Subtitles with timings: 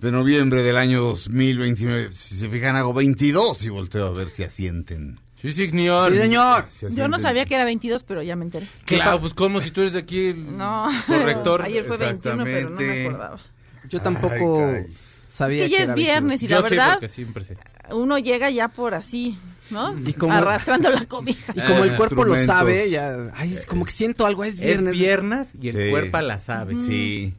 [0.00, 2.12] de noviembre del año 2029.
[2.12, 5.18] Si se fijan, hago 22 y volteo a ver si asienten.
[5.36, 6.12] Sí, señor.
[6.12, 6.66] Sí, señor.
[6.70, 8.66] Si Yo no sabía que era 22, pero ya me enteré.
[8.84, 10.86] Claro, pues como si tú eres de aquí el No.
[11.06, 11.62] corrector.
[11.64, 13.40] Ayer fue 21, pero no me acordaba.
[13.88, 14.86] Yo tampoco Ay,
[15.28, 16.42] sabía Es que ya es era viernes 22.
[16.42, 17.56] y Yo la sí, verdad, porque siempre sé.
[17.92, 19.38] uno llega ya por así,
[19.70, 19.98] ¿no?
[20.06, 21.52] Y como- Arrastrando la cobija.
[21.56, 24.60] Y como el cuerpo lo sabe, ya, ay, es como que siento algo, es Es
[24.60, 24.92] viernes.
[24.92, 25.90] viernes y el Sí.
[25.90, 26.74] cuerpo la sabe.
[26.74, 27.34] Sí.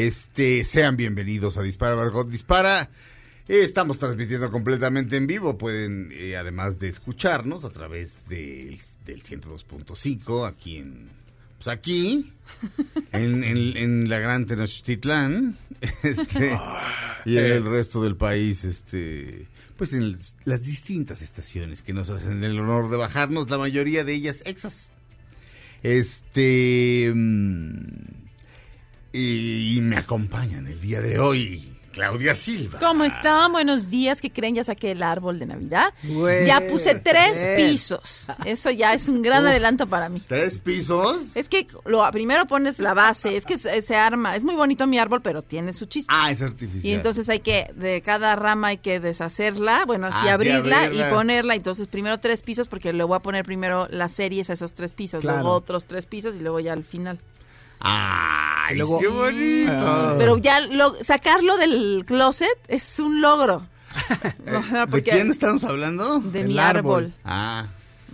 [0.00, 2.90] Este, sean bienvenidos a Dispara Margot Dispara.
[3.48, 5.56] Eh, Estamos transmitiendo completamente en vivo.
[5.56, 11.08] Pueden, eh, además de escucharnos a través del, del 102.5 aquí en,
[11.56, 12.30] pues aquí,
[13.12, 15.56] en, en- en la Gran Tenochtitlán,
[16.02, 16.52] este,
[17.24, 19.46] y en el resto del país, este,
[19.78, 24.04] pues en el- las distintas estaciones que nos hacen el honor de bajarnos, la mayoría
[24.04, 24.90] de ellas exas.
[25.82, 27.10] Este.
[27.14, 28.25] mm,
[29.16, 32.78] y, y me acompañan el día de hoy Claudia Silva.
[32.78, 33.52] ¿Cómo están?
[33.52, 34.20] Buenos días.
[34.20, 34.54] ¿Qué creen?
[34.54, 35.94] Ya saqué el árbol de Navidad.
[36.02, 37.56] Güey, ya puse tres bien.
[37.70, 38.26] pisos.
[38.44, 40.22] Eso ya es un gran adelanto para mí.
[40.28, 41.18] ¿Tres pisos?
[41.34, 44.36] Es que lo primero pones la base, es que se, se arma.
[44.36, 46.12] Es muy bonito mi árbol, pero tiene su chiste.
[46.14, 46.84] Ah, es artificial.
[46.84, 50.82] Y entonces hay que, de cada rama hay que deshacerla, bueno, así Ah, sí, abrirla,
[50.82, 51.08] abrirla.
[51.08, 51.54] y ponerla.
[51.54, 54.92] Entonces primero tres pisos, porque le voy a poner primero las series a esos tres
[54.92, 55.38] pisos, Claro.
[55.40, 57.18] luego otros tres pisos y luego ya al final.
[57.80, 59.72] ¡Ay, Y luego- qué bonito!
[59.72, 60.14] Ah.
[60.18, 63.66] Pero ya lo, sacarlo del closet es un logro.
[64.44, 66.20] ¿De porque- quién estamos hablando?
[66.20, 67.04] De El mi árbol.
[67.06, 67.12] árbol.
[67.24, 67.66] Ah.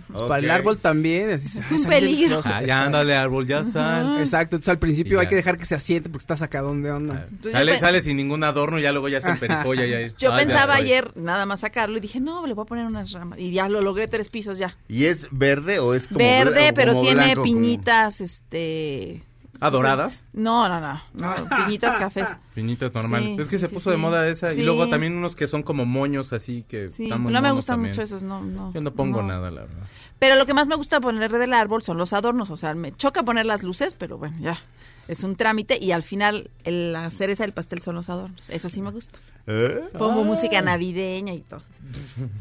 [0.09, 1.31] Pues Para el árbol también.
[1.31, 2.43] así se- Es un peligro.
[2.45, 4.19] Ah, ya ándale, árbol, ya sal.
[4.21, 7.27] Exacto, entonces al principio hay que dejar que se asiente porque está sacadón de onda.
[7.31, 9.87] Entonces Sale, sale sin ningún adorno y ya luego ya se emperifolla.
[9.87, 10.87] Ya, yo pensaba ay, ay.
[10.93, 13.39] ayer nada más sacarlo y dije, no, le voy a poner unas ramas.
[13.39, 14.77] Y ya lo logré tres pisos ya.
[14.87, 19.23] ¿Y es verde o es como Verde, pero como tiene blanco, como- piñitas, este...
[19.67, 20.25] ¿Adoradas?
[20.33, 22.27] No, no, no, no, piñitas cafés.
[22.55, 23.37] Piñitas normales.
[23.37, 24.51] Sí, es que sí, se sí, puso de moda esa.
[24.51, 24.61] Sí.
[24.61, 27.51] Y luego también unos que son como moños así que Sí, están muy no me
[27.53, 27.93] gustan también.
[27.93, 28.73] mucho esos, no, no.
[28.73, 29.29] Yo no pongo no.
[29.29, 29.87] nada, la verdad.
[30.19, 32.93] Pero lo que más me gusta poner del árbol son los adornos, o sea, me
[32.93, 34.59] choca poner las luces, pero bueno, ya.
[35.13, 38.49] Es un trámite y al final el- la cereza del pastel son los adornos.
[38.51, 39.19] Eso sí me gusta.
[39.47, 39.81] ¿Eh?
[39.99, 41.63] Pongo música navideña y todo.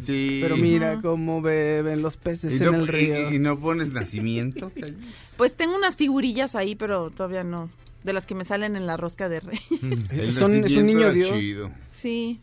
[0.06, 0.40] Sí.
[0.42, 3.30] Pero mira cómo beben los peces ¿Y en no, el río.
[3.32, 4.72] y- y no pones nacimiento?
[5.38, 7.70] Pues tengo unas figurillas ahí, pero todavía no.
[8.04, 9.60] De las que me salen en la rosca de rey.
[10.12, 11.32] El Son- es un niño Dios.
[11.38, 11.72] chido.
[11.92, 12.40] sí.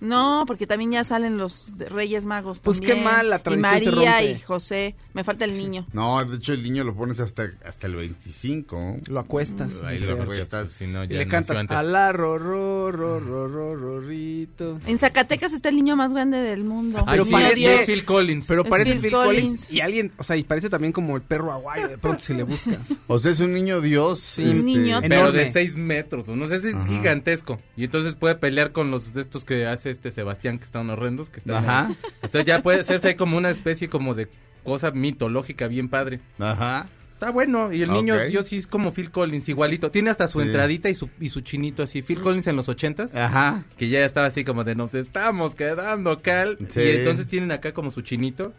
[0.00, 2.60] No, porque también ya salen los Reyes Magos.
[2.60, 4.30] Pues qué mal, la tradición Y se María rompe.
[4.32, 4.94] y José.
[5.14, 5.86] Me falta el niño.
[5.92, 8.96] No, de hecho el niño lo pones hasta, hasta el 25.
[9.06, 9.82] Lo acuestas.
[9.82, 11.76] Ahí lo acuestas, si no, Y ya le cantas antes.
[11.76, 14.78] ala ro ro ro ro ro rorrito.
[14.86, 16.98] En Zacatecas está el niño más grande del mundo.
[17.00, 18.46] Ay, Pero sí, parece- es Phil Collins.
[18.46, 19.42] Pero parece Phil Phil Collins.
[19.64, 19.70] Collins.
[19.70, 22.42] Y alguien, o sea, y parece también como el perro aguayo de pronto si le
[22.42, 22.78] buscas.
[23.08, 24.20] O sea, es un niño Dios.
[24.20, 24.42] Sí.
[24.42, 24.98] este, Un niño.
[25.00, 25.38] Pero enorme.
[25.38, 26.86] de 6 metros, o no sé si es Ajá.
[26.88, 27.58] gigantesco.
[27.76, 31.30] Y entonces puede pelear con los de estos que hace este Sebastián, que están horrendos.
[31.30, 31.94] Que están Ajá.
[32.22, 34.28] O sea, ya puede hacerse como una especie como de
[34.64, 36.20] cosa mitológica bien padre.
[36.38, 36.88] Ajá.
[37.14, 37.72] Está bueno.
[37.72, 39.90] Y el niño, yo sí es como Phil Collins, igualito.
[39.90, 40.46] Tiene hasta su Sí.
[40.46, 42.02] entradita y su, y su chinito así.
[42.02, 43.14] Phil Collins en los ochentas.
[43.14, 43.64] Ajá.
[43.78, 46.58] Que ya estaba así como de nos estamos quedando cal.
[46.70, 46.80] Sí.
[46.80, 48.52] Y entonces tienen acá como su chinito.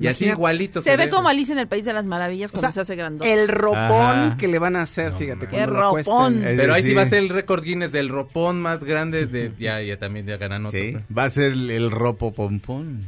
[0.00, 0.80] Y así igualito.
[0.80, 2.96] Se ve como Alicia en el País de las Maravillas cuando O sea, se hace
[2.96, 3.30] grandote.
[3.32, 4.36] El ropón Ajá.
[4.38, 5.46] que le van a hacer, fíjate.
[5.46, 6.14] Qué lo acuesten.
[6.14, 6.40] ropón.
[6.42, 9.52] Pero ahí sí va a ser el récord Guinness del ropón más grande de...
[9.58, 10.80] Ya, ya también ya ganan otro.
[10.80, 13.04] Sí, va a ser el, el ropo pompón.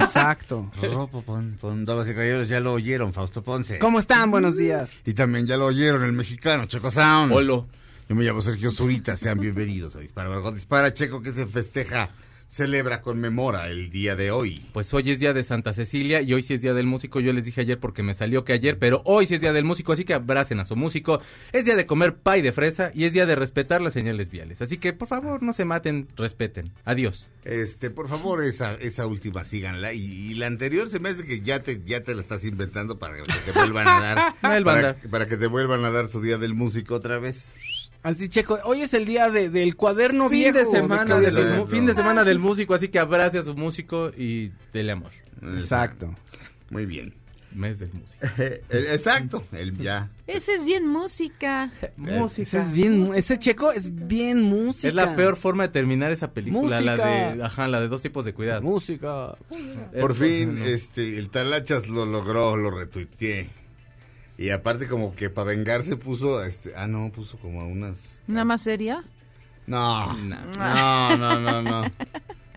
[0.00, 0.70] Exacto.
[0.82, 1.84] Ropo pompón.
[1.84, 3.78] Damas y caballeros, ya lo oyeron, Fausto Ponce.
[3.78, 4.30] ¿Cómo están?
[4.30, 4.98] Buenos días.
[5.04, 7.32] Y también ya lo oyeron, el mexicano, Checo Sound.
[7.32, 7.68] Olo.
[8.08, 10.28] Yo me llamo Sergio Zurita, sean bienvenidos a Dispara.
[10.28, 12.08] Margot Dispara, Checo, que se festeja
[12.50, 14.66] celebra, conmemora el día de hoy?
[14.72, 17.20] Pues hoy es día de Santa Cecilia y hoy sí es día del músico.
[17.20, 19.64] Yo les dije ayer porque me salió que ayer, pero hoy sí es día del
[19.64, 21.22] músico, así que abracen a su músico.
[21.52, 24.60] Es día de comer pay de fresa y es día de respetar las señales viales.
[24.60, 26.72] Así que por favor no se maten, respeten.
[26.84, 27.30] Adiós.
[27.44, 29.92] Este, por favor, esa, esa última síganla.
[29.92, 32.98] Y, y la anterior se me hace que ya te, ya te la estás inventando
[32.98, 34.34] para que te vuelvan a dar.
[34.64, 37.46] Para, para que te vuelvan a dar tu día del músico otra vez.
[38.02, 40.58] Así, Checo, hoy es el día de- del cuaderno Fin viejo.
[40.58, 41.58] de semana Claudia de los Silva.
[41.58, 45.10] mu- fin de semana del músico, así que abrace a su músico y dele amor.
[45.42, 46.14] Exacto.
[46.70, 47.14] Muy bien.
[47.52, 48.20] Mes del músico.
[48.38, 50.08] Eh, Exacto, el ya.
[50.28, 51.72] Ese es bien música.
[52.38, 54.86] Ese es bien, ese Checo es bien música.
[54.88, 57.08] Es la peor forma de terminar esa película, la Música.
[57.34, 58.62] de, ajá, la de dos tipos de cuidado.
[58.62, 59.36] Música.
[60.00, 60.64] Por Eh, fin, no.
[60.64, 63.50] este, el Talachas lo logró, lo retuiteé.
[64.40, 67.96] Y aparte como que para vengarse puso, este, ah no, puso como unas...
[68.26, 69.04] ¿Una más seria?
[69.66, 70.36] No, No.
[70.56, 71.92] no, no, no, no.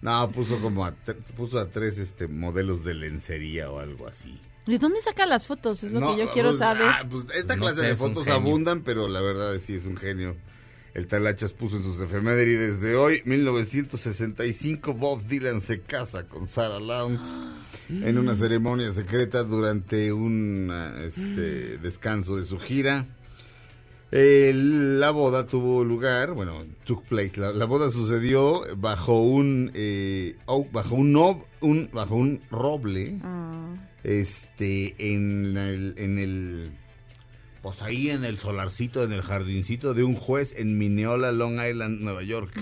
[0.02, 4.40] No, puso como a, tre- puso a tres este modelos de lencería o algo así.
[4.66, 5.84] ¿De dónde saca las fotos?
[5.84, 6.88] Es lo No, que yo quiero pues, saber.
[6.88, 9.86] ah, pues esta No clase sé, de fotos abundan, pero la verdad es sí es
[9.86, 10.38] un genio.
[10.94, 16.80] El Talachas puso en sus efemérides de hoy, 1965, Bob Dylan se casa con Sarah
[16.80, 17.26] Lowndes
[17.90, 23.08] en una ceremonia secreta durante un ah, este, descanso de su gira.
[24.12, 27.40] La boda tuvo lugar, bueno, took place.
[27.40, 30.36] La, la boda sucedió bajo un, eh,
[30.72, 31.16] bajo un,
[31.62, 33.74] un- bajo un roble Ah.
[34.04, 36.72] este en el, en el
[37.64, 42.02] pues ahí en el solarcito en el jardincito de un juez en Mineola Long Island
[42.02, 42.54] Nueva York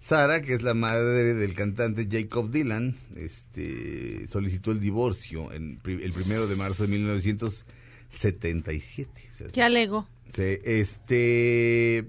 [0.00, 6.12] Sara que es la madre del cantante Jacob Dylan este solicitó el divorcio en el
[6.12, 10.06] primero de marzo de 1977 O sea, ¿Qué alego?
[10.28, 12.06] se, este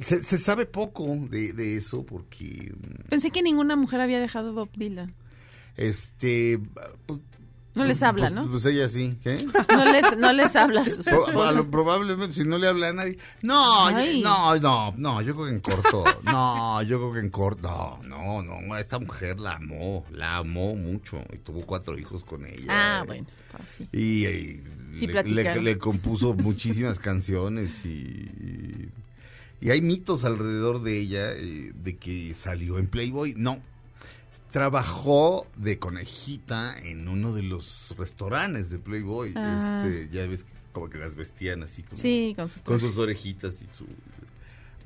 [0.00, 2.72] se, se sabe poco de, de eso porque
[3.08, 5.14] Pensé que ninguna mujer había dejado Bob Dylan.
[5.76, 6.58] este
[7.06, 7.20] pues,
[7.76, 8.50] No les habla, pues- ¿no?
[8.50, 9.38] Pues ella sí, ¿qué?
[9.74, 13.18] No les, no les habla a sus Pro- probablemente si no le habla a nadie.
[13.42, 14.20] No, Ay.
[14.22, 16.04] no, no, no, yo creo que en corto.
[16.24, 17.98] No, yo creo que en corto.
[18.04, 22.46] No, no, no, esta mujer la amó, la amó mucho y tuvo cuatro hijos con
[22.46, 22.64] ella.
[22.68, 23.26] Ah, bueno,
[23.56, 23.88] pues sí.
[23.92, 24.62] Y, y
[24.98, 25.64] Sí le, platicaron.
[25.64, 28.88] le- le compuso muchísimas canciones y,
[29.60, 33.34] y hay mitos alrededor de ella eh, de que salió en Playboy.
[33.36, 33.58] No,
[34.50, 39.32] trabajó de conejita en uno de los restaurantes de Playboy.
[39.36, 39.82] Ah.
[39.84, 42.98] Este, ya ves que como que las vestían así como Sí, con su con sus
[42.98, 43.86] orejitas y su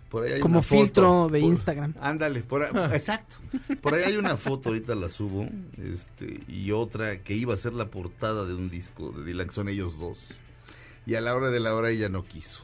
[0.09, 0.81] por ahí hay Como una foto.
[0.83, 1.95] filtro de Por- Instagram.
[2.01, 3.37] Ándale, por ahí- exacto.
[3.81, 5.49] Por ahí hay una foto, ahorita la subo,
[5.79, 9.53] este, y otra que iba a ser la portada de un disco de Dylan, que
[9.55, 10.19] son ellos dos.
[11.07, 12.63] Y a la hora de la hora ella no quiso.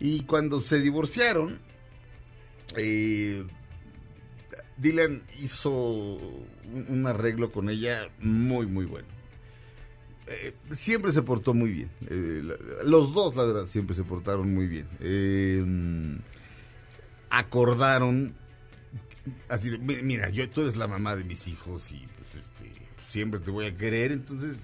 [0.00, 1.58] Y cuando se divorciaron,
[2.76, 3.44] eh,
[4.76, 5.70] Dylan hizo
[6.88, 9.08] un, arreglo con ella muy, muy bueno.
[10.26, 11.90] Eh, siempre se portó muy bien.
[12.10, 12.42] Eh,
[12.84, 14.88] los dos, la verdad, siempre se portaron muy bien.
[15.00, 16.18] Eh,
[17.30, 18.34] acordaron
[19.48, 22.72] así de, "Mi- mira, yo tú eres la mamá de mis hijos y pues este,
[23.08, 24.58] siempre te voy a querer, entonces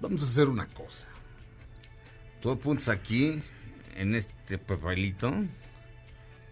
[0.00, 1.08] vamos a hacer una cosa.
[2.40, 3.40] Tú apuntas aquí
[3.96, 5.32] en este papelito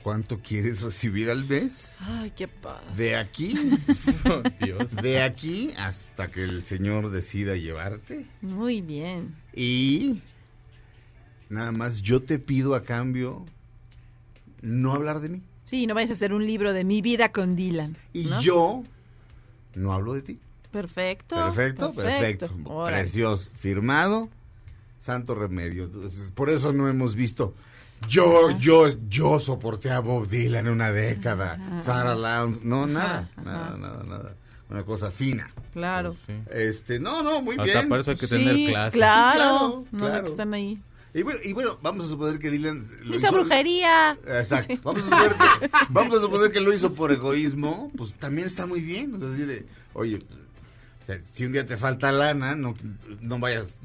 [0.03, 1.95] cuánto quieres recibir al mes.
[2.01, 2.85] Ay, qué padre.
[2.97, 3.55] De aquí,
[4.25, 4.95] Oh, Dios.
[4.97, 8.27] de aquí hasta que el señor decida llevarte.
[8.41, 9.35] Muy bien.
[9.55, 10.21] Y
[11.49, 13.45] nada más yo te pido a cambio
[14.61, 15.43] no hablar de mí.
[15.65, 17.97] Sí, no vayas a hacer un libro de mi vida con Dylan.
[18.13, 18.41] Y ¿no?
[18.43, 18.83] yo
[19.75, 20.39] no hablo de ti.
[20.71, 21.37] Perfecto.
[21.37, 22.51] Perfecto, perfecto.
[22.65, 23.03] Órale.
[23.03, 23.51] Precioso.
[23.55, 24.29] Firmado.
[24.99, 25.91] Santo remedio.
[26.35, 27.55] Por eso no hemos visto.
[28.09, 28.59] Yo, Ajá.
[28.59, 31.55] yo, yo soporté a Bob Dylan una década.
[31.61, 31.81] Ajá.
[31.81, 32.63] Sarah Lowndes.
[32.65, 33.31] No, nada.
[33.37, 34.35] Ajá, Nada, nada, nada.
[34.71, 35.51] Una cosa fina.
[35.73, 36.15] Claro.
[36.15, 36.45] Pues sí.
[36.51, 37.89] Este, no, no, muy Hasta bien.
[37.89, 38.95] para eso hay que Sí, tener clases.
[38.95, 39.31] Claro.
[39.33, 40.25] Sí, claro, no, claro.
[40.25, 40.83] que están ahí.
[41.15, 44.13] Y bueno, y bueno, vamos a suponer que Dylan lo Hizo hizo- brujería.
[44.27, 44.75] Exacto.
[44.75, 44.81] Sí.
[44.83, 48.65] Vamos, a suponer que, vamos a suponer que lo hizo por egoísmo, pues también está
[48.65, 49.15] muy bien.
[49.15, 50.17] O sea, así de, oye,
[51.03, 52.75] o sea, si un día te falta lana, no,
[53.21, 53.81] no vayas,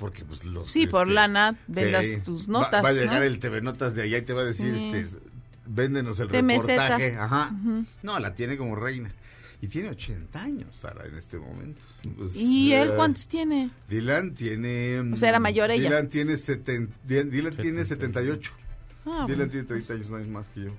[0.00, 0.70] porque pues los...
[0.72, 2.82] Sí, por este, lana, vendas sí, tus va- notas.
[2.82, 3.26] Va, a llegar ¿no?
[3.26, 4.90] el TV Notas de allá y te va a decir, Sí.
[4.94, 5.18] este,
[5.66, 6.96] véndenos el De meseta.
[6.96, 7.16] reportaje.
[7.18, 7.50] Ajá.
[7.62, 7.84] Ujú.
[8.02, 9.12] No, la tiene como reina.
[9.60, 11.82] Y tiene 80 años, Sara, en este momento.
[12.16, 13.70] Pues, ¿Y él eh, cuántos tiene?
[13.90, 15.00] Dylan tiene...
[15.12, 15.82] O sea, era mayor ella.
[15.90, 18.52] Dylan tiene, seten- Dylan tiene 78.
[19.04, 19.52] Ah, Dylan bueno.
[19.52, 20.70] tiene 30 años no es más que yo.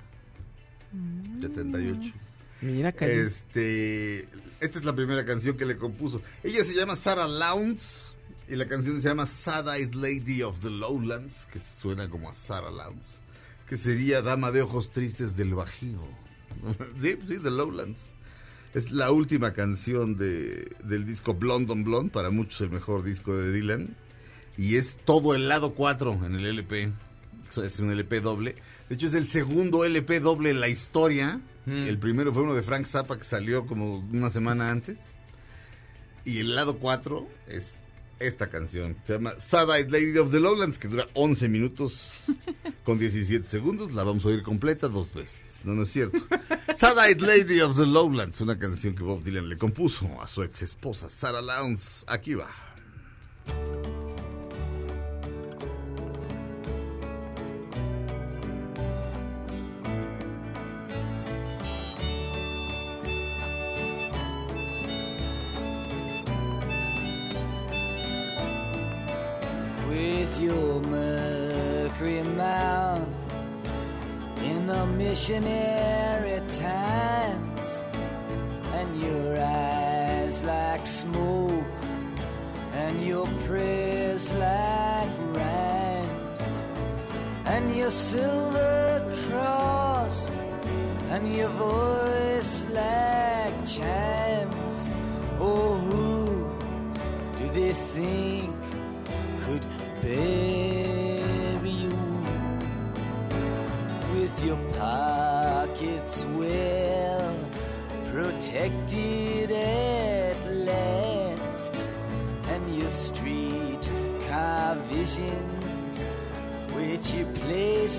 [0.94, 1.42] Mm.
[1.42, 2.14] 78.
[2.62, 3.12] Mira, cayó.
[3.12, 4.28] Este,
[4.60, 6.22] esta es la primera canción que le compuso.
[6.44, 8.11] Ella se llama Sarah Lowndes
[8.52, 12.70] y la canción se llama Sad-Eyed Lady of the Lowlands, que suena como a Sarah
[12.70, 13.22] Lowndes,
[13.66, 16.02] que sería Dama de Ojos Tristes del Bajío.
[17.02, 18.12] sí, sí, The Lowlands.
[18.74, 23.34] Es la última canción de, del disco Blonde on Blonde, para muchos el mejor disco
[23.34, 23.96] de Dylan.
[24.58, 26.92] Y es todo el lado 4 en el LP.
[27.56, 28.56] Es un LP doble.
[28.90, 31.40] De hecho, es el segundo LP doble en la historia.
[31.66, 31.84] Mm.
[31.88, 34.98] El primero fue uno de Frank Zappa que salió como una semana antes.
[36.26, 37.78] Y el lado 4 es
[38.22, 38.96] esta canción.
[39.04, 42.10] Se llama Sad-Eyed Lady of the Lowlands, que dura 11 minutos
[42.84, 43.94] con 17 segundos.
[43.94, 45.66] La vamos a oír completa dos veces.
[45.66, 46.20] No, no es cierto.
[46.78, 50.62] Sad-Eyed Lady of the Lowlands, una canción que Bob Dylan le compuso a su ex
[50.62, 52.04] esposa Sarah Lowndes.
[52.08, 52.50] Aquí va.
[70.42, 73.08] Your mercury mouth
[74.44, 77.78] in the missionary times
[78.74, 81.64] and your eyes like smoke
[82.74, 86.62] and your prayers like rhymes
[87.46, 90.36] and your silver cross
[91.12, 92.01] and your voice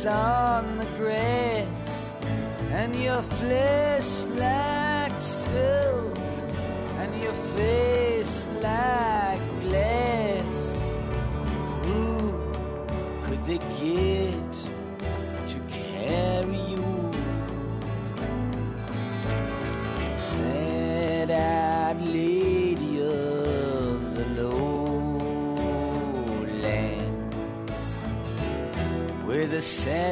[0.07, 2.13] on the grass
[2.71, 6.19] and your flesh like silk
[6.99, 8.12] and your face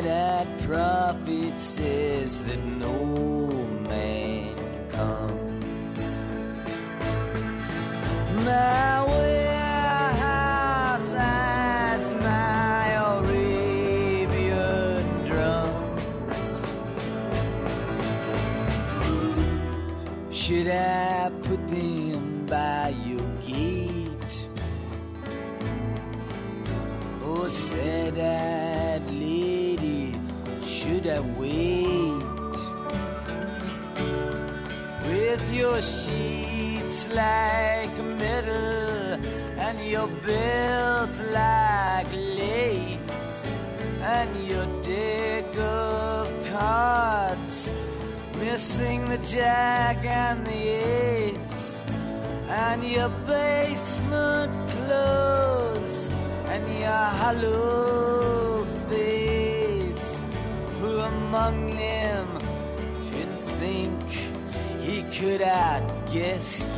[0.03, 0.61] the sad-eyed
[40.31, 42.11] belt like
[42.43, 43.57] lace
[44.17, 47.57] and your deck of cards
[48.39, 50.63] missing the jack and the
[50.95, 51.85] ace
[52.49, 55.99] and your basement clothes
[56.53, 60.09] and your hollow face.
[60.81, 62.27] Who among them
[63.11, 64.03] didn't think
[64.87, 66.70] he could outguess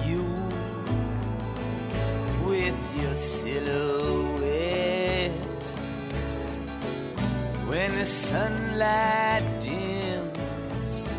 [8.02, 11.12] the sunlight dims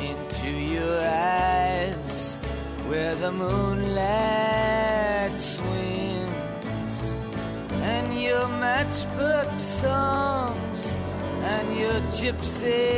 [0.00, 2.34] into your eyes
[2.88, 4.00] where the moonlight
[5.38, 7.14] swims
[7.92, 10.96] and your matchbook songs
[11.54, 12.88] and your gypsy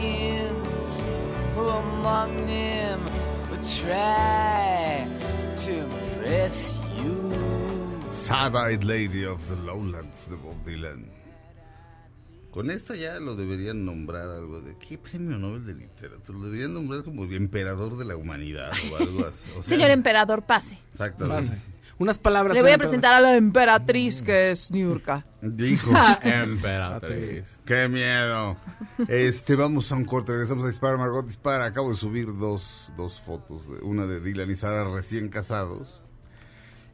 [0.00, 3.00] hymns oh, who among them
[3.48, 5.06] would try
[5.56, 7.32] to impress you
[8.10, 11.04] Sad-Eyed Lady of the Lowlands de Bob Dylan.
[12.56, 14.78] Con esta ya lo deberían nombrar algo de...
[14.78, 16.38] ¿Qué premio Nobel de Literatura?
[16.38, 19.50] Lo deberían nombrar como el emperador de la humanidad o algo así.
[19.50, 20.78] O sea, Señor emperador, pase.
[20.92, 21.54] Exactamente.
[21.98, 22.56] Unas palabras.
[22.56, 25.26] Le voy a presentar a la emperatriz que es Niurka.
[25.42, 25.90] Dijo.
[26.22, 27.60] Emperatriz.
[27.66, 28.56] ¡Qué miedo!
[29.06, 31.66] Este, vamos a un corte, regresamos a Dispara, Margot Dispara.
[31.66, 36.00] Acabo de subir dos, dos fotos, de- una de Dylan y Sara recién casados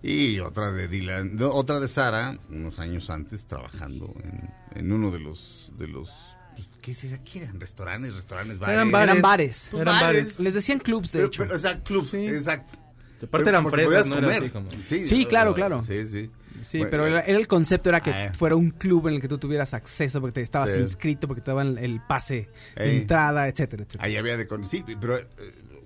[0.02, 5.20] y otra de Dylan, otra de Sara, unos años antes, trabajando en, en uno de
[5.20, 6.10] los, de los,
[6.56, 7.18] pues, ¿qué será?
[7.22, 7.60] ¿Qué eran?
[7.60, 8.14] ¿Restaurantes?
[8.14, 8.58] ¿Restaurantes?
[8.58, 8.74] ¿Bares?
[8.74, 9.08] Eran bares.
[9.10, 9.68] Eran bares.
[9.70, 10.40] Pues Eran bares.
[10.40, 11.42] Les decían clubs, de Pero, hecho.
[11.44, 12.26] pero, o sea, club, Sí.
[12.26, 12.78] exacto.
[13.24, 14.42] Aparte eran porque fresas, no era comer.
[14.42, 15.84] así como- Sí, claro, claro.
[15.84, 16.28] Sí, sí.
[16.62, 18.32] Sí, Bueno, pero eh, era, el concepto era que Ah.
[18.36, 20.80] fuera un club en el que tú tuvieras acceso porque te estabas Sí.
[20.80, 22.96] inscrito, porque te daban el pase de Ey.
[22.98, 24.04] entrada, etcétera, etcétera.
[24.04, 25.26] Ahí había de con sí, pero eh,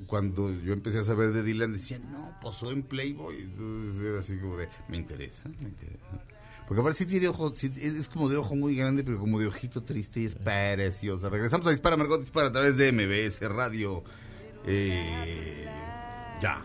[0.06, 3.36] cuando yo empecé a saber de Dylan decían, no, posó en Playboy.
[3.38, 6.04] Entonces era así como de, me interesa, me interesa.
[6.66, 9.38] Porque aparte sí tiene ojos, sí, es, es como de ojo muy grande, pero como
[9.38, 11.28] de ojito triste y es preciosa.
[11.28, 14.02] Regresamos a Dispara Margot Dispara a través de MBS Radio.
[14.66, 15.64] Eh,
[16.42, 16.64] ya.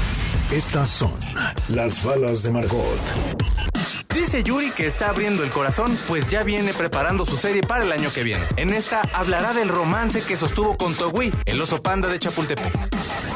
[0.51, 1.13] Estas son
[1.69, 2.99] las balas de Margot.
[4.13, 7.91] Dice Yuri que está abriendo el corazón, pues ya viene preparando su serie para el
[7.93, 8.45] año que viene.
[8.57, 13.30] En esta hablará del romance que sostuvo con Togui, el oso panda de Chapultepec.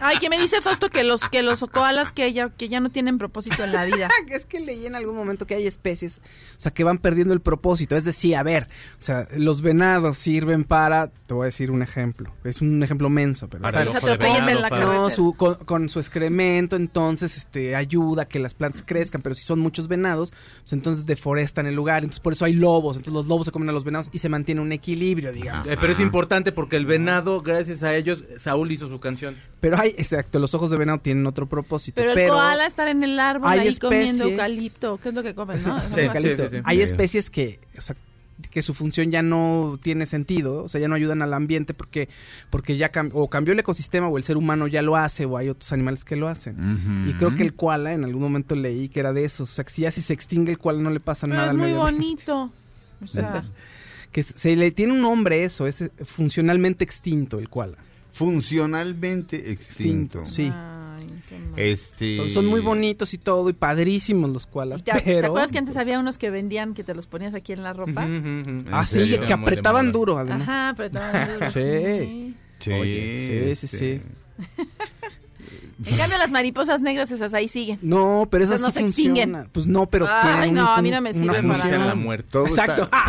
[0.00, 2.90] Ay, que me dice Fausto que los que los koalas que ya que ya no
[2.90, 4.08] tienen propósito en la vida.
[4.30, 6.18] es que leí en algún momento que hay especies,
[6.56, 7.96] o sea, que van perdiendo el propósito.
[7.96, 8.64] Es decir, a ver,
[8.98, 13.08] o sea, los venados sirven para, te voy a decir un ejemplo, es un ejemplo
[13.10, 15.54] menso, pero Para está- el Se ojo de atropellas venado, en la no, su, con,
[15.56, 19.88] con su excremento, entonces este ayuda a que las plantas crezcan, pero si son muchos
[19.88, 23.52] venados, pues entonces deforestan el lugar, entonces por eso hay lobos, entonces los lobos se
[23.52, 25.66] comen a los venados y se mantiene un equilibrio, digamos.
[25.66, 29.36] Eh, pero es importante porque el venado, gracias a ellos, Saúl hizo su canción.
[29.60, 31.96] Pero hay, exacto, los ojos de venado tienen otro propósito.
[32.00, 35.22] Pero el koala estar en el árbol hay ahí comiendo especies- eucalipto, ¿qué es lo
[35.22, 35.80] que comen, no?
[35.94, 36.28] Sí, Algo así.
[36.28, 36.62] sí, sí, sí.
[36.64, 37.96] Hay especies que, o sea,
[38.52, 42.08] que su función ya no tiene sentido, o sea, ya no ayudan al ambiente porque
[42.50, 45.36] porque ya cam- o cambió el ecosistema o el ser humano ya lo hace o
[45.36, 47.04] hay otros animales que lo hacen.
[47.08, 49.64] Y creo que el koala en algún momento leí que era de esos, o sea,
[49.64, 51.56] que si ya si se extingue el koala no le pasa Pero nada es al
[51.58, 52.52] muy bonito.
[53.02, 53.44] O sea,
[54.12, 57.76] Que se le tiene un nombre eso, es eh, funcionalmente extinto el koala.
[58.10, 60.24] Funcionalmente extinto.
[60.24, 60.50] Sí.
[60.54, 61.58] ay, qué mal.
[61.58, 62.30] Este.
[62.30, 66.18] Son muy bonitos y todo y padrísimos los koalas, ¿Te, acuerdas que antes había unos
[66.18, 68.06] que vendían que te los ponías aquí en la ropa?
[68.70, 69.26] Ah, sí, serio?
[69.26, 70.42] que apretaban duro además.
[70.42, 71.60] Ajá, pero estaban duros, Sí.
[71.60, 72.34] sí.
[72.58, 74.02] Sí, Oye, sí, sí, este, sí.
[75.84, 77.78] En cambio, las mariposas negras esas ahí siguen.
[77.82, 79.48] No, pero esas Esas no sí se extinguen.
[79.52, 81.86] Pues no, pero Ay, tienen no, un a mí no me una sirve para nada.
[81.86, 82.28] la muerte.
[82.32, 82.82] Todo Exacto.
[82.84, 83.04] está-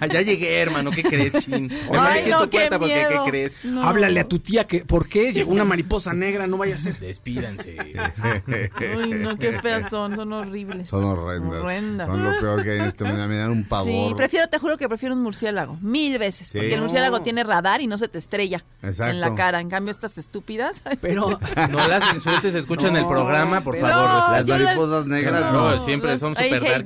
[0.00, 1.68] Ah, ya llegué, hermano, ¿qué crees, chin?
[1.68, 3.64] Me Ay, no, tu qué porque, ¿qué crees?
[3.64, 3.82] No.
[3.82, 5.32] Háblale a tu tía que, ¿por qué?
[5.32, 6.98] Llegó una mariposa negra, no vaya a ser.
[6.98, 7.76] Despídanse.
[8.96, 10.88] Uy, no, qué feas son, son horribles.
[10.88, 11.60] Son horrendas.
[11.62, 12.06] Horrendas.
[12.06, 13.28] Son lo peor que hay en este mundo.
[13.28, 14.08] Me dan un pavor.
[14.10, 16.48] Sí, prefiero, te juro que prefiero un murciélago, mil veces.
[16.48, 16.58] Sí.
[16.58, 16.84] Porque el No.
[16.84, 19.10] murciélago tiene radar y no se te estrella Exacto.
[19.12, 19.60] en la cara.
[19.60, 20.82] En cambio, estas estúpidas.
[21.00, 21.38] Pero
[21.70, 24.08] No las insultes, escuchen el No, programa, por pero- favor.
[24.08, 26.84] No, Las mariposas negras, no, siempre las- son super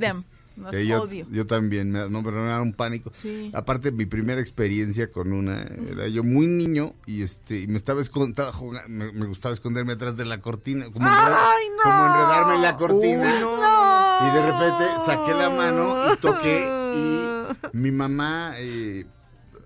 [0.70, 0.86] Sí,
[1.32, 3.10] yo, también, me, no, pero me da un pánico.
[3.12, 3.50] Sí.
[3.52, 8.00] Aparte, mi primera experiencia con una, era yo muy niño y este y me estaba
[8.00, 8.52] escondendo,
[8.86, 11.82] me, me gustaba esconderme atrás de la cortina, como, enred- ¡Ay, no!
[11.82, 13.40] como enredarme en la cortina.
[13.40, 14.28] No.
[14.28, 19.06] Y de repente saqué la mano y toqué y mi mamá, eh,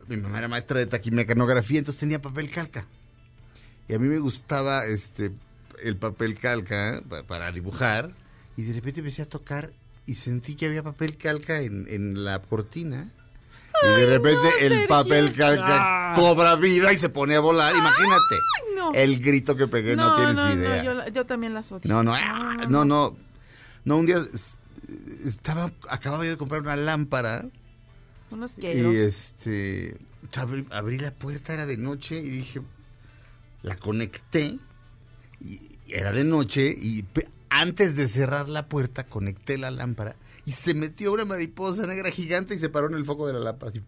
[0.07, 2.87] mi mamá era maestra de taquimecanografía, entonces tenía papel calca.
[3.89, 5.33] Y a mí me gustaba este
[5.83, 8.11] el papel calca pa- para dibujar
[8.57, 9.73] y de repente empecé a tocar
[10.07, 13.13] y sentí que había papel calca en, en la cortina.
[13.83, 14.89] Y de repente el Sergio.
[14.89, 17.77] papel calca cobra vida y se pone a volar.
[17.77, 18.35] Imagínate
[18.77, 18.93] no.
[18.93, 21.09] el grito que pegué, no, tienes idea.
[21.11, 21.83] yo, también las odio.
[21.85, 23.17] No, no, ah, no, no.
[23.85, 24.59] No, un día es-
[25.25, 27.47] estaba, acababa yo de comprar una lámpara
[28.31, 29.97] Unos y este,
[30.37, 32.61] abrí, abrí la puerta, era de noche y dije,
[33.63, 34.59] la conecté
[35.41, 37.05] y era de noche y
[37.51, 42.55] antes de cerrar la puerta conecté la lámpara y se metió una mariposa negra gigante
[42.55, 43.71] y se paró en el foco de la lámpara.
[43.71, 43.83] así,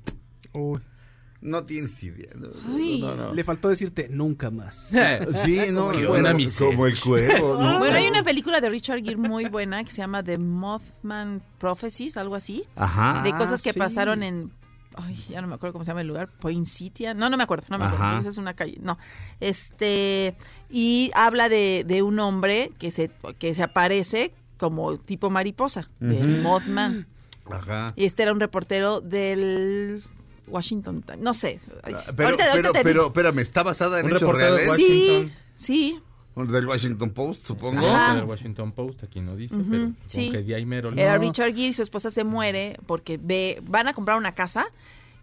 [1.40, 2.30] no tienes idea.
[2.34, 3.00] no, no, Ay.
[3.00, 3.34] no, no.
[3.34, 4.88] le faltó decirte nunca más.
[5.44, 6.94] Sí, no, ¿Qué bueno, como el.
[7.78, 12.16] Bueno, hay una película de Richard Gere muy buena que se llama The Mothman Prophecies,
[12.16, 13.22] algo así, Ajá.
[13.22, 13.78] de cosas que sí.
[13.78, 14.52] pasaron en
[14.96, 17.66] ay, ya no me acuerdo cómo se llama el lugar, Poincitia, no, no me acuerdo,
[17.70, 18.20] no me acuerdo, Ajá.
[18.20, 18.98] esa es una calle, no,
[19.38, 20.36] este,
[20.68, 26.42] y habla de, de un hombre que se, que se aparece como tipo mariposa, el
[26.42, 27.06] Mothman,
[27.50, 27.92] Ajá.
[27.96, 30.02] y este era un reportero del
[30.46, 34.10] Washington Times, no sé, Ah, Pero, ahorita- ahorita pero, pero, espérame, ¿está basada en Un
[34.12, 34.70] hechos reportero de reales?
[34.82, 35.32] Washington.
[35.54, 36.00] sí, sí,
[36.36, 37.86] Del Washington Post, supongo.
[37.86, 38.12] Ajá.
[38.12, 40.30] En el Washington Post, aquí no dice, pero sí.
[40.30, 40.92] que de ahí mero.
[40.96, 41.20] Era No.
[41.22, 44.66] Richard Gere y su esposa se muere porque ve, van a comprar una casa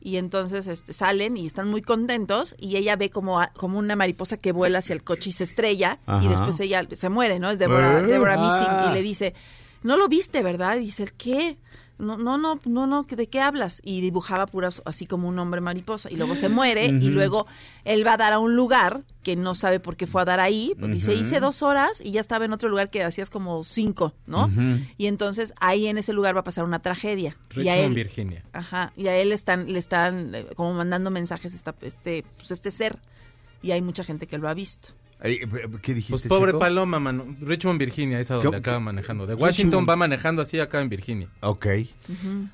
[0.01, 3.95] y entonces este, salen y están muy contentos y ella ve como, a- como una
[3.95, 6.23] mariposa que vuela hacia el coche y se estrella Ajá.
[6.23, 7.49] y después ella se muere, ¿no?
[7.49, 8.05] Es Deborah, Eh.
[8.05, 8.45] Deborah Ah.
[8.85, 9.33] Missing y le dice,
[9.83, 10.75] no lo viste, ¿verdad?
[10.77, 11.57] Y dice, ¿el qué?
[11.99, 13.81] No, no, no, no, no, ¿de qué hablas?
[13.83, 16.11] Y dibujaba puras, así como un hombre mariposa.
[16.11, 17.47] Y luego se muere y luego
[17.85, 20.39] él va a dar a un lugar que no sabe por qué fue a dar
[20.39, 20.73] ahí.
[20.77, 24.49] Dice, hice dos horas y ya estaba en otro lugar que hacías como cinco, ¿no?
[24.97, 27.37] Y entonces ahí en ese lugar va a pasar una tragedia.
[27.55, 28.43] y a él, Virginia.
[28.53, 32.71] Ajá, y a él están, le están eh, como mandando mensajes esta, este, pues este
[32.71, 32.97] ser.
[33.61, 34.89] Y hay mucha gente que lo ha visto.
[35.19, 35.39] Ay,
[35.81, 36.59] ¿Qué dijiste, Pues pobre Chico?
[36.59, 37.25] Paloma, mano.
[37.41, 38.57] Richmond, Virginia, esa donde ¿Qué?
[38.57, 39.25] acaba manejando.
[39.25, 41.27] De Washington va manejando así acá en Virginia.
[41.41, 41.65] Ok.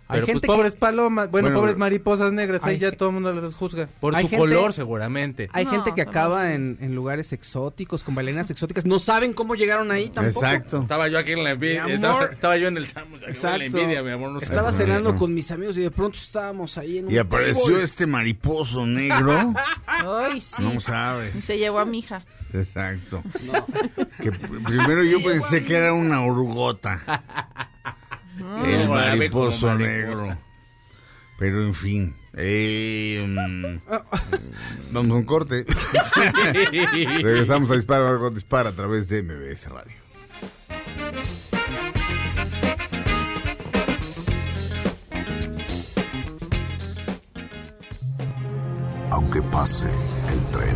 [0.10, 3.54] Pero pues pobres palomas, bueno, Bueno, pobres mariposas negras, ahí ya todo el mundo las
[3.54, 3.88] juzga.
[4.00, 5.50] Por hay su gente- color, seguramente.
[5.52, 8.86] Hay No, gente que acaba en, lugares exóticos, con bailarinas exóticas.
[8.86, 10.46] No saben cómo llegaron ahí tampoco.
[10.46, 10.80] Exacto.
[10.82, 13.78] Estaba yo aquí en la envidia, estaba, yo en el Samus, aquí en la Exacto.
[13.78, 14.32] envidia, mi amor.
[14.32, 14.40] no.
[14.40, 17.84] Estaba cenando con mis amigos y de pronto estábamos ahí en un Y apareció table.
[17.84, 19.54] este mariposo negro.
[19.86, 20.62] Ay, sí.
[20.62, 21.44] No Y sabes.
[21.44, 22.24] se llevó a mi hija.
[22.54, 23.24] Exacto.
[24.22, 27.02] Que primero yo pensé que era una orugota.
[28.66, 29.76] El No, mariposo mariposa.
[29.76, 30.38] negro.
[31.40, 32.16] Pero en fin.
[32.36, 35.66] eh, mm, vamos a un corte.
[37.22, 39.96] Regresamos a Dispara, algo dispara a través de MBS Radio.
[49.12, 49.88] Aunque pase
[50.32, 50.76] el tren,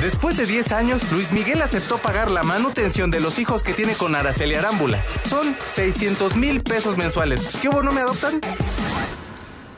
[0.00, 3.94] Después de 10 años, Luis Miguel aceptó pagar la manutención de los hijos que tiene
[3.94, 5.04] con Araceli Arámbula.
[5.28, 7.48] Son 600 mil pesos mensuales.
[7.60, 8.40] ¿Qué hubo, no me adoptan?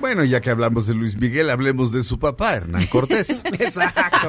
[0.00, 3.28] Bueno, ya que hablamos de Luis Miguel, hablemos de su papá, Hernán Cortés.
[3.58, 4.28] Exacto.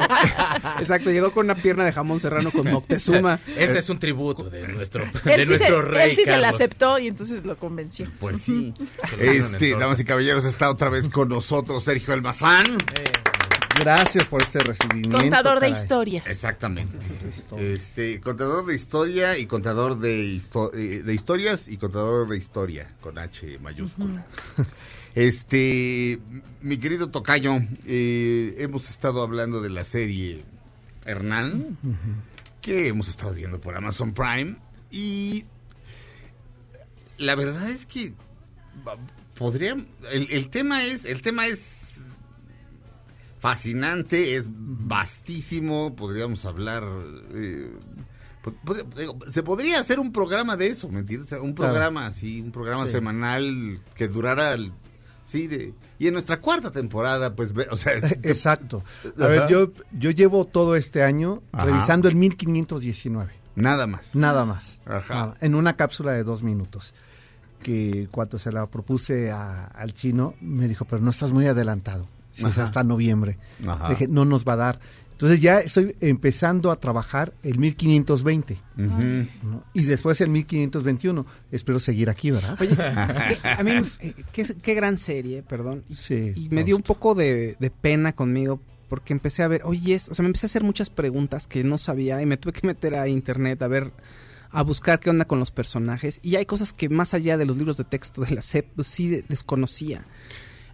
[0.79, 1.11] Exacto.
[1.11, 3.39] Llegó con una pierna de jamón serrano con Moctezuma.
[3.55, 6.37] Este es un tributo de nuestro, Él de sí, se, nuestro rey él sí se
[6.37, 8.07] la aceptó y entonces lo convenció.
[8.19, 8.73] Pues sí.
[9.19, 12.77] Este, damas y caballeros, está otra vez con nosotros Sergio Almazán.
[13.79, 15.17] Gracias por este recibimiento.
[15.17, 16.27] Contador de historias.
[16.27, 16.97] Exactamente.
[17.57, 22.93] Este, contador de historia y contador de, histo- eh, de historias y contador de historia,
[23.01, 24.25] con H mayúscula.
[25.15, 26.19] Este,
[26.61, 27.53] mi querido Tocayo,
[27.87, 30.45] eh, hemos estado hablando de la serie
[31.03, 31.77] Hernán,
[32.61, 34.55] que hemos estado viendo por Amazon Prime,
[34.91, 35.45] y
[37.17, 38.13] la verdad es que
[39.33, 39.71] podría,
[40.11, 41.59] el, el tema es, el tema es
[43.39, 46.83] fascinante, es vastísimo, podríamos hablar...
[47.33, 47.71] eh,
[49.31, 51.27] se podría hacer un programa de eso, ¿me entiendes?
[51.27, 51.73] O sea, un Claro.
[51.73, 52.93] programa así, un programa Sí.
[52.93, 54.55] semanal que durara,
[55.25, 58.83] sí, de, y en nuestra cuarta temporada, pues, o sea, Exacto.
[59.19, 61.65] A ver, yo, yo llevo todo este año Ajá.
[61.65, 63.33] revisando el 1519.
[63.55, 64.15] nada más.
[64.15, 64.79] Nada más.
[64.85, 65.13] Ajá.
[65.13, 66.93] Nada, en una cápsula de dos minutos.
[67.61, 72.07] Que cuando se la propuse a- al chino, me dijo, pero no estás muy adelantado.
[72.31, 73.37] Si es hasta noviembre.
[73.67, 73.89] Ajá.
[73.89, 74.79] Dije, no nos va a dar.
[75.11, 78.53] Entonces ya estoy empezando a trabajar el 1520.
[78.77, 78.87] Ujú.
[79.43, 79.63] ¿no?
[79.73, 81.25] Y después el 1521.
[81.51, 82.57] Espero seguir aquí, ¿verdad?
[82.61, 82.69] Oye,
[83.41, 83.71] que- a mí,
[84.31, 85.83] qué, qué gran serie, perdón.
[85.89, 89.61] Y, Sí, y me dio un poco de, de pena conmigo porque empecé a ver,
[89.65, 92.37] oye, es- o sea, me empecé a hacer muchas preguntas que no sabía y me
[92.37, 93.91] tuve que meter a internet a ver,
[94.51, 96.19] a buscar qué onda con los personajes.
[96.23, 98.87] Y hay cosas que más allá de los libros de texto de la SEP, pues
[98.87, 100.05] sí de- desconocía.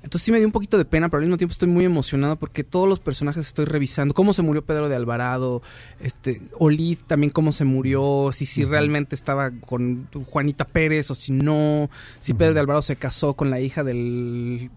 [0.05, 2.35] Entonces sí me dio un poquito de pena, pero al mismo tiempo estoy muy emocionado
[2.35, 4.13] porque todos los personajes estoy revisando.
[4.13, 5.63] Cómo se murió Pedro de Alvarado,
[5.99, 11.31] este, Olid también cómo se murió, si, si realmente estaba con Juanita Pérez o si
[11.31, 11.89] no,
[12.19, 14.69] si Pedro de Alvarado se casó con la hija del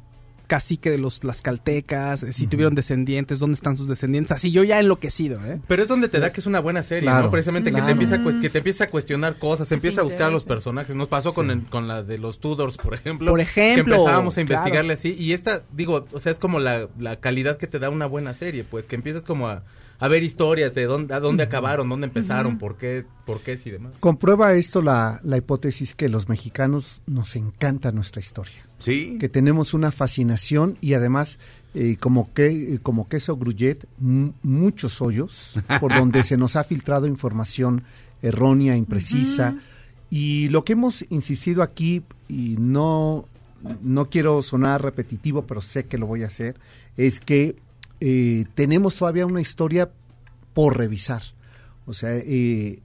[0.49, 4.33] cacique de los las caltecas, si tuvieron descendientes, dónde están sus descendientes.
[4.33, 5.61] Así yo ya enloquecido, ¿eh?
[5.69, 7.31] Pero es donde te da que es una buena serie, Claro, ¿no?
[7.31, 10.31] Precisamente que, te empieza a que te empieza a cuestionar cosas, empieza a buscar a
[10.31, 10.97] los personajes.
[10.97, 13.31] Nos pasó con, el- con la de los Tudors, por ejemplo.
[13.31, 14.55] Por ejemplo, Que empezábamos a claro.
[14.63, 15.15] investigarle así.
[15.19, 18.35] Y esta, digo, o sea, es como la, la calidad que te da una buena
[18.35, 19.63] serie, pues, que empiezas como a,
[20.01, 23.71] a ver historias de dónde, a dónde acabaron, dónde empezaron, por qué, por qué y
[23.71, 23.93] demás.
[24.01, 28.55] Comprueba esto la, la hipótesis que los mexicanos nos encanta nuestra historia.
[28.81, 29.17] Sí.
[29.19, 31.41] que tenemos una fascinación y además
[31.75, 37.09] eh, como que como queso gruyet m- muchos hoyos por donde se nos ha filtrado
[37.09, 37.83] información
[38.23, 39.57] errónea imprecisa
[40.11, 43.25] y lo que hemos insistido aquí y no
[43.83, 46.55] no quiero sonar repetitivo pero sé que lo voy a hacer
[46.97, 47.57] es que
[48.01, 49.91] eh, tenemos todavía una historia
[50.55, 51.23] por revisar
[51.87, 52.81] o sea eh,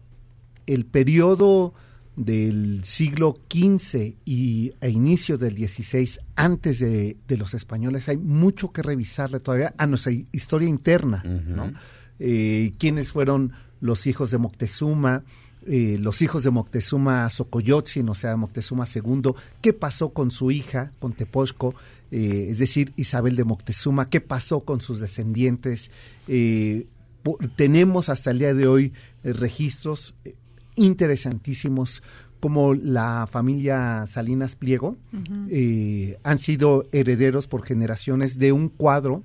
[0.66, 1.74] el periodo
[2.16, 8.72] del siglo XV y, e inicio del XVI, antes de, de los españoles, hay mucho
[8.72, 11.74] que revisarle todavía a nuestra hi- historia interna, ¿no?
[12.20, 15.24] Eh, ¿Quiénes fueron los hijos de Moctezuma?
[15.68, 20.92] Eh, los hijos de Moctezuma Xocoyotzin, o sea, Moctezuma II, qué pasó con su hija,
[21.00, 21.76] con Tepochco,
[22.12, 25.92] eh, es decir, Isabel de Moctezuma, qué pasó con sus descendientes.
[26.28, 26.88] Eh,
[27.56, 30.14] tenemos hasta el día de hoy eh, registros
[30.76, 32.04] interesantísimos
[32.40, 34.98] como la familia Salinas Pliego
[35.50, 39.24] eh, han sido herederos por generaciones de un cuadro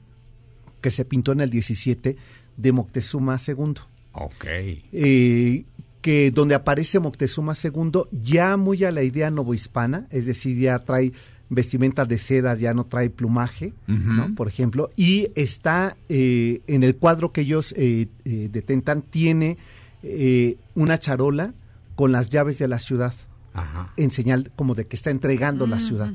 [0.81, 2.17] que se pintó en el 17
[2.57, 3.75] de Moctezuma II
[4.13, 4.45] Ok.
[4.45, 5.65] eh,
[6.09, 11.13] que donde aparece Moctezuma II ya muy a la idea novohispana, es decir, ya trae
[11.51, 14.35] vestimenta de seda, ya no trae plumaje, ¿no?
[14.35, 19.59] por ejemplo, y está eh, en el cuadro que ellos eh, eh, detentan, tiene
[20.03, 21.53] eh, una charola
[21.95, 23.13] con las llaves de la ciudad,
[23.53, 23.93] Ajá.
[23.99, 26.11] en señal como de que está entregando la ciudad.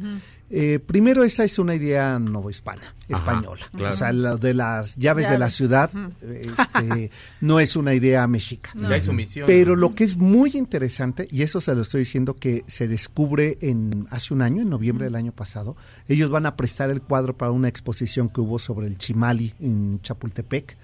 [0.56, 3.66] Eh, primero, esa es una idea novohispana, Ajá, española.
[3.76, 3.92] claro.
[3.96, 5.90] O sea, lo de las llaves, de la ciudad
[6.22, 6.46] eh,
[6.84, 7.10] eh,
[7.42, 8.70] no es una idea mexica.
[8.76, 9.48] Ya hay su misión.
[9.48, 13.58] Pero lo que es muy interesante, y eso se lo estoy diciendo que se descubre
[13.62, 15.76] en hace un año, en noviembre del año pasado,
[16.08, 20.02] ellos van a prestar el cuadro para una exposición que hubo sobre el Chimali en
[20.02, 20.78] Chapultepec.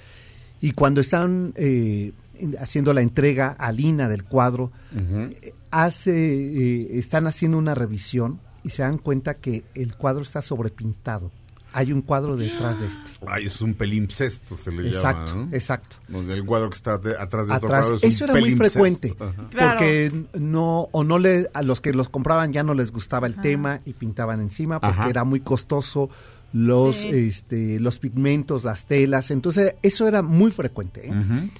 [0.61, 6.97] Y cuando están eh, en- haciendo la entrega a Lina del cuadro, eh, hace, eh,
[6.97, 11.31] están haciendo una revisión y se dan cuenta que el cuadro está sobrepintado.
[11.73, 13.11] Hay un cuadro detrás de este.
[13.27, 15.55] Ay, es un pelimpsesto, se le Exacto, llama, ¿no?
[15.55, 15.97] exacto.
[16.07, 17.81] Donde el cuadro que está de- atrás de otro atrás.
[17.85, 19.49] cuadro es un Eso era muy frecuente, Ajá.
[19.49, 19.69] Claro.
[19.77, 23.35] porque no o no le a los que los compraban ya no les gustaba el
[23.41, 25.09] tema y pintaban encima porque Ajá.
[25.09, 26.09] era muy costoso
[26.53, 27.09] los Sí.
[27.09, 31.07] este los pigmentos, las telas, entonces eso era muy frecuente.
[31.09, 31.51] ¿eh?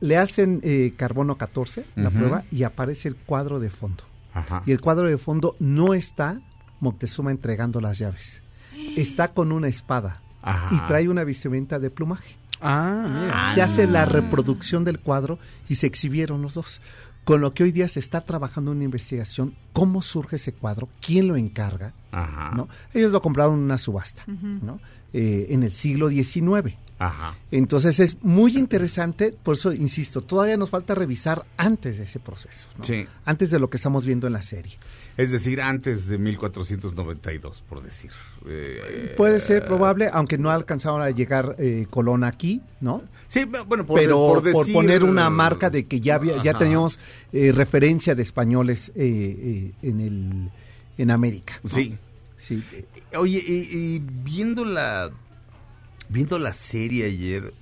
[0.00, 4.04] Le hacen eh, carbono 14 la prueba y aparece el cuadro de fondo.
[4.38, 4.62] Ajá.
[4.66, 6.40] Y el cuadro de fondo no está
[6.80, 8.42] Moctezuma entregando las llaves.
[8.96, 10.68] Está con una espada Ajá.
[10.74, 13.54] y trae una vestimenta de plumaje Ah, mira.
[13.54, 16.80] se hace la reproducción del cuadro y se exhibieron los dos.
[17.24, 21.28] Con lo que hoy día se está trabajando una investigación, cómo surge ese cuadro, quién
[21.28, 22.52] lo encarga, Ajá.
[22.56, 22.68] ¿no?
[22.94, 24.80] Ellos lo compraron en una subasta, ¿no?
[25.12, 26.76] Eh, en el siglo XIX.
[26.98, 27.36] Ajá.
[27.52, 32.66] Entonces es muy interesante, por eso insisto, todavía nos falta revisar antes de ese proceso,
[32.76, 32.84] ¿no?
[32.84, 33.06] Sí.
[33.24, 34.76] antes de lo que estamos viendo en la serie.
[35.16, 38.10] Es decir, antes de 1492, por decir.
[38.46, 43.02] Eh, Puede ser probable, aunque no alcanzaron a llegar eh, Colón aquí, ¿no?
[43.26, 46.56] Sí, bueno, por, pero por por, decir- poner una marca de que ya había, ya
[46.56, 46.98] teníamos
[47.32, 50.50] eh, referencia de españoles eh, eh, en el
[50.98, 51.60] en América.
[51.62, 51.68] ¿no?
[51.70, 51.96] Sí.
[52.36, 52.62] sí.
[53.16, 55.10] Oye, y, y viendo la
[56.08, 57.52] viendo la serie ayer,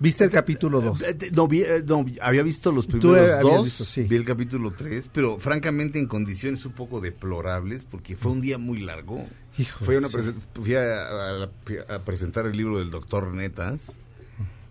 [0.00, 1.02] ¿Viste el capítulo 2?
[1.02, 4.02] Eh, No, vi- no, vi- había visto los primeros dos, visto, sí.
[4.02, 8.58] vi el capítulo 3, pero francamente en condiciones un poco deplorables porque fue un día
[8.58, 9.26] muy largo.
[9.58, 10.18] Hijo, Fue una sí.
[10.54, 11.50] fui a, a la-
[11.96, 13.80] a presentar el libro del doctor Netas,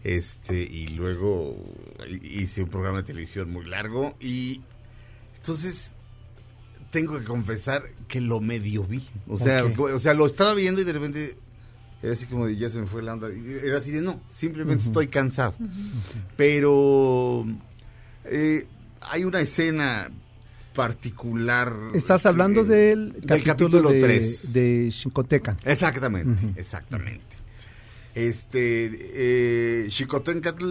[0.06, 1.58] este, y luego
[2.23, 4.62] hice un programa de televisión muy largo y
[5.36, 5.93] entonces
[6.89, 9.06] tengo que confesar que lo medio vi.
[9.27, 11.38] O sea, o sea, lo estaba viendo y de repente
[12.02, 13.28] era así como de ya se me fue la onda.
[13.64, 15.56] Era así de no, simplemente estoy cansado.
[16.36, 17.46] Pero
[18.26, 18.68] eh,
[19.02, 20.10] hay una escena
[20.76, 21.74] particular.
[21.96, 24.54] Estás hablando del, del capítulo de, 3.
[24.54, 25.58] de Xincotecan.
[25.66, 27.26] Exactamente, exactamente.
[28.14, 29.88] Este, eh,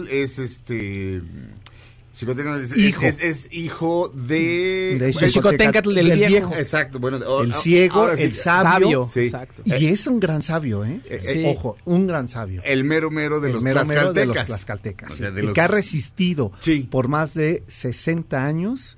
[0.09, 1.21] es este.
[2.17, 3.01] Xicoténcatl es Hijo.
[3.03, 4.97] Es, es hijo de.
[4.99, 6.53] De es- Xicoténcatl del viejo.
[6.55, 7.17] Exacto, bueno.
[7.27, 9.07] o- El ciego, sí, el sabio.
[9.11, 9.19] Sí.
[9.21, 9.61] Exacto.
[9.65, 10.99] Y es un gran sabio, ¿eh?
[11.09, 11.43] Eh, Sí.
[11.45, 12.61] Ojo, un gran sabio.
[12.65, 14.47] El mero mero de El los mero mero de los tlaxcaltecas.
[14.47, 16.87] tlaxcaltecas, O sea, de los- que ha resistido Sí.
[16.89, 18.97] por más de 60 años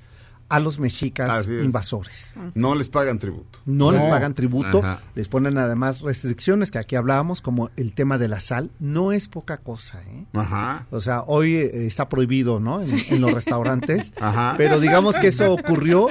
[0.49, 2.33] a los mexicas invasores.
[2.55, 3.59] No les pagan tributo.
[3.65, 4.99] No, les pagan tributo, Ajá.
[5.13, 8.71] les ponen además restricciones que aquí hablábamos, como el tema de la sal.
[8.79, 10.25] No es poca cosa, ¿eh?
[10.33, 10.87] Ajá.
[10.89, 12.81] O sea, hoy eh, está prohibido, ¿no?
[12.81, 14.11] En, en los restaurantes.
[14.19, 14.55] Ajá.
[14.57, 16.07] Pero digamos que eso ocurrió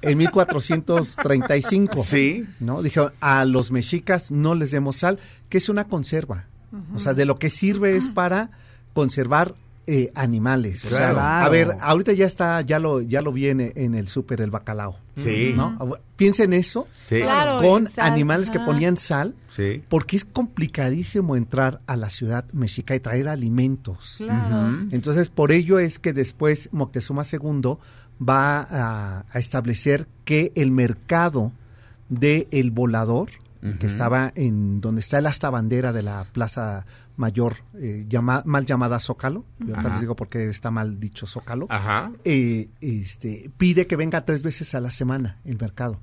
[0.00, 2.04] en 1435.
[2.04, 2.46] Sí.
[2.60, 2.82] ¿No?
[2.82, 5.18] Dijeron, a los mexicas no les demos sal,
[5.48, 6.46] que es una conserva.
[6.92, 8.50] O sea, de lo que sirve es para
[8.94, 9.54] conservar
[9.86, 10.84] eh, animales.
[10.84, 11.20] O sea, Claro.
[11.20, 14.98] a ver, ahorita ya está, ya lo, ya lo viene en el súper el bacalao.
[15.16, 15.52] Sí.
[15.56, 15.76] ¿No?
[16.16, 16.88] Piensa en eso.
[17.02, 17.20] Sí.
[17.20, 19.82] Claro, Con sal, animales que ponían sal, Sí.
[19.88, 24.16] porque es complicadísimo entrar a la ciudad mexica y traer alimentos.
[24.18, 24.78] Claro.
[24.90, 27.76] Entonces, por ello es que después Moctezuma II
[28.26, 31.52] va a, a establecer que el mercado
[32.08, 33.30] del volador
[33.80, 36.84] que estaba en donde está el hasta bandera de la Plaza
[37.16, 39.44] Mayor, eh, llama- mal llamada Zócalo.
[39.60, 39.88] Yo Ajá.
[39.90, 41.66] les digo por qué está mal dicho Zócalo.
[41.70, 42.10] Ajá.
[42.24, 46.00] Eh, este, pide que venga tres veces a la semana el mercado,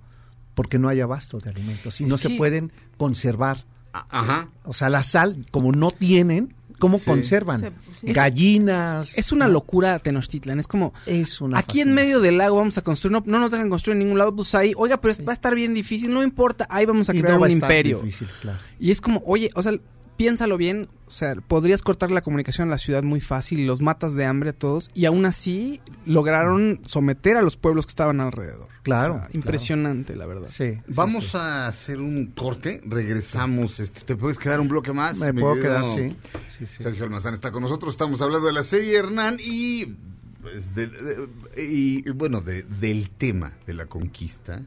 [0.55, 3.65] porque no hay abasto de alimentos y Es no se pueden conservar.
[3.93, 4.47] Ajá.
[4.63, 7.05] O sea, la sal, como no tienen, ¿cómo Sí.
[7.05, 7.73] conservan?
[8.03, 9.17] Gallinas.
[9.17, 10.93] Es una locura Tenochtitlan, es como...
[11.05, 13.95] Es una Aquí en medio del lago vamos a construir, no, no nos dejan construir
[13.97, 16.67] en ningún lado, pues ahí, oiga, pero es- va a estar bien difícil, no importa,
[16.69, 17.97] ahí vamos a Y crear no va un a estar imperio.
[17.99, 18.59] difícil, claro.
[18.79, 19.73] Y es como, oye, o sea,
[20.21, 23.81] piénsalo bien, o sea, podrías cortar la comunicación a la ciudad muy fácil y los
[23.81, 28.21] matas de hambre a todos, y aún así lograron someter a los pueblos que estaban
[28.21, 28.67] alrededor.
[28.83, 29.35] Claro, O sea, claro.
[29.35, 30.47] impresionante, la verdad.
[30.47, 31.37] Sí, Vamos sí.
[31.37, 33.79] a hacer un corte, regresamos.
[33.79, 35.17] Este, ¿Te puedes quedar un bloque más?
[35.17, 36.15] Me puedo quedar, sí.
[36.55, 36.83] Sí, sí.
[36.83, 39.95] Sergio Almazán está con nosotros, estamos hablando de la serie Hernán y,
[40.43, 41.27] pues, de- de-
[41.63, 44.61] y, bueno, de- del tema de la conquista.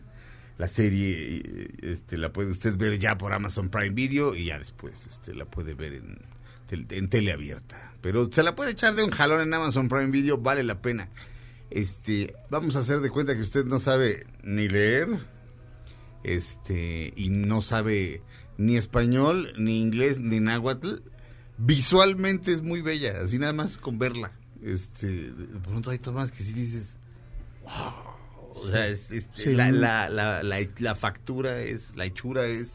[0.57, 4.59] La serie eh, este, la puede usted ver ya por Amazon Prime Video y ya
[4.59, 6.19] después este, la puede ver en,
[6.71, 7.93] en tele abierta.
[8.01, 11.09] Pero se la puede echar de un jalón en Amazon Prime Video, vale la pena.
[11.71, 15.09] Este, vamos a hacer de cuenta que usted no sabe ni leer,
[16.23, 18.23] este, y no sabe
[18.57, 21.03] ni español, ni inglés, ni náhuatl.
[21.59, 24.33] Visualmente es muy bella, así nada más con verla.
[24.63, 26.97] Este, de pronto hay tomas que sí dices,
[27.63, 28.14] wow.
[28.55, 29.53] O sea, es, es- Sí.
[29.53, 32.73] la, la, la, la, la factura es, la hechura es,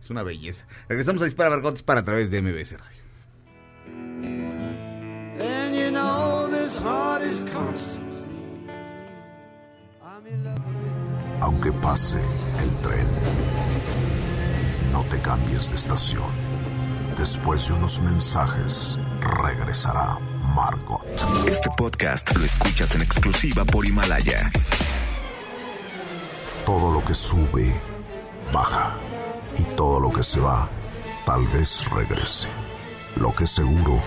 [0.00, 0.64] es una belleza.
[0.88, 3.02] Regresamos a Dispara Bargotes para a través de MBS Radio.
[5.40, 8.06] And you know this heart is constant.
[10.02, 11.42] I'm in love with it.
[11.42, 12.20] Aunque pase
[12.60, 13.06] el tren,
[14.92, 16.30] no te cambies de estación.
[17.18, 20.18] Después de unos mensajes, regresará
[20.54, 21.00] Margot.
[21.48, 24.50] Este podcast lo escuchas en exclusiva por Himalaya.
[26.66, 27.74] Todo lo que sube,
[28.52, 28.96] baja.
[29.58, 30.68] Y todo lo que se va,
[31.24, 32.48] tal vez regrese.
[33.16, 34.02] Lo que seguro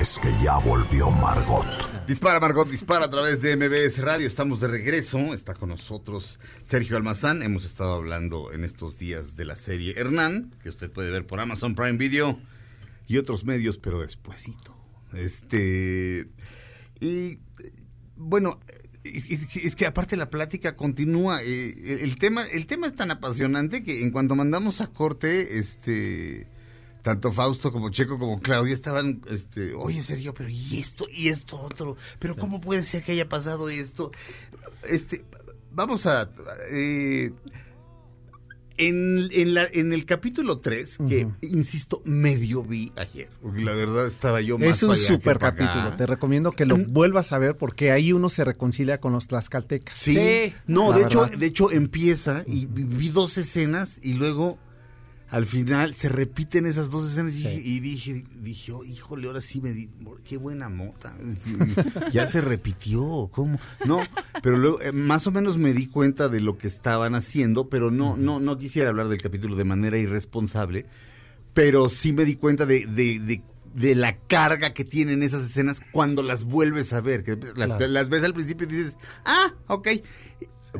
[0.00, 1.66] es que ya volvió Margot.
[2.06, 4.26] Dispara Margot, dispara a través de MBS Radio.
[4.26, 5.18] Estamos de regreso.
[5.34, 7.42] Está con nosotros Sergio Almazán.
[7.42, 11.40] Hemos estado hablando en estos días de la serie Hernán, que usted puede ver por
[11.40, 12.38] Amazon Prime Video
[13.06, 14.79] y otros medios, pero despuesito.
[15.14, 16.26] Este.
[17.00, 17.38] Y.
[18.16, 18.60] Bueno.
[19.02, 21.42] Es, es que- es que aparte la plática continúa.
[21.42, 25.58] eh, el, el tema, el tema es tan apasionante que en cuanto mandamos a corte,
[25.58, 26.46] este
[27.02, 31.56] tanto Fausto como Checo como Claudia estaban, este, oye Sergio, pero y esto y esto
[31.58, 34.10] otro, pero cómo puede ser que haya pasado esto,
[34.86, 35.24] este,
[35.72, 36.30] vamos a,
[36.70, 37.32] eh,
[38.80, 44.40] en, en, la, en el capítulo 3, que insisto, medio vi ayer, la verdad estaba
[44.40, 45.54] yo más Es un super acá.
[45.54, 45.96] capítulo.
[45.96, 49.94] Te recomiendo que lo vuelvas a ver porque ahí uno se reconcilia con los tlaxcaltecas.
[49.96, 54.58] Sí, Sí, no, la de hecho, de hecho empieza y vi dos escenas y luego
[55.30, 57.62] al final se repiten esas dos escenas y, Sí.
[57.64, 59.88] y dije, dije, oh, híjole, ahora sí me di,
[60.24, 61.16] qué buena mota.
[62.12, 63.58] Ya se repitió, ¿cómo?
[63.86, 64.00] No,
[64.42, 67.90] pero luego eh, más o menos me di cuenta de lo que estaban haciendo, pero
[67.90, 70.86] no, no, no quisiera hablar del capítulo de manera irresponsable,
[71.54, 75.80] pero sí me di cuenta de, de, de- de la carga que tienen esas escenas
[75.92, 77.86] cuando las vuelves a ver, que las, Claro.
[77.86, 79.88] las ves al principio y dices, ah, ok.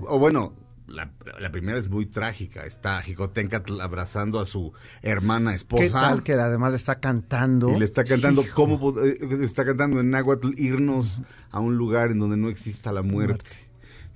[0.08, 0.52] O bueno,
[0.90, 2.64] la, la primera es muy trágica.
[2.64, 4.72] Está Jicotencatl abrazando a su
[5.02, 5.82] hermana esposa.
[5.84, 7.70] ¿Qué tal que además le está cantando?
[7.70, 8.54] Y le está cantando, Hijo.
[8.54, 13.02] ¿cómo eh, está cantando en náhuatl irnos a un lugar en donde no exista la
[13.02, 13.44] muerte?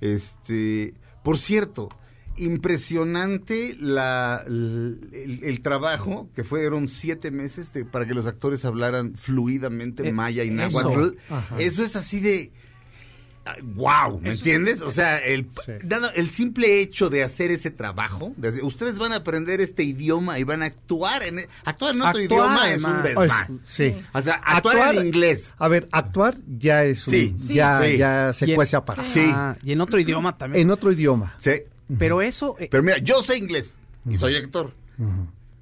[0.01, 1.89] Este, por cierto,
[2.37, 10.07] impresionante la, el, trabajo que fueron siete meses de- para que los actores hablaran fluidamente
[10.07, 11.17] Eh, maya y náhuatl.
[11.57, 12.51] Eso es así de
[13.61, 14.81] wow, ¿me entiendes?
[14.81, 15.73] O sea, el, Sí.
[15.83, 20.43] dado- el simple hecho de hacer ese trabajo, ustedes van a aprender este idioma y
[20.43, 23.95] van a actuar en actuar en otro Actuar, idioma es un sí.
[24.13, 25.53] O sea, actuar, en inglés.
[25.57, 27.97] A ver, actuar ya es un, Sí, sí, ya, sí.
[27.97, 29.03] ya se en- cuece aparte.
[29.13, 29.29] Sí.
[29.31, 30.63] Ah, y en otro idioma también.
[30.63, 31.35] En otro idioma.
[31.39, 31.51] Sí.
[31.99, 32.55] Pero eso...
[32.59, 33.75] eh, Pero mira, yo sé inglés
[34.09, 34.73] y soy actor.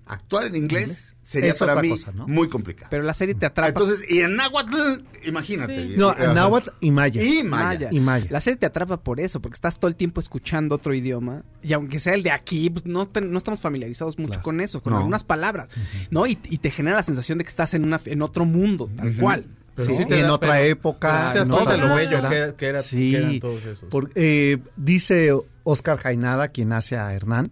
[0.06, 2.28] Actuar en inglés sería Es para mí cosa, ¿no?
[2.28, 2.88] muy complicado.
[2.92, 3.70] pero la serie te atrapa.
[3.70, 4.76] Entonces, y en náhuatl,
[5.24, 5.90] imagínate.
[5.90, 5.96] Sí.
[5.98, 6.34] No, Ajá.
[6.34, 7.24] náhuatl y maya.
[7.24, 7.64] Y maya.
[7.66, 7.90] Maya.
[7.92, 8.28] Y maya.
[8.30, 11.44] La serie te atrapa por eso, porque estás todo el tiempo escuchando otro idioma.
[11.62, 14.44] Y aunque sea el de aquí, pues no, te- no estamos familiarizados mucho Claro.
[14.44, 14.98] con eso, con No.
[15.00, 15.70] algunas palabras.
[16.12, 16.28] ¿No?
[16.28, 19.16] Y, y te genera la sensación de que estás en, una, en otro mundo, tal
[19.16, 19.46] cual.
[19.76, 19.96] Pero ¿no?
[19.96, 22.84] sí te- en otra época, pero sí te das en cuenta lo bello que era,
[22.84, 23.90] Sí, que eran todos esos.
[23.90, 25.32] por- eh, dice
[25.64, 27.50] Oscar Jainada, quien hace a Hernán,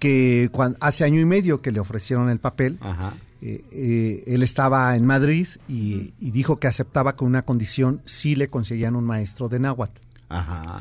[0.00, 3.14] que hace año y medio que le ofrecieron el papel, Ajá.
[3.42, 8.34] eh, eh, él estaba en Madrid y, y dijo que aceptaba con una condición si
[8.34, 10.00] le conseguían un maestro de náhuatl.
[10.28, 10.80] Ajá.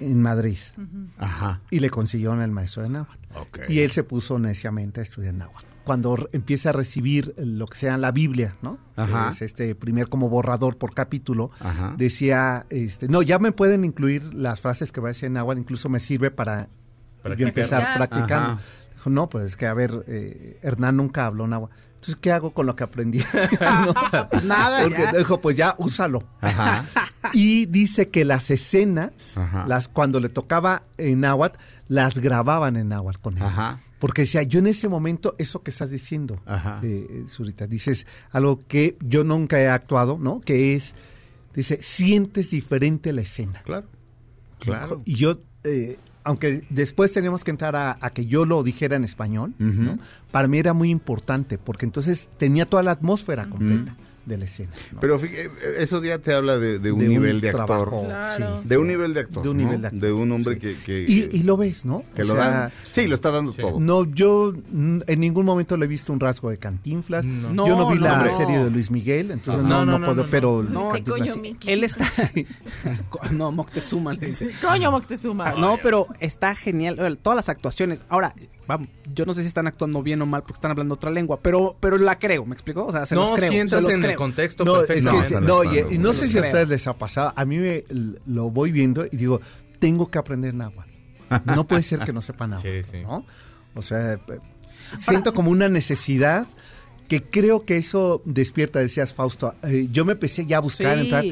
[0.00, 0.58] en Madrid
[1.18, 1.60] Ajá.
[1.70, 3.18] y le consiguieron el maestro de náhuatl.
[3.72, 5.66] Y él se puso neciamente a estudiar náhuatl.
[5.84, 8.78] Cuando empieza a recibir lo que sea la Biblia, ¿no?
[8.96, 9.28] Ajá.
[9.30, 11.94] Es este primer como borrador por capítulo, Ajá.
[11.98, 15.60] decía, este, no, ya me pueden incluir las frases que va a decir en náhuatl,
[15.60, 16.68] incluso me sirve para
[17.36, 18.52] yo empezar practicando.
[18.52, 18.60] Ajá.
[18.94, 21.74] Dijo, no, pues es que, a ver, eh, Hernán nunca habló náhuatl.
[21.94, 23.20] Entonces, ¿qué hago con lo que aprendí?
[23.60, 23.94] No,
[24.44, 25.12] Nada, Porque ya.
[25.12, 26.24] dijo, pues ya, úsalo.
[26.40, 26.84] Ajá.
[27.32, 29.66] Y dice que las escenas, Ajá.
[29.66, 31.58] las cuando le tocaba en náhuatl,
[31.88, 33.42] las grababan en náhuatl con él.
[33.42, 33.80] Ajá.
[33.98, 36.80] Porque decía, yo en ese momento, eso que estás diciendo, Ajá.
[36.82, 40.42] eh, eh, Zurita, dices algo que yo nunca he actuado, ¿no?
[40.42, 40.94] Que es,
[41.54, 43.62] dice, sientes diferente la escena.
[43.64, 43.86] Claro.
[44.60, 45.00] Claro.
[45.06, 49.04] Y yo, eh, aunque después teníamos que entrar a, a que yo lo dijera en
[49.04, 49.54] español,
[50.30, 53.96] para mí era muy importante, porque entonces tenía toda la atmósfera completa
[54.26, 54.70] de la escena.
[54.92, 55.00] ¿no?
[55.00, 55.30] Pero fí-
[55.78, 58.04] eso ya te habla de, de un De un nivel de trabajo, actor.
[58.06, 58.60] Claro.
[58.62, 58.68] sí.
[58.68, 59.42] De un nivel de actor.
[59.42, 59.62] De un ¿no?
[59.64, 60.60] nivel de actor, De un hombre sí.
[60.60, 62.02] que, que, Y, y lo ves, ¿no?
[62.14, 62.72] que O lo sea, da.
[62.90, 63.78] Sí, lo está dando todo.
[63.80, 67.26] No, yo en ningún momento le he visto un rasgo de Cantinflas.
[67.26, 67.66] No.
[67.66, 68.30] yo no vi No, la no.
[68.36, 70.64] serie de Luis Miguel, entonces no, No, no, no, puedo, pero
[71.06, 71.34] coño.
[71.66, 72.06] Él está...
[73.32, 74.50] no, Moctezuma le dice.
[74.62, 75.50] Coño, Moctezuma.
[75.50, 76.96] Ah, no, pero está genial.
[76.98, 78.02] eh, Todas las actuaciones.
[78.08, 78.34] Ahora,
[78.66, 81.40] vamos, yo no sé si están actuando bien o mal porque están hablando otra lengua,
[81.40, 82.84] pero, pero la creo, ¿me explico?
[82.86, 83.50] O sea, se no, los creo.
[83.50, 85.34] si se entras los en el contexto No, es que, perfectamente.
[85.40, 87.32] No, no, y, no, y no no sé si a ustedes les ha pasado.
[87.36, 87.84] A mí me,
[88.26, 89.40] lo voy viendo y digo,
[89.78, 90.90] tengo que aprender náhuatl.
[91.46, 93.02] No puede ser que no sepa náhuatl, Sí, sí.
[93.02, 93.24] ¿no?
[93.74, 94.20] O sea, eh,
[94.98, 96.46] siento como una necesidad
[97.08, 99.54] que creo que eso despierta, decías Fausto.
[99.62, 101.04] Eh, yo me empecé ya a buscar, Sí.
[101.04, 101.24] entrar.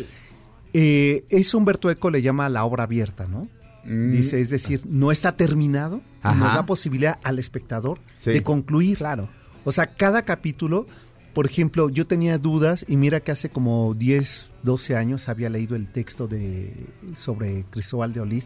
[0.74, 3.48] Eh, eso Humberto Eco le llama la obra abierta, ¿no?
[3.84, 4.12] Mm.
[4.12, 6.34] Dice, es decir, no está terminado, y Ajá.
[6.36, 8.30] nos da posibilidad al espectador Sí.
[8.30, 8.98] de concluir.
[8.98, 9.28] Claro.
[9.64, 10.86] O sea, cada capítulo,
[11.34, 15.76] por ejemplo, yo tenía dudas y mira que hace como 10, 12 años había leído
[15.76, 16.74] el texto de
[17.16, 18.44] sobre Cristóbal de Oliz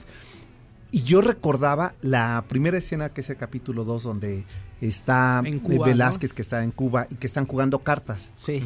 [0.93, 4.45] y yo recordaba la primera escena que es el capítulo 2 donde
[4.81, 8.31] está eh, Cuba, Velázquez que está en Cuba y que están jugando cartas.
[8.35, 8.62] Sí.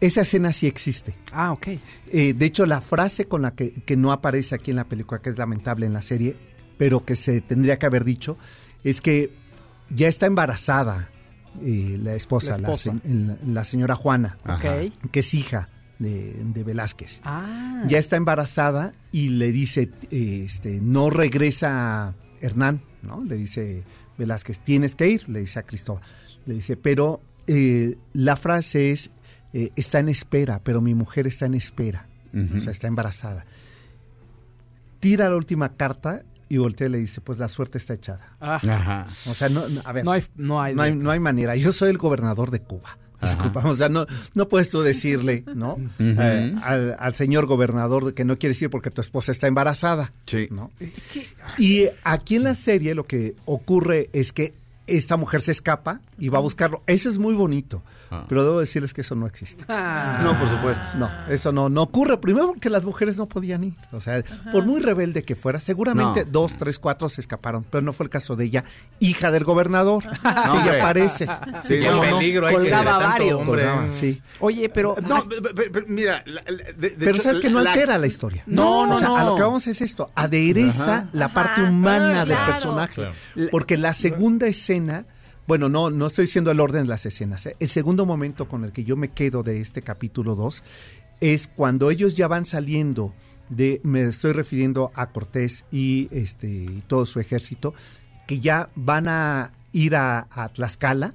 [0.00, 1.14] Esa escena sí existe.
[1.32, 1.68] Ah, ok.
[2.10, 5.20] Eh, de hecho, la frase con la que, que no aparece aquí en la película,
[5.22, 6.36] que es lamentable en la serie,
[6.78, 8.36] pero que se tendría que haber dicho,
[8.82, 9.30] es que
[9.90, 11.08] ya está embarazada
[11.62, 12.96] eh, la esposa, La la, esposa.
[13.02, 14.38] se- la- la señora Juana,
[15.12, 17.20] que es hija de, de Velázquez.
[17.24, 17.84] Ah.
[17.86, 23.22] Ya está embarazada y le dice, este, no regresa Hernán, ¿no?
[23.22, 23.84] Le dice
[24.22, 26.02] Velázquez, tienes que ir, le dice a Cristóbal.
[26.46, 29.10] Le dice, pero eh, la frase es,
[29.52, 32.08] eh, está en espera, pero mi mujer está en espera.
[32.56, 33.44] O sea, está embarazada.
[35.00, 38.36] Tira la última carta y voltea y le dice, pues la suerte está echada.
[38.40, 38.54] Ah.
[38.56, 39.06] Ajá.
[39.28, 40.74] O sea, no, no, a ver, No hay, no hay.
[40.74, 41.56] no hay, no hay manera.
[41.56, 42.98] Yo soy el gobernador de Cuba.
[43.22, 45.78] Disculpa, o sea, no, no puedes tú decirle, ¿no?
[45.98, 50.48] Eh, al, al señor gobernador que no quieres ir porque tu esposa está embarazada, Sí.
[50.50, 50.70] ¿no?
[51.58, 54.52] Y aquí en la serie lo que ocurre es que
[54.96, 56.82] esta mujer se escapa y va a buscarlo.
[56.86, 58.24] Eso es muy bonito, Ah.
[58.28, 59.64] pero debo decirles que eso no existe.
[59.68, 60.20] Ah.
[60.22, 60.82] No, por supuesto.
[60.98, 62.18] No, eso no, no ocurre.
[62.18, 63.72] Primero porque las mujeres no podían ir.
[63.92, 64.22] O sea,
[64.52, 66.30] por muy rebelde que fuera, seguramente No.
[66.30, 68.64] dos, tres, cuatro se escaparon, pero no fue el caso de ella,
[69.00, 70.02] hija del gobernador.
[70.22, 70.72] sí, hombre.
[70.72, 71.26] ya aparece.
[71.64, 72.00] Sí, no, no.
[72.02, 73.40] peligro hay que colgaba tanto varios.
[73.40, 73.62] hombre.
[73.64, 74.20] Colgaba, sí.
[74.40, 74.94] Oye, pero.
[75.08, 75.24] No,
[75.86, 78.42] mira, la- la- de- de Pero hecho, sabes que no la- altera la historia.
[78.46, 79.16] No, no, O sea, no.
[79.16, 81.08] a lo que vamos es esto, adereza Ajá.
[81.12, 82.94] la parte Ajá, humana ah, del personaje.
[82.94, 83.12] Claro.
[83.50, 84.81] Porque la segunda escena,
[85.46, 87.46] bueno, no, no estoy diciendo el orden de las escenas.
[87.46, 87.56] ¿eh?
[87.60, 90.62] El segundo momento con el que yo me quedo de este capítulo 2
[91.20, 93.12] es cuando ellos ya van saliendo
[93.48, 97.74] de, me estoy refiriendo a Cortés y este y todo su ejército,
[98.26, 101.14] que ya van a ir a, a Tlaxcala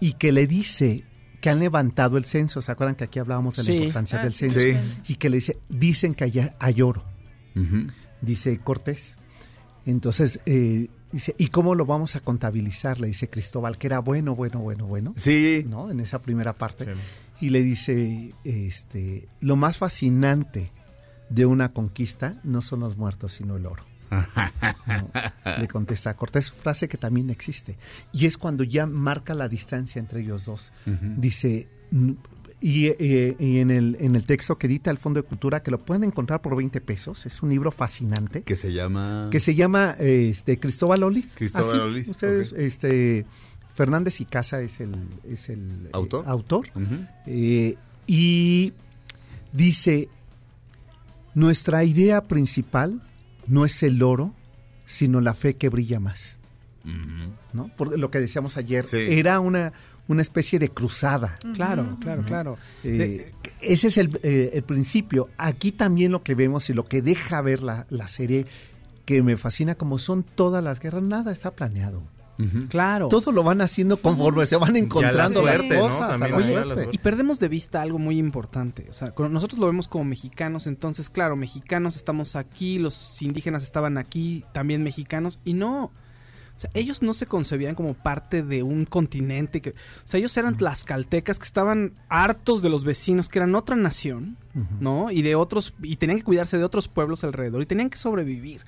[0.00, 1.04] y que le dice
[1.40, 2.60] que han levantado el censo.
[2.62, 3.70] ¿Se acuerdan que aquí hablábamos de Sí.
[3.72, 4.58] la importancia Ah, del censo?
[4.58, 4.72] Sí.
[5.06, 7.04] Y que le dice, dicen que allá hay oro,
[8.20, 9.16] dice Cortés.
[9.86, 13.00] Entonces, eh, dice, ¿y cómo lo vamos a contabilizar?
[13.00, 15.64] Le dice Cristóbal, que era bueno, bueno, bueno, bueno, Sí.
[15.68, 15.90] ¿no?
[15.90, 16.86] En esa primera parte.
[17.40, 20.70] Y le dice, este, lo más fascinante
[21.30, 23.84] de una conquista no son los muertos, sino el oro.
[24.88, 25.10] No,
[25.58, 27.76] le contesta a Cortés, frase que también existe.
[28.10, 30.72] Y es cuando ya marca la distancia entre ellos dos.
[30.86, 31.68] Dice,
[32.60, 35.70] y, eh, y en, el, en el texto que edita el Fondo de Cultura, que
[35.70, 39.28] lo pueden encontrar por 20 pesos, es un libro fascinante, Que se llama...
[39.30, 41.28] que se llama este, Cristóbal Oliz.
[41.34, 43.26] Cristóbal Oliz, Ustedes, este,
[43.74, 44.90] Fernández y Casa es el,
[45.24, 46.24] es el eh, ¿Autor?
[46.26, 46.68] autor.
[47.26, 47.76] Eh,
[48.08, 48.72] y
[49.52, 50.08] dice,
[51.34, 53.02] nuestra idea principal
[53.46, 54.34] no es el oro,
[54.84, 56.38] sino la fe que brilla más.
[57.52, 57.68] ¿no?
[57.76, 58.96] Por lo que decíamos ayer, Sí.
[58.96, 59.72] era una,
[60.08, 61.38] una especie de cruzada.
[61.54, 62.58] Claro, claro, claro.
[62.82, 65.28] Eh, ese es el, eh, el principio.
[65.36, 68.46] Aquí también lo que vemos y lo que deja ver la, la serie
[69.04, 72.02] que me fascina, como son todas las guerras, nada está planeado.
[72.68, 73.08] Claro.
[73.08, 75.88] Todo lo van haciendo conforme se van encontrando la suerte, ¿no?
[75.88, 76.66] las cosas.
[76.66, 76.86] la.
[76.92, 78.86] Y perdemos de vista algo muy importante.
[78.88, 83.98] O sea, nosotros lo vemos como mexicanos, entonces, claro, mexicanos estamos aquí, los indígenas estaban
[83.98, 85.90] aquí, también mexicanos, y no.
[86.58, 89.60] O sea, ellos no se concebían como parte de un continente.
[89.60, 93.76] Que, o sea, ellos eran tlaxcaltecas que estaban hartos de los vecinos, que eran otra
[93.76, 94.36] nación,
[94.80, 95.12] ¿no?
[95.12, 98.62] Y de otros, y tenían que cuidarse de otros pueblos alrededor, y tenían que sobrevivir.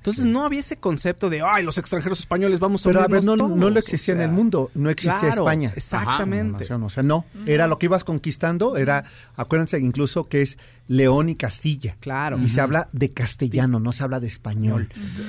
[0.00, 3.22] Entonces no había ese concepto de, ay, los extranjeros españoles vamos a Pero a ver,
[3.22, 5.72] no, no todos", lo o existía en el mundo, no existía claro, España.
[5.76, 6.72] Exactamente.
[6.72, 9.04] O sea, no, era lo que ibas conquistando, era,
[9.36, 10.56] acuérdense incluso que es
[10.88, 11.96] León y Castilla.
[12.00, 12.38] Claro.
[12.38, 14.88] Y se habla de castellano, no se habla de español.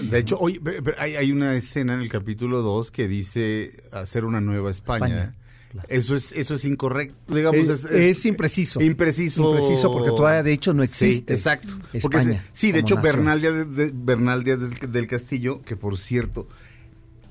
[0.10, 4.40] De hecho, pe- hay, hay una escena en el capítulo 2 que dice hacer una
[4.40, 5.06] nueva España.
[5.06, 5.36] España,
[5.72, 5.88] claro.
[5.90, 7.16] Eso es eso es incorrecto.
[7.34, 8.82] Digamos, Es- es impreciso.
[8.82, 9.52] Impreciso.
[9.56, 11.74] Impreciso porque todavía, de hecho, no existe Sí, exacto.
[11.94, 13.14] España se- sí, de hecho, nación.
[13.16, 16.48] Bernal Díaz, de- Bernal Díaz del, del Castillo, que por cierto,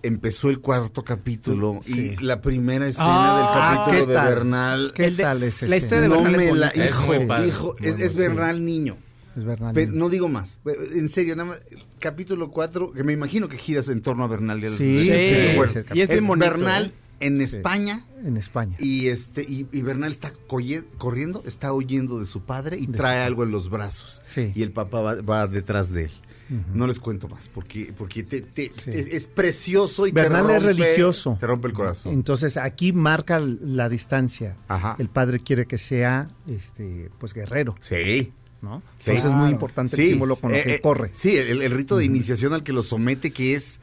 [0.02, 2.16] empezó el cuarto capítulo Sí.
[2.18, 4.34] y la primera escena Ah, del capítulo ¿qué de tal?
[4.34, 4.92] Bernal.
[4.94, 5.68] ¿Qué El de- tal ese?
[5.68, 6.84] la historia de Bernal es me la, bonita.
[6.84, 8.16] Es hijo, es, Bueno, es sí.
[8.18, 8.96] Bernal niño.
[9.36, 9.74] Es Bernal.
[9.74, 10.58] Pero no digo más.
[10.94, 11.60] En serio, nada más.
[11.98, 14.74] Capítulo 4, que me imagino que giras en torno a Bernal Díaz.
[14.78, 15.50] Sí, del sí, Castillo.
[15.50, 16.92] sí, Bueno, y es bonito, Bernal ¿eh?
[17.20, 17.40] En.
[17.40, 18.76] España en España.
[18.80, 23.22] y este y, y Bernal está corriendo, está huyendo de su padre y De trae
[23.22, 24.20] algo en los brazos.
[24.24, 24.52] Sí.
[24.54, 26.12] Y el papá va, va detrás de él.
[26.74, 28.90] No les cuento más porque porque te- te- Sí.
[28.90, 31.36] te- es precioso y Bernal te es rompe, religioso.
[31.38, 32.12] Te rompe el corazón.
[32.12, 34.56] Entonces aquí marca la distancia.
[34.66, 34.96] Ajá.
[34.98, 38.32] El padre quiere que sea, este, pues guerrero, Sí.
[38.62, 38.82] ¿no?
[38.98, 39.10] Sí.
[39.12, 41.12] Entonces es muy importante el símbolo con lo eh, que eh, corre.
[41.14, 43.78] Sí, el, el rito de iniciación al que lo somete que es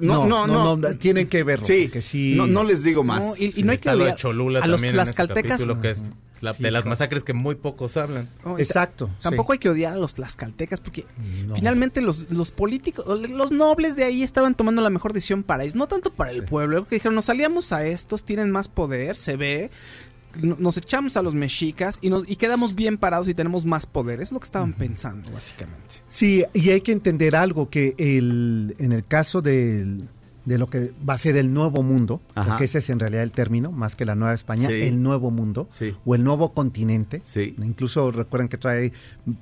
[0.00, 1.66] no no no, no, tienen que verlo.
[1.66, 2.34] Sí, porque sí.
[2.36, 3.20] no, no les digo más.
[3.20, 5.50] No, y, y no hay que olvidar Cholula a los ese tlaxcaltecas.
[5.60, 6.02] capítulo, que es
[6.40, 8.28] la- Sí, de las masacres que muy pocos hablan.
[8.44, 9.10] No, Exacto.
[9.20, 11.04] Tampoco hay que odiar a los tlaxcaltecas porque
[11.46, 11.54] No.
[11.54, 15.74] finalmente los, los políticos, los nobles de ahí estaban tomando la mejor decisión para ellos,
[15.74, 16.86] no tanto para el pueblo.
[16.86, 20.09] Que dijeron, nos aliamos a estos, tienen más poder, se ve, no-
[20.42, 24.20] nos echamos a los mexicas y, nos, y quedamos bien parados y tenemos más poder.
[24.20, 25.96] Es lo que estaban pensando, básicamente.
[26.06, 30.08] Sí, y hay que entender algo que el, en el caso del-
[30.46, 32.48] de lo que va a ser el nuevo mundo, Ajá.
[32.52, 34.74] porque ese es en realidad el término, más que la nueva España, Sí.
[34.74, 35.94] el nuevo mundo Sí.
[36.04, 37.20] o el nuevo continente.
[37.24, 37.54] Sí.
[37.62, 38.92] Incluso recuerden que trae,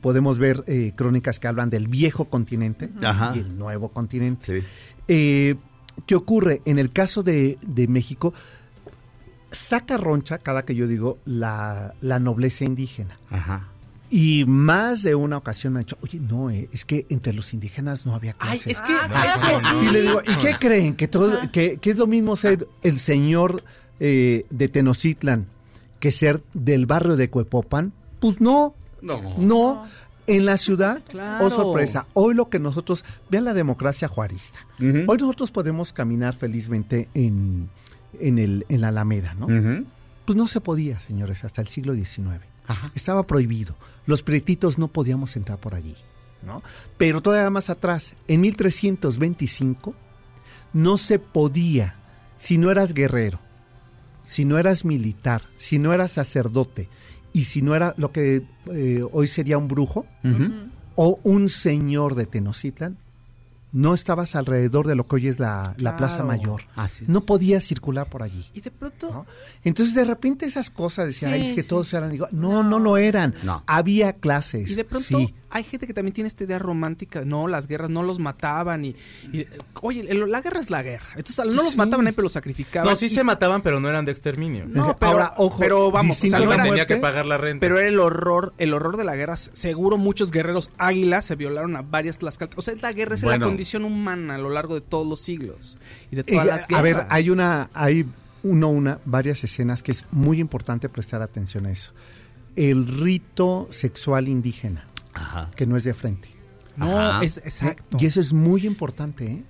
[0.00, 3.32] podemos ver eh, crónicas que hablan del viejo continente Ajá.
[3.36, 4.60] y el nuevo continente.
[4.60, 4.66] Sí.
[5.06, 5.54] Eh,
[6.04, 6.62] ¿Qué ocurre?
[6.64, 8.34] En el caso de, de México,
[9.50, 13.18] saca roncha, cada que yo digo, la, la nobleza indígena.
[13.30, 13.68] Ajá.
[14.10, 17.52] Y más de una ocasión me han dicho, oye, no, eh, es que entre los
[17.52, 18.78] indígenas no había Ay, clases.
[18.78, 18.94] es que...
[18.94, 20.96] Ah, Y le digo, ¿y qué creen?
[20.96, 23.62] ¿Que, todo, que, que es lo mismo ser el señor
[24.00, 25.46] eh, de Tenochtitlan
[26.00, 27.92] que ser del barrio de Cuepopan?
[28.20, 29.20] Pues no, No.
[29.36, 29.84] no.
[30.26, 31.46] En la ciudad, Claro.
[31.46, 34.58] oh sorpresa, hoy lo que nosotros, vean la democracia juarista.
[34.78, 37.68] Hoy nosotros podemos caminar felizmente en,
[38.20, 39.46] en, el, en la Alameda, ¿no?
[40.24, 42.44] Pues no se podía, señores, hasta el siglo XIX.
[42.66, 42.92] Ajá.
[42.94, 43.76] Estaba prohibido.
[44.06, 45.96] Los pretitos no podíamos entrar por allí,
[46.42, 46.62] ¿no?
[46.96, 49.94] Pero todavía más atrás, en 1325,
[50.72, 51.96] no se podía,
[52.38, 53.40] si no eras guerrero,
[54.24, 56.88] si no eras militar, si no eras sacerdote,
[57.32, 58.42] y si no era lo que
[58.72, 60.06] eh, hoy sería un brujo,
[60.94, 62.98] o un señor de Tenochtitlan,
[63.72, 66.24] no estabas alrededor de lo que hoy es la, la Plaza.
[66.24, 66.62] Mayor.
[66.74, 67.04] Así.
[67.06, 68.46] No podías circular por allí.
[68.54, 69.10] Y de pronto...
[69.10, 69.26] ¿no?
[69.62, 71.68] Entonces de repente esas cosas decían, Sí, "Ay, es que sí.
[71.68, 72.30] todos eran igual.
[72.32, 73.34] No, no lo eran.
[73.42, 73.62] No.
[73.66, 74.70] Había clases.
[74.70, 75.34] Y de pronto sí.
[75.50, 78.94] Hay gente que también tiene esta idea romántica, no, las guerras no los mataban y,
[79.32, 79.46] y,
[79.80, 81.06] oye, el- la guerra es la guerra.
[81.16, 81.78] Entonces no los Sí.
[81.78, 82.88] mataban ahí, pero los sacrificaban.
[82.90, 84.66] No, sí se mataban, pero no eran de exterminio.
[84.68, 87.60] No, pero, Ahora, ojo, pero vamos, o sea, no era- tenía que pagar la renta.
[87.60, 89.36] pero era el horror, el horror de la guerra.
[89.36, 92.58] Seguro muchos guerreros águilas se violaron a varias tlaxcaltecas.
[92.58, 93.38] O sea, la guerra es Bueno.
[93.40, 95.78] la condición humana a lo largo de todos los siglos
[96.10, 96.78] y de Eh, todas las guerras.
[96.78, 98.06] a ver, hay una, hay
[98.42, 101.92] uno, una, varias escenas que es muy importante prestar atención a eso.
[102.56, 104.84] El rito sexual indígena,
[105.18, 105.50] Ajá.
[105.56, 106.28] que no es de frente.
[106.76, 107.96] No, es exacto.
[108.00, 109.44] Y eso es muy importante, ¿eh?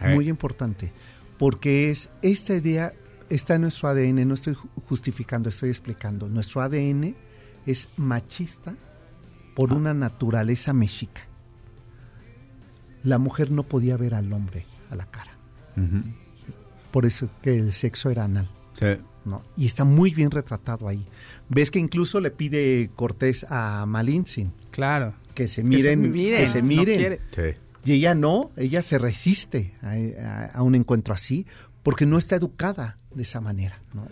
[0.00, 0.14] Eh.
[0.14, 0.92] Muy importante.
[1.38, 2.92] Porque es esta idea
[3.28, 6.28] está en nuestro ADN, no estoy ju- justificando, estoy explicando.
[6.28, 7.14] Nuestro ADN
[7.66, 8.74] es machista
[9.56, 9.74] por Ah.
[9.76, 11.22] una naturaleza mexica.
[13.02, 15.32] La mujer no podía ver al hombre a la cara.
[16.92, 18.48] Por eso que el sexo era anal.
[18.74, 18.86] Sí.
[19.24, 19.42] ¿No?
[19.56, 21.06] Y está muy bien retratado ahí.
[21.48, 25.14] Ves que incluso le pide Cortés a Malintzin Claro.
[25.34, 26.98] que se Que miren, se miren, que se no miren.
[26.98, 27.20] quiere.
[27.34, 27.58] Sí.
[27.86, 29.92] Y ella no, ella se resiste a,
[30.26, 31.46] a- a un encuentro así
[31.82, 33.80] porque no está educada de esa manera.
[33.92, 34.06] ¿no?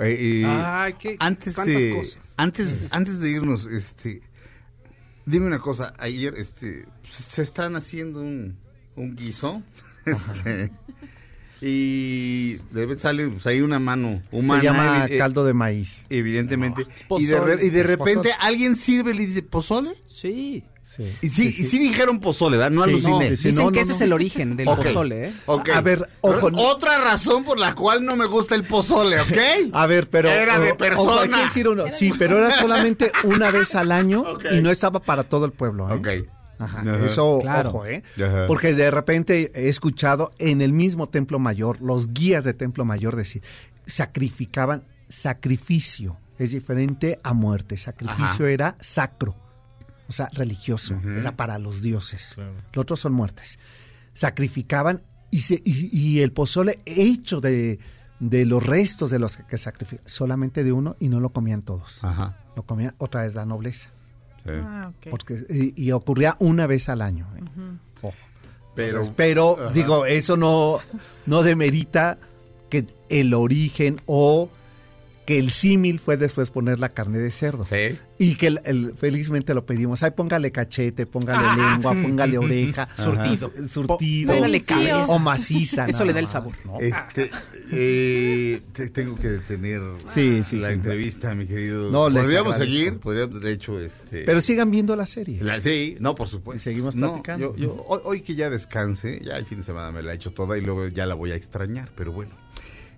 [0.00, 2.18] Eh, eh, Ay, qué antes de cosas.
[2.36, 4.22] antes antes de irnos este
[5.26, 8.58] Dime una cosa, ayer este se están haciendo un,
[8.96, 9.62] un guiso
[10.04, 10.70] este,
[11.66, 14.60] y de repente sale pues, ahí una mano humana.
[14.60, 16.06] Se llama evi- eh, caldo de maíz.
[16.10, 16.86] Evidentemente.
[17.18, 18.34] y de, y de repente pozole.
[18.40, 19.92] alguien sirve y le dice, ¿pozole?
[20.06, 20.64] Sí.
[20.82, 21.10] Sí.
[21.22, 22.70] Y sí, y sí dijeron pozole, ¿verdad?
[22.70, 23.24] No Sí, aluciné.
[23.24, 23.30] no.
[23.30, 23.96] Dicen no, que no, ese no.
[23.96, 25.32] es el origen del pozole, ¿eh?
[25.46, 25.70] Ok.
[25.70, 29.72] A ver, ojo, no- Otra razón por la cual no me gusta el pozole, ¿ok?
[29.72, 30.28] A ver, pero.
[30.30, 31.00] Era de persona.
[31.12, 31.86] ojo, hay que decir uno.
[31.90, 35.88] Sí, pero era solamente una vez al año y no estaba para todo el pueblo.
[35.90, 35.94] ¿eh?
[35.94, 36.28] Ok.
[36.58, 37.04] Ajá, Ajá.
[37.04, 37.70] Eso, Claro.
[37.70, 38.02] ojo, ¿eh?
[38.16, 38.46] Ajá.
[38.46, 43.16] Porque de repente he escuchado en el mismo templo mayor, los guías de templo mayor
[43.16, 43.42] decir,
[43.86, 46.16] sacrificaban sacrificio.
[46.38, 47.76] Es diferente a muerte.
[47.76, 49.36] Sacrificio era sacro,
[50.08, 51.00] o sea, religioso.
[51.04, 52.36] Era para los dioses.
[52.72, 53.58] Los otros son muertes.
[54.14, 57.78] Sacrificaban y, se, y, y el pozole hecho de,
[58.20, 62.02] de los restos de los que, sacrificaban, solamente de uno y no lo comían todos.
[62.02, 62.36] Ajá.
[62.56, 63.90] Lo comía otra vez la nobleza.
[64.44, 64.50] Sí.
[64.52, 65.10] Ah, ok.
[65.10, 67.26] Porque, y, y ocurría una vez al año.
[67.36, 67.42] ¿eh?
[68.02, 68.14] Ojo.
[68.74, 70.80] Pero, Entonces, pero digo, eso no,
[71.26, 72.18] no demerita
[72.70, 74.48] que el origen o
[75.26, 77.64] que el símil fue después poner la carne de cerdo.
[77.64, 77.98] Sí.
[78.18, 80.02] Y que el, el- felizmente lo pedimos.
[80.02, 81.72] Ay, póngale cachete, póngale Ah.
[81.72, 82.88] lengua, póngale oreja.
[82.94, 83.50] Surtido.
[83.56, 83.68] Ajá.
[83.68, 84.32] Surtido.
[84.34, 85.06] Póngale cabeza.
[85.06, 85.86] O maciza.
[85.86, 86.52] Eso le da el sabor.
[86.64, 86.78] ¿no?
[86.78, 87.30] Este,
[87.72, 89.80] eh, te- tengo que detener
[90.12, 90.74] Sí, sí, la sí.
[90.74, 91.90] entrevista, mi querido.
[91.90, 94.24] No, les podríamos seguir, podríamos, de hecho, este.
[94.24, 95.38] Pero sigan viendo la serie.
[95.42, 96.58] la- sí, no, por supuesto.
[96.58, 97.56] Y seguimos No, platicando.
[97.56, 100.16] yo, yo- hoy, hoy que ya descanse, ya el fin de semana me la he
[100.16, 102.43] hecho toda y luego ya la voy a extrañar, pero bueno.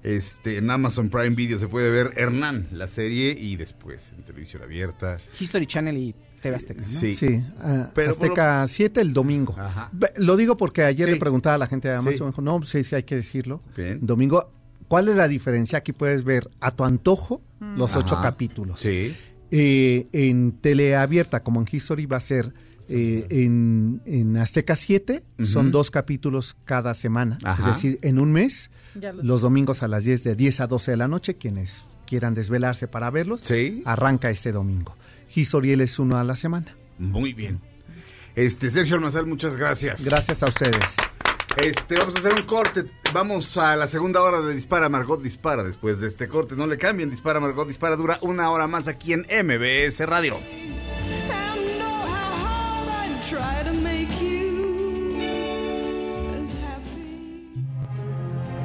[0.07, 4.63] Este, en Amazon Prime Video se puede ver Hernán, la serie, y después en televisión
[4.63, 5.19] abierta.
[5.41, 6.87] History Channel y TV Azteca, ¿no?
[6.87, 7.17] Sí.
[7.17, 9.57] Sí, ah, Pero Azteca 7 el domingo.
[9.59, 9.91] Ajá.
[10.17, 11.15] Lo digo porque ayer Sí.
[11.15, 12.23] le preguntaba a la gente de Amazon, Sí.
[12.23, 13.63] me dijo, no, sí, sí hay que decirlo.
[13.77, 13.99] Bien.
[14.01, 14.53] Domingo,
[14.87, 15.79] ¿cuál es la diferencia?
[15.79, 17.43] Aquí puedes ver a tu antojo
[17.77, 18.31] los ocho Ajá.
[18.31, 18.81] capítulos.
[18.81, 19.13] Sí.
[19.51, 22.53] Eh, en teleabierta, como en History, va a ser
[22.89, 27.39] eh, en, en Azteca 7, son dos capítulos cada semana.
[27.45, 27.61] Ajá.
[27.71, 30.93] Es decir, en un mes, los- los domingos a las 10, de 10 a 12
[30.93, 33.83] de la noche, quienes quieran desvelarse para verlos, Sí.
[33.85, 34.95] arranca este domingo.
[35.35, 36.75] History él es uno a la semana.
[36.99, 37.61] Muy bien.
[38.37, 40.05] Este, Sergio Almazal, muchas gracias.
[40.05, 40.95] Gracias a ustedes.
[41.63, 42.85] Este, vamos a hacer un corte.
[43.15, 45.65] Vamos a la segunda hora de Dispara Margot Dispara.
[45.65, 47.09] Después de este corte, no le cambien.
[47.11, 50.39] Dispara Margot Dispara dura una hora más aquí en MBS Radio.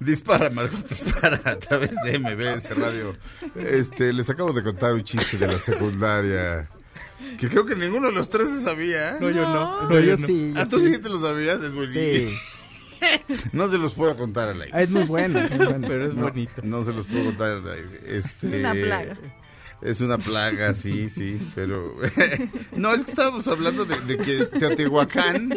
[0.00, 3.14] Dispara Margot Dispara a través de MBS Radio.
[3.56, 6.68] Este, les acabo de contar un chiste de la secundaria.
[7.38, 9.18] Que creo que ninguno de los tres se sabía.
[9.20, 9.88] No, yo no.
[9.88, 10.52] No, yo sí.
[10.56, 12.34] Ah, tú sí te lo sabías, es muy Sí.
[13.52, 14.82] No se los puedo contar al aire.
[14.82, 15.38] Es muy bueno.
[15.38, 15.86] es muy bueno.
[15.88, 16.62] Pero es No, bonito.
[16.64, 18.00] No se los puedo contar al aire.
[18.06, 19.16] Este, Una plaga.
[19.82, 21.94] Es una plaga, sí, sí, pero...
[22.74, 25.54] no, es que estábamos hablando de, de que Teotihuacán,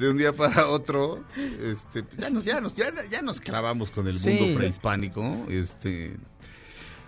[0.00, 1.24] de un día para otro,
[1.62, 4.30] este, ya nos, ya nos, ya, ya nos clavamos con el Sí.
[4.30, 6.16] mundo prehispánico, este...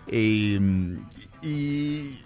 [0.08, 0.60] eh,
[1.42, 2.20] y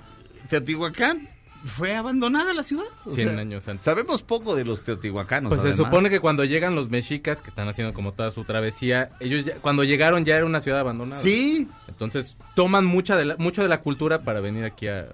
[0.48, 1.28] Teotihuacán
[1.64, 2.84] fue abandonada la ciudad.
[3.06, 3.84] o 100 sea, años antes.
[3.84, 5.48] Sabemos poco de los teotihuacanos.
[5.48, 9.12] Pues se supone que cuando llegan los mexicas, que están haciendo como toda su travesía,
[9.20, 11.22] ellos ya- cuando llegaron ya era una ciudad abandonada.
[11.22, 15.08] Sí, Entonces toman mucha de la, mucho de la cultura para venir aquí a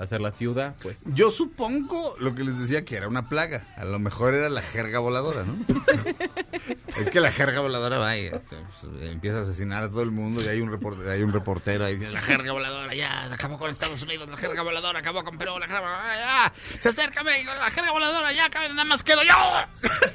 [0.00, 1.02] hacer la ciudad, pues.
[1.06, 3.66] Yo supongo lo que les decía que era una plaga.
[3.76, 5.54] A lo mejor era la jerga voladora, ¿no?
[7.00, 10.10] es que la jerga voladora va y este, pues, empieza a asesinar a todo el
[10.10, 13.58] mundo y hay un reportero, hay un reportero ahí diciendo, la jerga voladora ya acabó
[13.58, 17.22] con Estados Unidos, la jerga voladora acabó con Perú, la jerga voladora ya, se acerca
[17.22, 19.34] México, la jerga voladora ya, nada más quedo yo.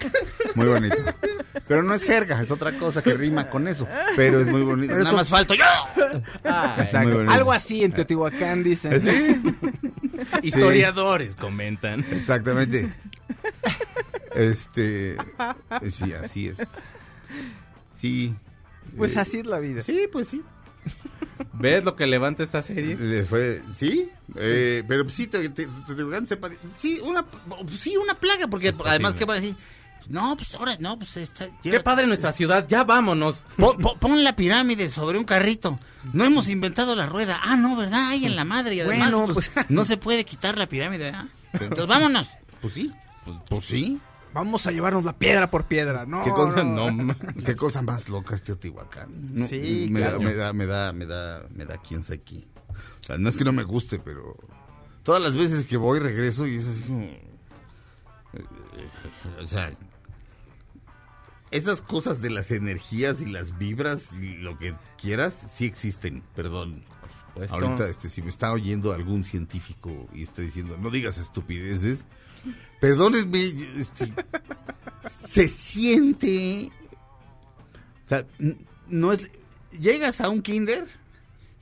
[0.56, 0.96] Muy bonito.
[1.68, 3.88] Pero no es jerga, es otra cosa que rima con eso.
[4.16, 4.92] Pero es muy bonito.
[4.94, 5.66] Pero nada eso- más falto yo.
[6.44, 6.78] Ah.
[7.30, 9.02] Algo así en Teotihuacán dicen.
[9.02, 9.42] ¿Sí?
[10.44, 12.06] Historiadores comentan.
[12.12, 12.94] Exactamente.
[14.34, 15.16] Este.
[15.90, 16.58] Sí, así es.
[17.96, 18.34] Sí.
[18.98, 19.82] Pues Eh, así es la vida.
[19.82, 20.44] Sí, pues sí.
[21.54, 22.96] ¿Ves lo que levanta esta serie?
[23.26, 27.26] Fue, sí, eh, pero sí, te, te, te- te- sepa- sí, una,
[27.76, 29.56] sí, una plaga, porque además, ¿qué van a decir?
[30.10, 31.48] No, pues ahora, no, pues está.
[31.62, 33.46] Qué padre nuestra ciudad, ya vámonos.
[33.58, 35.80] Pon, pon- pon la pirámide sobre un carrito.
[36.14, 37.40] No hemos inventado la rueda.
[37.44, 38.10] Ah, no, ¿verdad?
[38.10, 38.76] Ahí en la madre.
[38.76, 41.26] Y además, Bueno, pues, pues- no se puede quitar la pirámide, ¿verdad?
[41.54, 42.28] Entonces, vámonos.
[42.62, 42.92] Pues sí,
[43.24, 44.00] pues, pues sí.
[44.34, 46.06] Vamos a llevarnos la piedra por piedra.
[46.06, 46.92] No, ¿Qué cosa, no.
[46.92, 49.08] no, qué cosa más loca es Teotihuacán.
[49.34, 50.18] No, Sí, me, claro.
[50.20, 52.46] da, me da, me da, me da, me da quién sabe aquí.
[53.00, 54.36] O sea, no es que no me guste, pero
[55.04, 57.22] todas las veces que voy regreso y es así como, eh,
[59.42, 59.72] o sea,
[61.56, 66.24] esas cosas de las energías y las vibras y lo que quieras sí existen.
[66.36, 66.84] Perdón.
[67.28, 67.56] supuesto.
[67.56, 72.06] Ahorita, este, si me está oyendo algún científico y está diciendo, no digas estupideces,
[72.82, 73.44] perdónenme,
[73.78, 74.14] este,
[75.24, 76.72] se siente,
[78.06, 78.26] o sea,
[78.88, 79.30] no es,
[79.80, 80.88] llegas a un kinder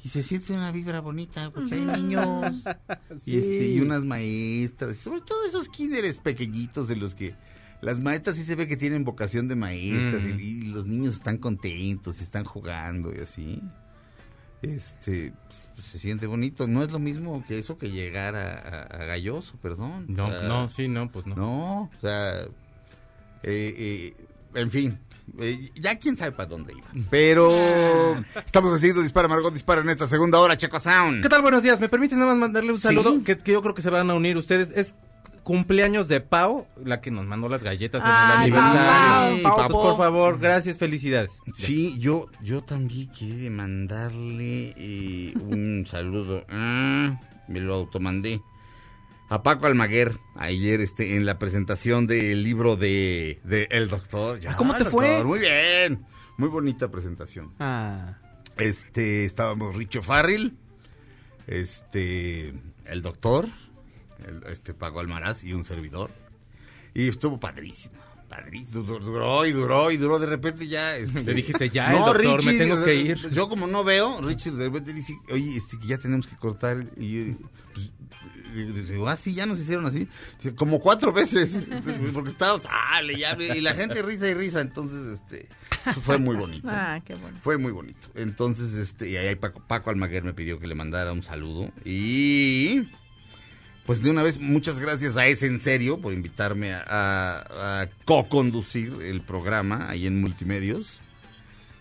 [0.04, 2.56] y se siente una vibra bonita porque hay niños
[3.26, 7.36] y, este, y unas maestras, sobre todo esos kinderes pequeñitos de los que
[7.84, 10.40] las maestras sí se ve que tienen vocación de maestras Mm.
[10.40, 13.62] y, y los niños están contentos y están jugando y así.
[14.62, 15.34] Este,
[15.76, 16.68] pues, se siente bonito.
[16.68, 20.06] No es lo mismo que eso que llegar a, a- a Galloso, perdón.
[20.08, 21.36] No, no, sí, no, pues no.
[21.36, 22.48] no, o sea, eh,
[23.44, 24.16] eh,
[24.56, 25.00] en fin,
[25.40, 26.88] eh, ya quién sabe para dónde iba.
[27.10, 27.52] Pero
[28.46, 31.22] estamos haciendo Dispara Margot Dispara en esta segunda hora, Checo Sound.
[31.22, 31.42] ¿Qué tal?
[31.42, 31.82] Buenos días.
[31.82, 32.84] ¿Me permites nada más mandarle un Sí.
[32.84, 33.22] saludo?
[33.24, 34.70] Que, que yo creo que se van a unir ustedes.
[34.72, 34.96] Es
[35.44, 39.44] cumpleaños de Pau, la que nos mandó las galletas en el aniversario.
[39.44, 39.82] Pau, Pues, Pau.
[39.84, 41.32] por favor, gracias, felicidades.
[41.54, 46.46] Sí, yo, yo también quiero mandarle eh, un saludo.
[46.50, 48.41] Ah, me lo automandé.
[49.30, 54.39] A Paco Almaguer, ayer este, en la presentación del libro de, de El Doctor.
[54.39, 55.08] Ya, Ah, ¿cómo te el fue?
[55.08, 56.06] Doctor, Muy bien.
[56.38, 57.54] Muy bonita presentación.
[57.60, 58.18] Ah,
[58.58, 60.56] Este, estábamos Richo Farrell,
[61.48, 62.54] este,
[62.86, 63.48] el doctor,
[64.28, 66.12] el- este Paco Almaraz y un servidor.
[66.94, 67.96] Y estuvo padrísimo,
[68.30, 68.84] padrísimo.
[68.84, 70.20] Duró, duró y duró y duró.
[70.20, 70.96] De repente ya.
[70.96, 73.30] Este, Le dijiste, "Ya, el doctor, me tengo que ir".
[73.32, 76.86] Yo, como no veo, Richie de repente dice, oye, este, que ya tenemos que cortar.
[76.98, 77.36] Y
[78.54, 80.08] pues, digo, ah, sí, ya nos hicieron así.
[80.38, 81.58] Dice, como cuatro veces,
[82.14, 84.62] porque estábamos, sale, ya, y la gente risa y risa.
[84.62, 85.48] Entonces, este,
[86.02, 86.68] fue muy bonito.
[86.72, 87.38] Ah, qué bueno.
[87.42, 88.10] Fue muy bonito.
[88.14, 91.72] Entonces, este, y ahí Paco, Paco Almaguer me pidió que le mandara un saludo.
[91.84, 92.84] Y
[93.86, 97.90] pues de una vez, muchas gracias a ese en serio por invitarme a, a- a
[98.06, 101.00] co-conducir el programa ahí en Multimedios.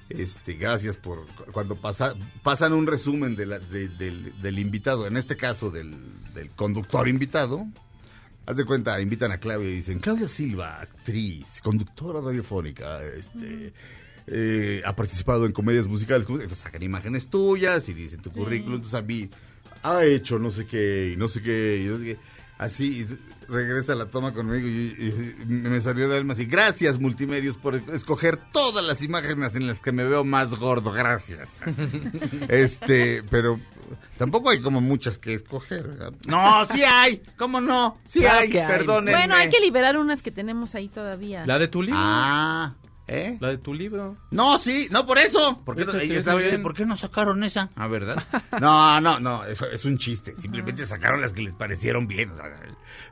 [0.08, 5.06] Este, gracias por cu- cuando pasa, pasan un resumen de la- de- del, del invitado,
[5.06, 5.94] en este caso del,
[6.34, 7.66] del conductor invitado.
[8.44, 13.72] Haz de cuenta, invitan a Claudia y dicen, Claudia Silva, actriz, conductora radiofónica, este,
[14.26, 18.30] eh, ha participado en comedias musicales, ¿cómo se- entonces sacan imágenes tuyas y dicen tu
[18.32, 19.30] currículum, entonces a mí
[19.82, 22.18] ha hecho no sé qué, y no sé qué, y no sé qué.
[22.58, 23.06] Así y
[23.48, 28.38] regresa la toma conmigo y, y me salió de alma así, gracias multimedios por escoger
[28.52, 31.50] todas las imágenes en las que me veo más gordo, gracias.
[32.48, 33.60] este, pero
[34.16, 35.88] tampoco hay como muchas que escoger.
[35.88, 36.12] ¿verdad?
[36.26, 37.98] No, sí hay, ¿cómo no?
[38.04, 39.12] Sí Claro hay, perdónenme.
[39.12, 41.44] Bueno, hay que liberar unas que tenemos ahí todavía.
[41.46, 42.00] La de tu libro.
[42.00, 42.74] Ah,
[43.12, 43.36] ¿eh?
[43.40, 44.16] La de tu libro.
[44.30, 45.62] No, sí, no por eso.
[45.64, 45.92] ¿Por qué, Eso
[46.38, 46.62] no.
[46.62, 47.70] ¿por qué no sacaron esa?
[47.76, 48.22] Ah, ¿verdad?
[48.60, 50.34] No, no, no, es, es un chiste.
[50.38, 52.30] Simplemente sacaron las que les parecieron bien.
[52.30, 52.44] o sea,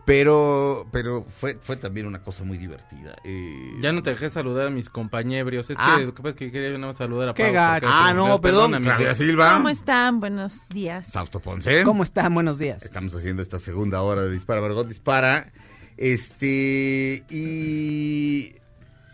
[0.04, 3.16] Pero, pero fue, fue también una cosa muy divertida.
[3.24, 5.70] Eh, Ya no te dejé saludar a mis compañeros.
[5.70, 5.98] Es Ah.
[6.04, 8.72] que pasa es que quería yo nada más saludar a porque- Ah, no, perdón.
[8.72, 9.14] perdóname, Claudia.
[9.14, 9.54] Silva.
[9.54, 10.20] ¿Cómo están?
[10.20, 11.12] Buenos días.
[11.12, 11.82] Fausto Ponce.
[11.84, 12.34] ¿Cómo están?
[12.34, 12.84] Buenos días.
[12.84, 15.52] Estamos haciendo esta segunda hora de Dispara, Margot Dispara.
[15.96, 18.54] Este, y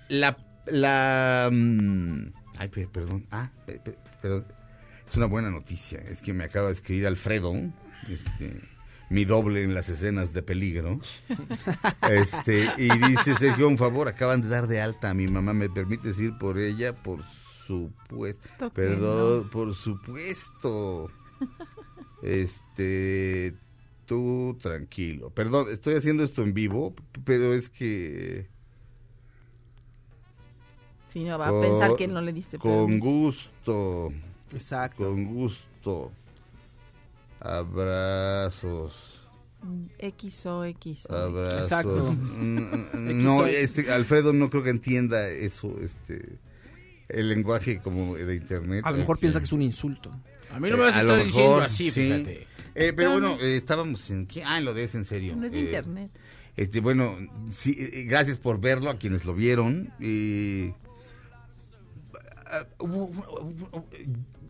[0.09, 0.37] la,
[0.67, 4.45] la, mm, ay, pe- perdón, ah, pe- pe- perdón.
[5.09, 7.55] Es una buena noticia, es que me acaba de escribir Alfredo,
[8.09, 8.61] este,
[9.09, 10.99] mi doble en las escenas de peligro.
[12.03, 15.69] Este, y dice, Sergio, un favor, acaban de dar de alta a mi mamá, ¿me
[15.69, 16.93] permites ir por ella?
[16.95, 17.21] Por
[17.67, 21.11] supuesto, perdón, por supuesto.
[22.23, 23.55] Este,
[24.07, 25.31] tú tranquilo.
[25.31, 26.95] Perdón, estoy haciendo esto en vivo,
[27.25, 28.49] pero es que
[31.17, 33.07] Si no, va a pensar que no le diste con permiso.
[33.07, 34.13] gusto,
[34.53, 35.05] Exacto.
[35.09, 36.13] con gusto.
[37.41, 39.23] Abrazos.
[39.99, 41.17] XO, XO.
[41.17, 41.63] Abrazos.
[41.63, 42.13] Exacto.
[42.13, 42.59] Mm,
[42.93, 46.39] mm, No, este, Alfredo no creo que entienda eso, este,
[47.09, 48.83] el lenguaje como de internet.
[48.85, 50.11] A lo mejor piensa que es un insulto.
[50.53, 52.01] A mí no me vas a Eh, lo estar diciendo mejor, así, sí.
[52.03, 52.47] fíjate.
[52.75, 54.27] Eh, pero bueno, no- eh, estábamos en...
[54.27, 54.45] ¿qué?
[54.45, 55.35] Ah, en lo de es en serio.
[55.35, 56.11] No es de Eh, internet.
[56.59, 57.17] Este, bueno,
[57.51, 59.95] sí, eh, gracias por verlo a quienes lo vieron.
[60.01, 60.75] eh,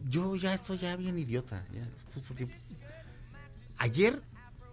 [0.09, 1.65] yo ya estoy ya bien idiota.
[1.73, 2.49] ya, pues, porque
[3.79, 4.23] ayer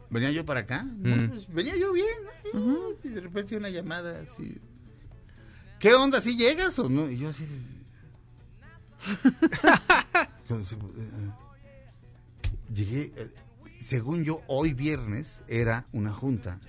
[0.10, 1.30] venía yo para acá, Mm.
[1.30, 2.08] pues, venía yo bien,
[2.54, 2.90] ¿no?
[3.04, 4.58] y de repente una llamada así.
[5.80, 6.22] ¿Qué onda?
[6.22, 7.10] ¿Si llegas o no?
[7.10, 7.46] Y yo así.
[10.50, 11.32] eh,
[12.74, 13.32] Llegué, eh,
[13.80, 16.60] según yo, hoy viernes era una junta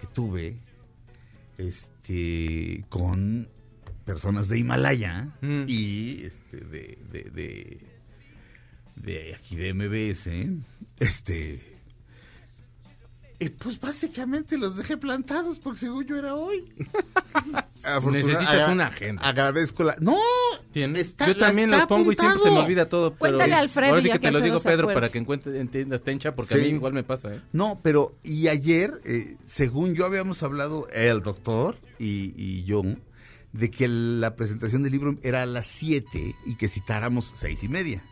[0.00, 0.58] que tuve
[1.58, 3.48] este, con
[4.04, 5.64] personas de Himalaya Mm.
[5.66, 7.80] y este, de, de, de,
[8.96, 10.28] de aquí de MBS,
[11.00, 11.74] este,
[13.40, 16.72] y pues básicamente los dejé plantados porque según yo era hoy.
[18.12, 19.22] Necesitas una agenda.
[19.22, 19.96] Agradezco la...
[20.00, 20.16] ¡No!
[20.72, 23.10] Está- Yo la también está los pongo y siempre se me olvida todo.
[23.10, 26.02] Pero Cuéntale a Alfredo Ahora sí que te lo digo, Pedro, para que encuentres, entiendas,
[26.02, 26.60] Tencha, porque Sí.
[26.60, 27.40] a mí igual me pasa, ¿eh?
[27.52, 32.82] No, pero y ayer, eh, según yo habíamos hablado, el doctor y, y yo,
[33.54, 37.68] de que la presentación del libro era a las 7 y que citáramos seis y
[37.68, 38.04] media.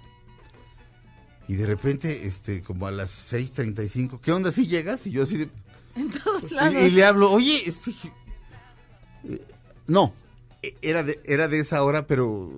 [1.48, 5.06] Y de repente, este, como a las 6.35, ¿qué onda si llegas?
[5.06, 5.50] Y yo así de...
[5.96, 6.82] En todos Y, lados.
[6.82, 7.90] y le hablo, oye, este,
[9.28, 9.44] eh,
[9.88, 10.14] no,
[10.62, 12.50] e- era de, era de esa hora, pero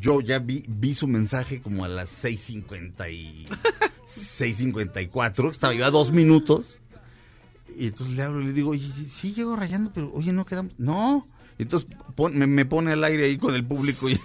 [0.00, 3.46] yo ya vi, vi su mensaje como a las 6.50 y
[4.06, 6.78] 6.54, estaba yo a dos minutos.
[7.76, 10.72] Y entonces le hablo y le digo, oye, sí llego rayando, pero oye, no quedamos.
[10.78, 11.26] No.
[11.62, 14.08] Entonces pon- me, me pone al aire ahí con el público.
[14.08, 14.18] y-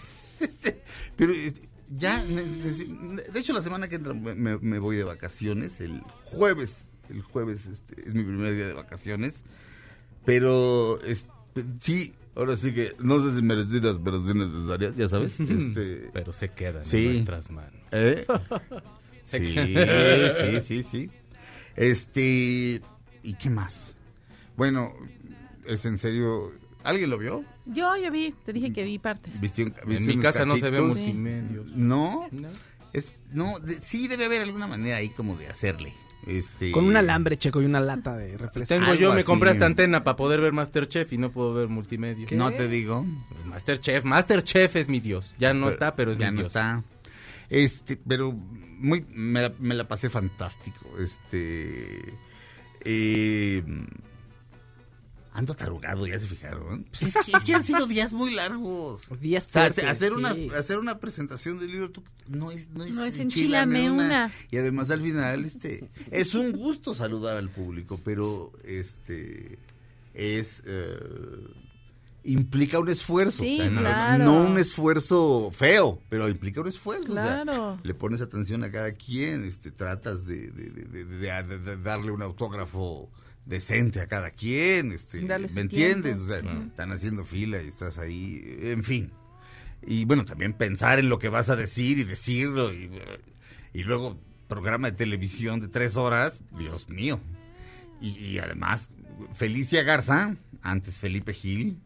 [1.17, 1.67] pero este,
[1.97, 6.87] ya, de hecho, la semana que entra me, voy de vacaciones, el jueves.
[7.09, 9.43] El jueves este, es mi primer día de vacaciones.
[10.25, 11.29] Pero este,
[11.79, 15.39] sí, ahora sí que no sé si merecidas, pero sí necesarias, ya sabes.
[15.39, 17.05] Este, Pero se quedan Sí.
[17.05, 17.79] en nuestras manos.
[17.91, 18.25] ¿Eh?
[19.23, 21.09] Sí, sí, sí, sí.
[21.75, 22.81] Este,
[23.23, 23.95] ¿y qué más?
[24.55, 24.93] Bueno,
[25.65, 26.51] es en serio,
[26.85, 27.43] ¿alguien lo vio?
[27.65, 29.39] Yo, yo vi, te dije que vi partes.
[29.41, 30.97] ¿Viste un- viste En mi unos casa no se ve cachitos?
[30.97, 31.65] multimedios.
[31.75, 32.49] No, No.
[32.93, 35.93] es, no, de- sí debe haber alguna manera ahí como de hacerle.
[36.27, 38.73] Este, Con un alambre, checo, y una lata de refresco.
[38.73, 39.25] Tengo Algo yo, me así.
[39.25, 42.25] compré esta antena para poder ver Masterchef y no puedo ver multimedia.
[42.31, 43.05] No te digo.
[43.45, 45.35] Masterchef, Masterchef es mi dios.
[45.37, 46.47] Ya no está, pero es ya mi no dios.
[46.47, 46.83] está.
[47.47, 50.97] Este, pero muy me la, me la pasé fantástico.
[50.97, 52.15] Este
[52.83, 53.63] eh,
[55.35, 56.85] ando atarugado, ya se fijaron.
[56.85, 59.01] Pues es, que, es que han sido días muy largos.
[59.21, 62.83] Días O sea, fuertes, hacer una hacer una presentación del libro tú- no es no
[62.85, 64.31] es, No es enchilame una.
[64.49, 69.59] y además al final este es un gusto saludar al público, pero este
[70.13, 70.97] es eh,
[72.23, 74.23] implica un esfuerzo, Sí, o sea, no- claro.
[74.25, 77.11] no un esfuerzo feo, pero implica un esfuerzo.
[77.11, 77.79] o sea, Claro.
[77.83, 81.77] le pones atención a cada quien, este, tratas de, de- de- de- de- de- de
[81.77, 83.11] darle un autógrafo
[83.45, 86.17] decente a cada quien, este, ¿me entiendes?
[86.17, 89.11] O sea, están haciendo fila y estás ahí, en fin.
[89.85, 92.89] Y bueno, también pensar en lo que vas a decir y decirlo y,
[93.73, 97.19] y luego programa de televisión de tres horas, Dios mío.
[98.01, 98.89] Y, y además,
[99.33, 101.77] Felicia Garza, antes Felipe Gil,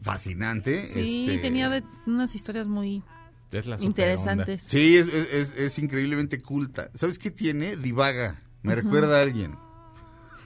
[0.00, 0.86] fascinante.
[0.86, 3.02] Sí, este, tenía de- unas historias muy
[3.50, 4.62] Es la interesantes.
[4.66, 6.90] Sí, es, es- es- es increíblemente culta.
[6.94, 7.76] ¿Sabes qué tiene?
[7.76, 8.40] Divaga.
[8.62, 9.56] Me recuerda a alguien.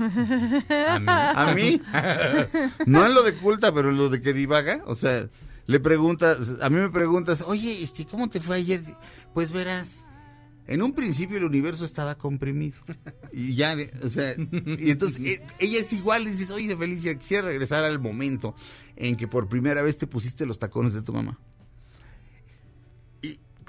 [0.01, 1.81] ¿A mí?
[2.87, 4.83] No en lo de culta, pero en lo de que divaga.
[4.87, 5.29] O sea,
[5.67, 8.83] le preguntas, a mí me preguntas, oye, este, ¿cómo te fue ayer?
[9.35, 10.05] Pues verás,
[10.67, 12.77] en un principio el universo estaba comprimido.
[13.33, 17.45] Y ya, o sea, y entonces eh, ella es igual, y dices, oye, Felicia, quisiera
[17.45, 18.57] regresar al momento
[18.97, 21.39] en que por primera vez te pusiste los tacones de tu mamá.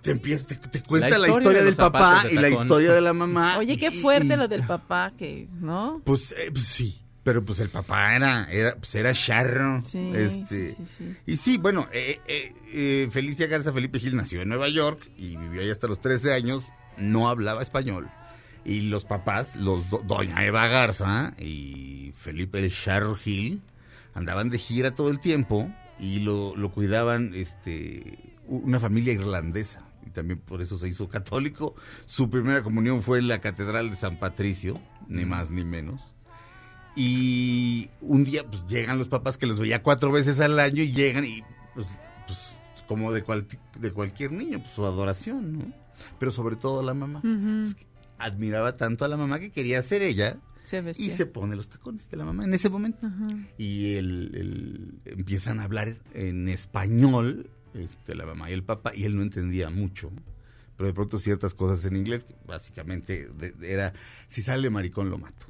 [0.02, 2.50] Te empieza, te, te cuenta la La historia, historia de del papá de y la
[2.50, 3.58] historia de la mamá.
[3.60, 6.02] Oye, qué y- fuerte y- lo del papá, que, ¿no?
[6.04, 9.84] Pues, eh, pues sí, pero pues el papá era, era, pues era charro.
[9.86, 11.16] Sí, este, sí, sí.
[11.28, 15.38] Y sí, bueno, eh, eh, eh, Felicia Garza Felipe Gil nació en Nueva York y
[15.38, 16.64] vivió ahí hasta los 13 años,
[16.98, 18.10] no hablaba español.
[18.66, 23.62] Y los papás, los do- doña Eva Garza y Felipe el Charro Gil,
[24.16, 29.82] andaban de gira todo el tiempo y lo, lo cuidaban este, una familia irlandesa.
[30.12, 31.74] Y también por eso se hizo católico.
[32.06, 36.02] Su primera comunión fue en la Catedral de San Patricio, ni más ni menos.
[36.98, 40.92] Y un día pues, llegan los papás que los veía cuatro veces al año y
[40.92, 41.42] llegan y
[41.74, 41.88] pues,
[42.28, 42.54] pues,
[42.88, 43.48] como de, cual-
[43.80, 45.74] de cualquier niño, pues su adoración, ¿no?
[46.20, 47.20] Pero sobre todo la mamá.
[47.20, 47.62] Ujú.
[47.64, 47.86] Es que
[48.18, 52.10] admiraba tanto a la mamá que quería ser ella Se y se pone los tacones
[52.10, 53.08] de la mamá en ese momento.
[53.08, 53.28] Ajá.
[53.58, 54.32] Y el,
[55.06, 59.22] el- empiezan a hablar en español, este, la mamá y el papá, y él no
[59.24, 60.12] entendía mucho.
[60.78, 63.94] Pero de pronto ciertas cosas en inglés, que básicamente de- de- era,
[64.30, 65.46] si sale maricón lo mato.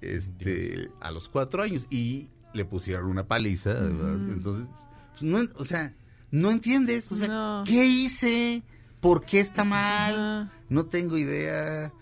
[0.00, 1.86] Este, a los cuatro años.
[1.90, 3.70] Y le pusieron una paliza.
[3.78, 4.66] Entonces,
[5.12, 5.94] pues, no, o sea,
[6.30, 7.10] no entiendes.
[7.12, 7.64] O sea, No.
[7.66, 8.62] ¿qué hice?
[9.00, 10.50] ¿Por qué está mal?
[10.68, 11.92] No tengo idea.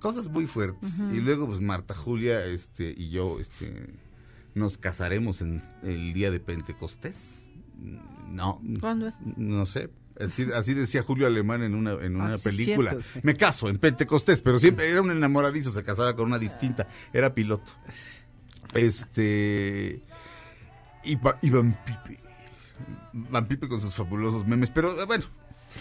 [0.00, 0.98] Cosas muy fuertes.
[1.12, 3.94] Y luego, pues Marta Julia este, y yo este,
[4.54, 7.16] nos casaremos en el día de Pentecostés.
[7.78, 8.60] No.
[8.80, 9.14] ¿Cuándo es?
[9.36, 9.90] No sé.
[10.20, 12.90] Así, así decía Julio Alemán en una, en una Ah, sí, película.
[12.90, 13.20] cierto, sí.
[13.22, 16.88] Me caso en Pentecostés, pero siempre era un enamoradizo, se casaba con una distinta.
[17.12, 17.72] Era piloto.
[18.74, 20.02] Este.
[21.04, 21.12] Y,
[21.42, 22.20] y Van Pipe.
[23.12, 24.70] Van Pipe con sus fabulosos memes.
[24.70, 25.24] Pero eh, bueno.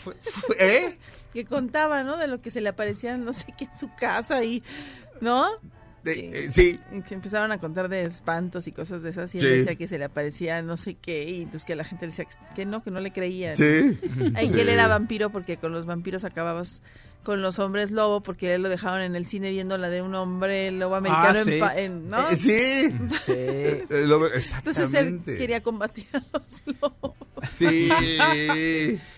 [0.03, 0.97] fue- fue- ¿Eh?
[1.33, 2.17] Que contaba, ¿no?
[2.17, 4.63] De lo que se le aparecía no sé qué en su casa y...
[5.21, 5.45] ¿No?
[6.03, 6.79] De- eh, sí.
[6.91, 9.49] Y que empezaron a contar de espantos y cosas de esas y él Sí.
[9.59, 12.25] decía que se le aparecía no sé qué y entonces que la gente le decía
[12.55, 13.57] que no, que no le creían.
[13.57, 13.97] Sí.
[13.99, 14.51] Sí.
[14.51, 16.81] que él era vampiro porque con los vampiros acababas
[17.23, 20.15] con los hombres lobo porque él lo dejaron en el cine viendo la de un
[20.15, 21.51] hombre lobo americano Ah, sí.
[21.53, 22.29] en, pa- en- ¿no?
[22.29, 22.89] Eh, sí.
[23.25, 23.31] Sí.
[23.33, 25.37] Eh, lo- Entonces él exactamente.
[25.37, 27.15] quería combatir a los lobos.
[27.51, 27.89] Sí,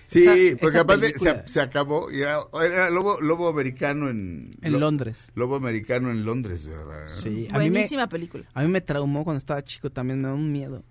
[0.05, 4.57] sí, Esa- porque esa aparte se, se acabó, y era, era lobo, lobo americano en...
[4.61, 5.27] En lo- Londres.
[5.35, 7.05] Lobo americano en Londres, ¿verdad?
[7.17, 8.45] Sí, a mí, me, Buenísima película.
[8.53, 10.83] a mí me traumó cuando estaba chico, también me da un miedo.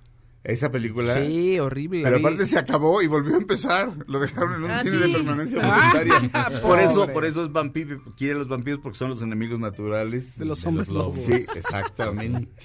[0.45, 1.15] Esa película.
[1.15, 2.03] Sí, horrible.
[2.05, 3.93] Pero aparte se acabó y volvió a empezar.
[4.07, 5.03] Lo dejaron en un Ah, cine sí.
[5.13, 6.61] de permanencia Ah, voluntaria.
[6.63, 10.45] por eso, por eso es vampiro, quiere los vampiros porque son los enemigos naturales De
[10.45, 11.17] los hombres lobos.
[11.17, 12.49] Sí, exactamente.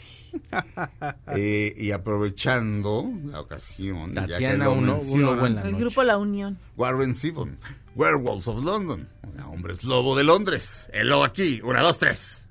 [1.36, 5.36] Eh, y aprovechando la ocasión, ya que Tatiana, lo uno- uno.
[5.36, 5.78] La El noche.
[5.78, 6.58] grupo La Unión.
[6.76, 7.60] Warren Zevon,
[7.96, 10.88] Werewolves of London, o sea, hombres lobo de Londres.
[10.92, 12.43] El lobo aquí, una, dos, tres.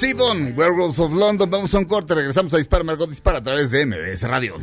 [0.00, 1.50] Zevon, Werewolves of London.
[1.50, 4.56] Vamos a un corte, regresamos a Dispara, Margot Dispara a través de MBS Radio.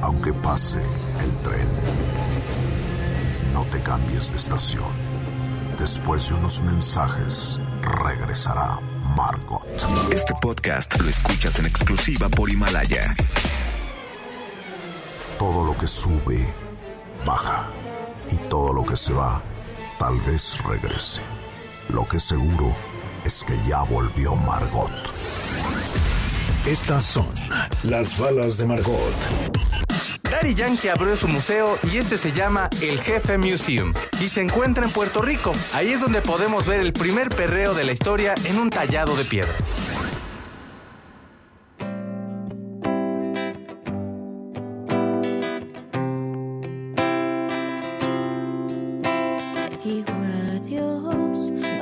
[0.00, 1.66] Aunque pase el tren,
[3.52, 4.92] no te cambies de estación.
[5.76, 8.78] Después de unos mensajes, regresará
[9.16, 9.66] Margot.
[10.12, 13.16] Este podcast lo escuchas en exclusiva por Himalaya.
[15.44, 16.48] Todo lo que sube,
[17.26, 17.68] baja.
[18.30, 19.42] Y todo lo que se va,
[19.98, 21.20] tal vez regrese.
[21.90, 22.74] Lo que seguro
[23.26, 24.90] es que ya volvió Margot.
[26.64, 27.28] Estas son
[27.82, 29.14] las balas de Margot.
[30.22, 33.92] Daddy Yankee abrió su museo y este se llama El Jefe Museum
[34.22, 35.52] y se encuentra en Puerto Rico.
[35.74, 39.26] Ahí es donde podemos ver el primer perreo de la historia en un tallado de
[39.26, 39.54] piedra.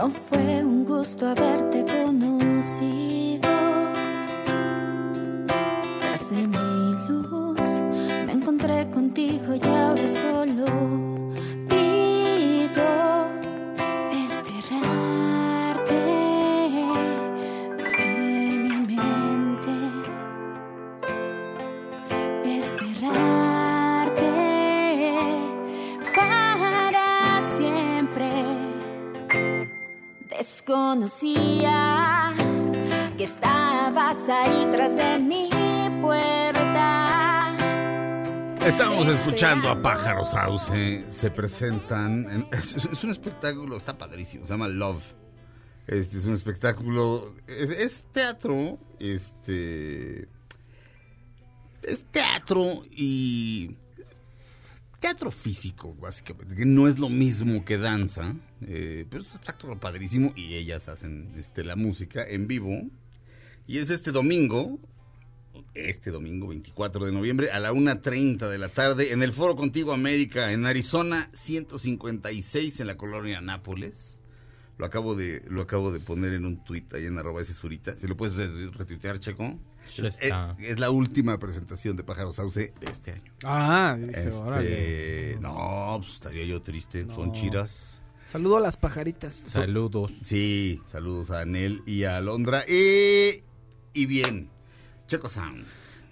[0.02, 3.01] No fue un gusto haberte conocido.
[39.26, 41.04] Escuchando a Pájaros Sauce.
[41.10, 42.28] Se presentan.
[42.30, 44.46] en- es, un espectáculo, está padrísimo.
[44.46, 45.02] Se llama Love.
[45.86, 47.34] Este es un espectáculo.
[47.46, 48.78] Es, teatro.
[48.98, 50.28] Este.
[51.82, 53.76] Es teatro y.
[55.00, 56.64] Teatro físico, básicamente.
[56.64, 58.34] No es lo mismo que danza.
[58.60, 60.32] eh, pero es un espectáculo padrísimo.
[60.36, 62.70] Y ellas hacen este, la música en vivo.
[63.66, 64.78] Y es este domingo.
[65.74, 69.92] Este domingo 24 de noviembre a la 1.30 de la tarde en el Foro Contigo
[69.92, 74.18] América en Arizona 156 en la colonia Nápoles.
[74.78, 77.96] Lo acabo de lo acabo de poner en un tuit ahí en arroba ese surita.
[77.96, 79.58] Si lo puedes re- retuitear, Checo.
[79.96, 80.56] Ya Es, está.
[80.60, 83.32] es la última presentación de Pájaro Sauce de este año.
[83.44, 87.04] Ah, dije, Este, no, pues estaría yo triste.
[87.12, 88.00] Son chiras.
[88.30, 89.34] Saludo a las pajaritas.
[89.34, 90.10] Saludos.
[90.22, 92.64] Sí, saludos a Anel y a Alondra.
[92.66, 93.42] Eh,
[93.92, 94.48] y bien,
[95.06, 95.64] Checo Sound.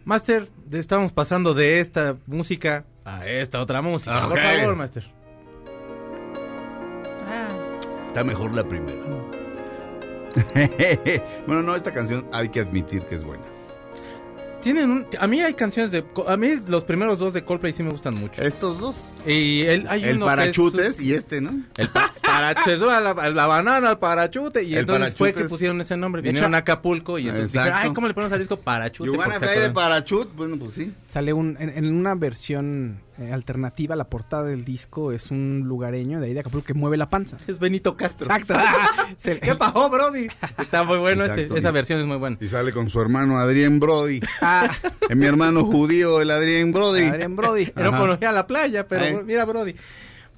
[0.04, 4.22] Master, estamos pasando de esta música a esta otra música.
[4.28, 4.38] Por Ok.
[4.38, 5.04] favor, Master.
[8.08, 8.98] Está mejor la primera.
[11.46, 13.44] bueno, no, esta canción hay que admitir que es buena.
[14.62, 17.82] Tienen un, a mí hay canciones de a mí los primeros dos de Coldplay sí
[17.82, 18.42] me gustan mucho.
[18.42, 19.10] Estos dos.
[19.26, 21.62] Y el, hay El uno que es- parachutes y este, ¿no?
[21.76, 24.62] El pa- parachute, la, la banana, el parachute.
[24.62, 25.42] Y El entonces fue parachutes.
[25.44, 26.20] que pusieron ese nombre.
[26.22, 29.10] Vinieron a Acapulco y entonces dijeron, ay, ¿cómo le ponemos al disco parachute?
[29.10, 30.92] De parachute, bueno, pues sí.
[31.08, 36.20] Sale un, en, en una versión eh, alternativa, la portada del disco es un lugareño
[36.20, 37.36] de ahí de Acapulco que mueve la panza.
[37.46, 38.26] Es Benito Castro.
[38.26, 38.54] Exacto.
[39.18, 40.26] Se- ¿Qué pasó, Brody?
[40.58, 42.36] Está muy bueno ese- esa versión es muy buena.
[42.40, 44.20] Y sale con su hermano Adrián Brody.
[44.40, 44.70] Ah,
[45.08, 47.04] Es mi hermano judío, el Adrián Brody.
[47.04, 47.66] Adrián Brody.
[47.76, 49.22] Yo no conocía la playa, pero Eh.
[49.24, 49.74] mira, Brody.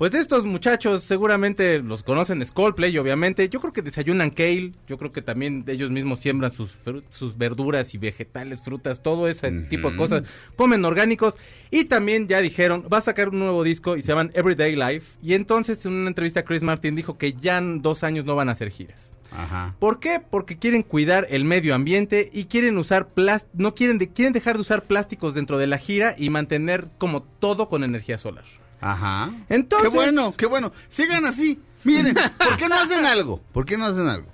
[0.03, 3.49] Pues estos muchachos seguramente los conocen, es Coldplay, obviamente.
[3.49, 4.73] Yo creo que desayunan kale.
[4.89, 6.77] Yo creo que también ellos mismos siembran sus,
[7.11, 10.25] sus verduras y vegetales, frutas, todo ese tipo de cosas.
[10.57, 11.37] Comen orgánicos.
[11.71, 15.19] Y también ya dijeron, va a sacar un nuevo disco y se llaman Everyday Life.
[15.23, 18.49] Y entonces en una entrevista Chris Martin dijo que ya en dos años no van
[18.49, 19.13] a hacer giras.
[19.31, 19.77] Ajá.
[19.79, 20.21] ¿Por qué?
[20.29, 24.57] Porque quieren cuidar el medio ambiente y quieren usar plas no quieren de- quieren dejar
[24.57, 28.43] de usar plásticos dentro de la gira y mantener como todo con energía solar.
[28.83, 29.31] Ajá.
[29.49, 30.73] Entonces- Qué bueno, qué bueno.
[30.89, 31.61] Sigan así.
[31.85, 33.41] Miren, ¿por qué no hacen algo?
[33.53, 34.27] ¿Por qué no hacen algo?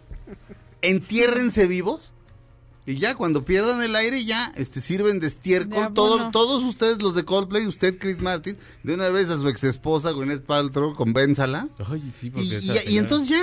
[0.82, 2.12] Entiérrense vivos.
[2.86, 7.14] Y ya cuando pierdan el aire ya este sirven de estiércol todo, todos ustedes los
[7.14, 11.68] de Coldplay, usted Chris Martin, de una vez a su ex esposa Gwyneth Paltrow, convénzala.
[11.86, 13.42] Ay, sí, Y, y- y entonces ya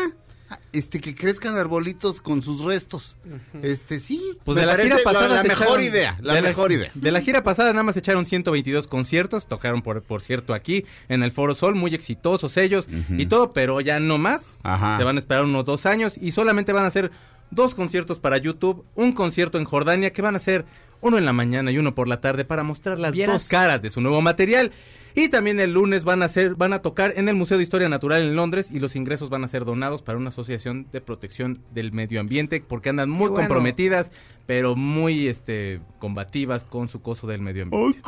[0.73, 3.15] este que crezcan arbolitos con sus restos.
[3.61, 6.71] Este sí, Pues me de la gira pasada la, mejor echaron- idea, la de mejor
[6.71, 6.91] idea.
[6.93, 11.23] De la gira pasada nada más echaron 122 conciertos, tocaron por, por cierto aquí en
[11.23, 14.59] el Foro Sol, muy exitosos ellos y todo, pero ya no más.
[14.63, 14.97] Ajá.
[14.97, 17.11] Se van a esperar unos dos años y solamente van a hacer
[17.51, 20.65] dos conciertos para YouTube, un concierto en Jordania que van a hacer
[21.01, 23.33] uno en la mañana y uno por la tarde para mostrar las Vieras.
[23.43, 24.71] dos caras de su nuevo material.
[25.17, 27.87] Y también el lunes van a hacer, van a tocar en el Museo de Historia
[27.87, 31.61] Natural en Londres y los ingresos van a ser donados para una asociación de protección
[31.73, 33.35] del medio ambiente porque andan muy bueno.
[33.35, 34.11] comprometidas,
[34.45, 38.01] pero muy este combativas con su coso del medio ambiente.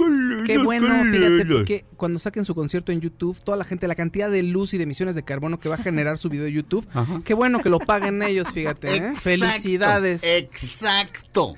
[0.45, 4.30] Qué bueno, fíjate, porque cuando saquen su concierto en YouTube, toda la gente, la cantidad
[4.30, 6.86] de luz y de emisiones de carbono que va a generar su video de YouTube,
[6.93, 7.22] Ajá.
[7.24, 8.88] qué bueno que lo paguen ellos, fíjate.
[8.89, 8.97] ¿eh?
[8.97, 10.24] Exacto, Felicidades.
[10.26, 11.55] Exacto.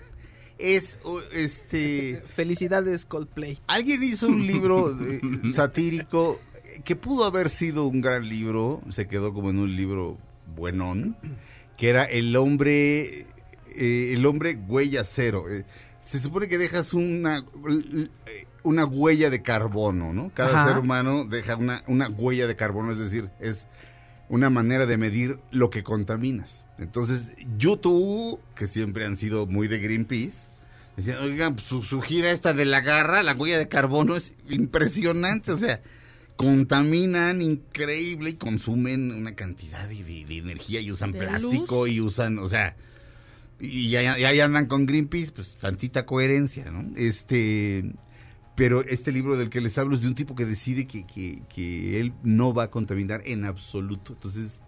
[0.60, 0.99] Es
[1.32, 3.60] este Felicidades, Coldplay.
[3.68, 5.22] alguien hizo un libro eh,
[5.53, 6.39] satírico
[6.84, 10.18] que pudo haber sido un gran libro, se quedó como en un libro
[10.55, 11.18] buenón,
[11.78, 13.26] que era El hombre
[13.76, 15.45] eh, el hombre huella cero.
[15.49, 15.64] Eh,
[16.05, 17.45] se supone que dejas una
[18.64, 20.32] una huella de carbono, ¿no?
[20.34, 20.68] Cada Ajá.
[20.68, 23.68] ser humano deja una, una huella de carbono, es decir, es
[24.28, 26.66] una manera de medir lo que contaminas.
[26.78, 30.49] Entonces, YouTube, que siempre han sido muy de Greenpeace,
[31.00, 34.34] decían, oigan, pues, su, su gira esta de la garra, la huella de carbono es
[34.50, 35.82] impresionante, o sea,
[36.36, 41.89] contaminan increíble y consumen una cantidad de, de- de energía y usan De plástico luz.
[41.89, 42.76] y usan, o sea,
[43.60, 46.95] y ya andan con Greenpeace, pues tantita coherencia, ¿no?
[46.95, 47.91] Este,
[48.56, 51.41] pero este libro del que les hablo es de un tipo que decide que, que,
[51.54, 54.14] que él no va a contaminar en absoluto.
[54.14, 54.60] Entonces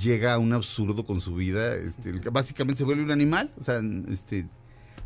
[0.00, 1.74] llega a un absurdo con su vida.
[1.74, 3.50] Este, básicamente se vuelve un animal.
[3.60, 4.46] O sea, este,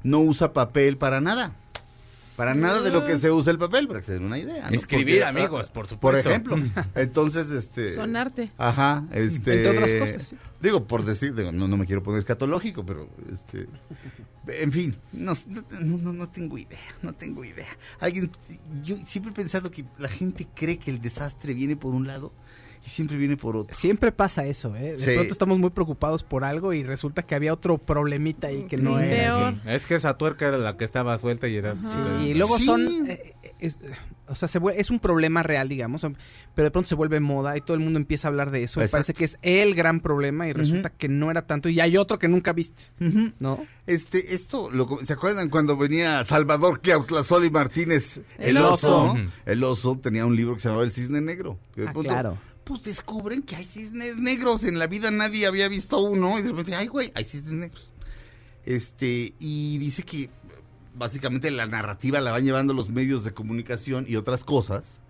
[0.02, 1.54] no usa papel para nada.
[2.38, 4.70] Para nada de lo que se usa el papel, para que se den una idea.
[4.70, 4.76] ¿no?
[4.76, 6.30] Escribir, Porque, amigos, ah, por Por supuesto.
[6.30, 6.56] ejemplo.
[6.94, 7.92] Entonces, este.
[7.92, 8.52] Son arte.
[8.56, 9.56] Ajá, este.
[9.56, 10.36] Entre otras cosas, sí.
[10.60, 13.66] Digo, por decir, digo, no, no me quiero poner escatológico, pero este.
[14.46, 15.32] En fin, no,
[15.82, 17.66] no, no, no tengo idea, no tengo idea.
[17.98, 18.30] Alguien,
[18.84, 22.32] yo siempre he pensado que la gente cree que el desastre viene por un lado
[22.84, 23.74] y siempre viene por otro.
[23.76, 24.92] Siempre pasa eso, ¿eh?
[24.94, 25.10] De Sí.
[25.14, 28.98] pronto estamos muy preocupados por algo y resulta que había otro problemita ahí que no
[28.98, 29.54] era.
[29.54, 29.54] peor.
[29.66, 31.74] Es que esa tuerca era la que estaba suelta y era...
[31.74, 32.64] Sí, y luego Sí.
[32.66, 33.78] son, eh, es,
[34.26, 36.02] o sea, se es un problema real, digamos,
[36.54, 38.82] pero de pronto se vuelve moda y todo el mundo empieza a hablar de eso.
[38.84, 38.88] y.
[38.88, 42.18] Parece que es el gran problema y resulta que no era tanto y hay otro
[42.18, 42.82] que nunca viste.
[43.38, 43.64] ¿no?
[43.86, 49.04] Este, esto, lo- ¿se acuerdan cuando venía Salvador Clautlazoli Martínez, el, El oso?
[49.12, 49.16] oso.
[49.46, 51.58] El oso tenía un libro que se llamaba El Cisne Negro.
[51.74, 52.38] que de Ah, pronto, claro.
[52.68, 54.62] Pues descubren que hay cisnes negros.
[54.62, 56.38] En la vida nadie había visto uno.
[56.38, 57.90] Y de repente, ay, güey, hay cisnes negros.
[58.66, 60.28] Este, y dice que
[60.94, 65.00] básicamente la narrativa la van llevando los medios de comunicación y otras cosas.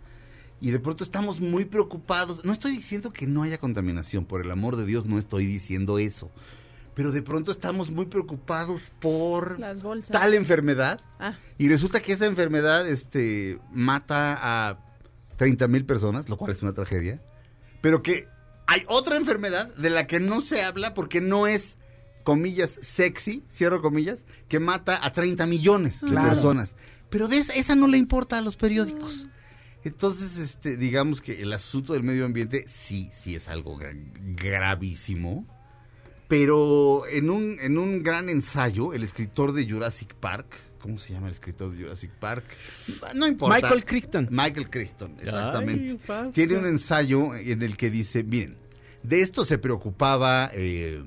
[0.61, 2.45] Y de pronto estamos muy preocupados.
[2.45, 5.99] No estoy diciendo que no haya contaminación, por el amor de Dios no estoy diciendo
[5.99, 6.31] eso.
[6.95, 10.11] Pero de pronto estamos muy preocupados por Las bolsas.
[10.11, 11.01] tal enfermedad.
[11.19, 11.37] Ah.
[11.59, 14.79] Y resulta que esa enfermedad este, mata a
[15.39, 17.21] 30 mil personas, lo cual es una tragedia.
[17.81, 18.27] Pero que
[18.67, 21.77] hay otra enfermedad de la que no se habla porque no es,
[22.25, 26.29] comillas, sexy, cierro comillas, que mata a 30 millones de Claro.
[26.29, 26.75] personas.
[27.11, 29.27] Pero de esa, esa no le importa a los periódicos.
[29.85, 33.97] Entonces, este, digamos que el asunto del medio ambiente sí, sí es algo gra-
[34.37, 35.47] gravísimo.
[36.27, 40.47] Pero en un, en un gran ensayo, el escritor de Jurassic Park,
[40.81, 42.45] ¿cómo se llama el escritor de Jurassic Park?
[43.15, 43.57] No importa.
[43.57, 44.29] Michael Crichton.
[44.31, 45.99] Michael Crichton, exactamente.
[46.09, 46.31] Ay.
[46.33, 48.57] Tiene un ensayo en el que dice, miren,
[49.03, 51.03] de esto se preocupaba eh,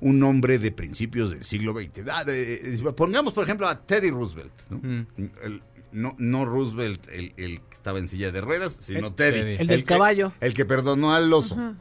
[0.00, 2.08] un hombre de principios del siglo XX.
[2.10, 4.52] Ah, de- de- pongamos, por ejemplo, a Teddy Roosevelt.
[4.70, 4.78] ¿no?
[4.78, 5.06] Mm.
[5.44, 5.62] El-
[5.92, 9.56] no, no Roosevelt, el, el que estaba en silla de ruedas, sino El- Teddy.
[9.60, 10.32] El del que- caballo.
[10.40, 11.74] El que perdonó al oso.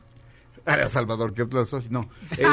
[0.65, 1.87] A Salvador, que soy?
[1.89, 2.09] No.
[2.31, 2.45] Este,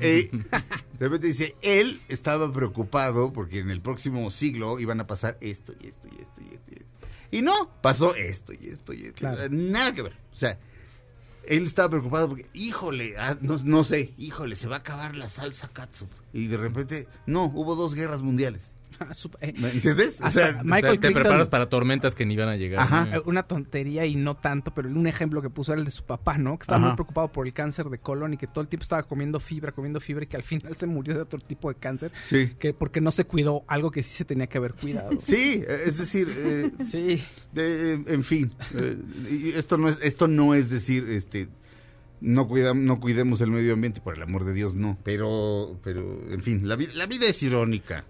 [0.00, 5.36] eh, de repente dice, él estaba preocupado porque en el próximo siglo iban a pasar
[5.40, 6.70] esto y esto y esto y esto.
[6.70, 7.06] Y, esto.
[7.30, 9.18] y no, pasó esto y esto y esto.
[9.18, 9.42] Claro.
[9.50, 10.16] Nada que ver.
[10.32, 10.58] O sea,
[11.46, 15.28] él estaba preocupado porque, híjole, ah, no, no sé, híjole, se va a acabar la
[15.28, 16.06] salsa katsu.
[16.32, 18.75] Y de repente, no, hubo dos guerras mundiales.
[19.40, 20.18] Eh, ¿Me entiendes?
[20.22, 22.80] O sea, Michael te, preparas para tormentas que ni van a llegar.
[22.80, 23.06] Ajá.
[23.06, 23.16] ¿no?
[23.16, 26.04] Eh, Una tontería y no tanto, pero un ejemplo que puso era el de su
[26.04, 26.58] papá, ¿no?
[26.58, 26.86] Que estaba Ajá.
[26.88, 29.72] muy preocupado por el cáncer de colon y que todo el tiempo estaba comiendo fibra,
[29.72, 32.12] comiendo fibra y que al final se murió de otro tipo de cáncer.
[32.24, 32.52] Sí.
[32.58, 35.10] Que porque no se cuidó algo que sí se tenía que haber cuidado.
[35.20, 37.22] Sí, eh, es decir, eh, Sí.
[37.52, 38.96] de- en fin, eh,
[39.56, 41.48] esto no es esto no es decir, este,
[42.20, 44.96] no cuidam- no cuidemos el medio ambiente, por el amor de Dios, no.
[45.04, 48.04] Pero, pero, en fin, la, vi- la vida es irónica.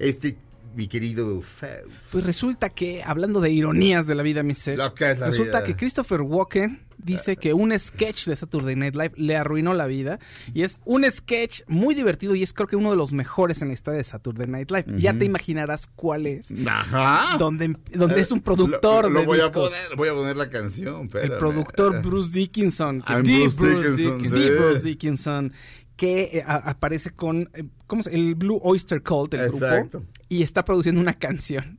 [0.00, 0.36] Este,
[0.74, 1.90] mi querido Faust.
[2.10, 5.64] Pues resulta que, hablando de ironías de la vida, mi resulta vida.
[5.64, 10.18] que Christopher Walken dice que un sketch de Saturday Night Live le arruinó la vida.
[10.54, 13.68] Y es un sketch muy divertido y es creo que uno de los mejores en
[13.68, 14.84] la historia de Saturday Night Live.
[14.96, 16.48] Ya te imaginarás cuál es.
[16.66, 17.36] Ajá.
[17.38, 20.48] Donde, donde es un productor Lo, lo de voy a poner, voy a poner la
[20.48, 21.10] canción.
[21.14, 24.50] el productor Bruce Dickinson, que Bruce The Dickinson, sí.
[24.50, 25.52] Bruce Dickinson,
[26.00, 29.98] que eh, aparece con eh, ¿cómo se- el Blue Oyster Cult, el Exacto.
[30.00, 31.78] grupo, y está produciendo una canción.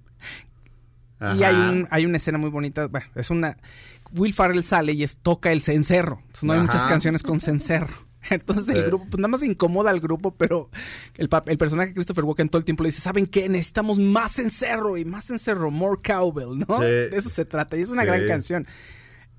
[1.36, 3.58] Y hay, un, hay una escena muy bonita, bueno, es una...
[4.14, 6.18] Will Farrell sale y es, toca el cencerro.
[6.22, 7.96] Entonces, no hay muchas canciones con cencerro.
[8.30, 8.88] Entonces el Sí.
[8.90, 10.70] grupo, pues nada más incomoda al grupo, pero
[11.18, 13.50] el, el personaje Christopher Walken todo el tiempo le dice, ¿saben qué?
[13.50, 16.76] Necesitamos más cencerro y más cencerro, more cowbell, ¿no?
[16.76, 16.84] Sí.
[16.84, 18.08] De eso se trata y es una Sí.
[18.08, 18.68] gran canción.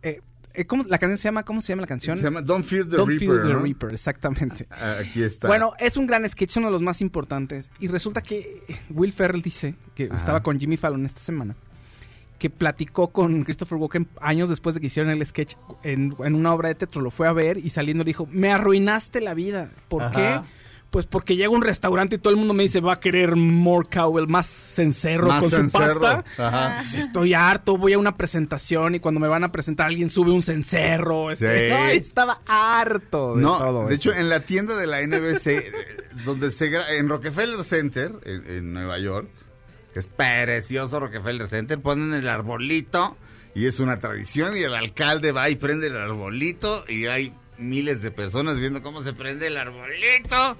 [0.03, 0.21] Eh, eh,
[0.67, 2.17] ¿cómo- la canción se llama, ¿cómo se llama la canción?
[2.19, 3.29] Se llama Don't Fear the Don't Reaper.
[3.29, 3.61] Fear the ¿no?
[3.61, 4.67] Reaper, exactamente.
[4.71, 5.49] Ah, Aquí está.
[5.49, 7.71] Bueno, es un gran sketch, uno de los más importantes.
[7.81, 10.17] Y resulta que Will Ferrell dice, que Ajá.
[10.17, 11.55] estaba con Jimmy Fallon esta semana,
[12.39, 15.55] que platicó con Christopher Walken años después de que hicieron el sketch
[15.85, 17.01] en, en una obra de teatro.
[17.01, 19.71] Lo fue a ver y saliendo le dijo, me arruinaste la vida.
[19.89, 20.13] ¿Por Ajá.
[20.45, 20.62] qué?
[20.93, 23.35] Pues porque llega a un restaurante y todo el mundo me dice, va a querer
[23.35, 25.95] more cowell, más cencerro Más con cencerro.
[25.95, 26.25] su pasta.
[26.37, 26.75] Ajá.
[26.77, 30.31] Pues estoy harto, voy a una presentación y cuando me van a presentar alguien sube
[30.33, 31.29] un cencerro.
[31.35, 31.47] Sí.
[31.47, 34.11] Este, ay, estaba harto de No, todo de eso.
[34.11, 35.73] hecho, en la tienda de la NBC,
[36.27, 39.29] donde se en Rockefeller Center, en, en Nueva York,
[39.95, 43.17] que es precioso Rockefeller Center, ponen el arbolito
[43.55, 48.03] y es una tradición y el alcalde va y prende el arbolito y hay miles
[48.03, 50.59] de personas viendo cómo se prende el arbolito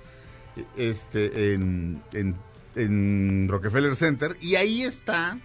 [0.77, 2.37] este en, en,
[2.77, 5.39] en Rockefeller Center y ahí está,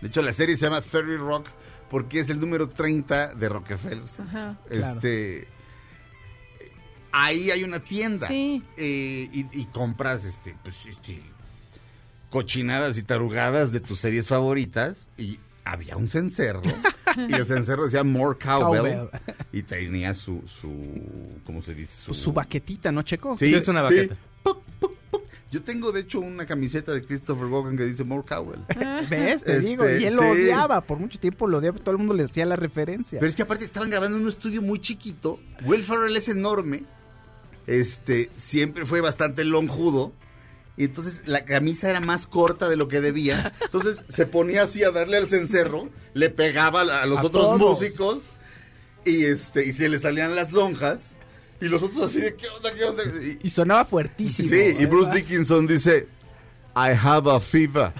[0.00, 1.46] de hecho la serie se llama 30 Rock
[1.90, 4.04] porque es el número 30 de Rockefeller.
[4.28, 4.58] Ajá.
[4.70, 5.48] Este
[7.12, 8.62] ahí hay una tienda Sí.
[8.76, 11.22] eh, y, y compras este pues este
[12.30, 15.38] cochinadas y tarugadas de tus series favoritas y
[15.70, 16.62] había un cencerro
[17.28, 19.08] y el cencerro decía more cowbell,
[19.52, 20.70] y tenía su su
[21.44, 23.36] cómo se dice Pues su baquetita, ¿no, Checo?
[23.36, 23.94] Sí, es una sí.
[23.94, 24.16] baqueta.
[24.42, 25.22] Puc, puc, puc.
[25.50, 28.60] Yo tengo de hecho una camiseta de Christopher Walken que dice more cowbell.
[29.08, 29.42] ¿Ves?
[29.44, 30.28] Te Este, digo, y él lo sí.
[30.28, 33.18] odiaba, por mucho tiempo lo odiaba, todo el mundo le hacía la referencia.
[33.18, 35.40] Pero es que aparte estaban grabando en un estudio muy chiquito.
[35.64, 36.84] Will Ferrell es enorme.
[37.66, 40.12] Este, siempre fue bastante lonjudo.
[40.78, 43.52] Y entonces la camisa era más corta de lo que debía.
[43.60, 47.58] Entonces se ponía así a darle al cencerro, le pegaba a los A otros todos.
[47.80, 48.18] músicos
[49.04, 51.14] y este y se le salían las lonjas
[51.60, 53.02] y los otros así de qué onda, qué onda.
[53.04, 54.48] Y- Y sonaba fuertísimo.
[54.48, 55.14] sí, y Bruce ¿verdad?
[55.14, 56.06] Dickinson dice,
[56.76, 57.92] I have a fever.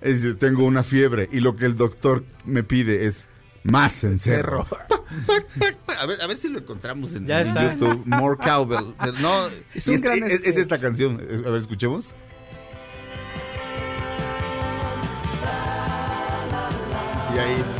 [0.00, 3.26] Es decir, tengo una fiebre y lo que el doctor me pide es
[3.70, 4.66] más encerro.
[5.98, 7.26] A ver, a ver si lo encontramos en.
[7.26, 8.02] YouTube.
[8.06, 8.94] More Cowbell.
[9.20, 11.20] No, es, es esta canción.
[11.46, 12.14] A ver, escuchemos.
[17.34, 17.75] Y ahí.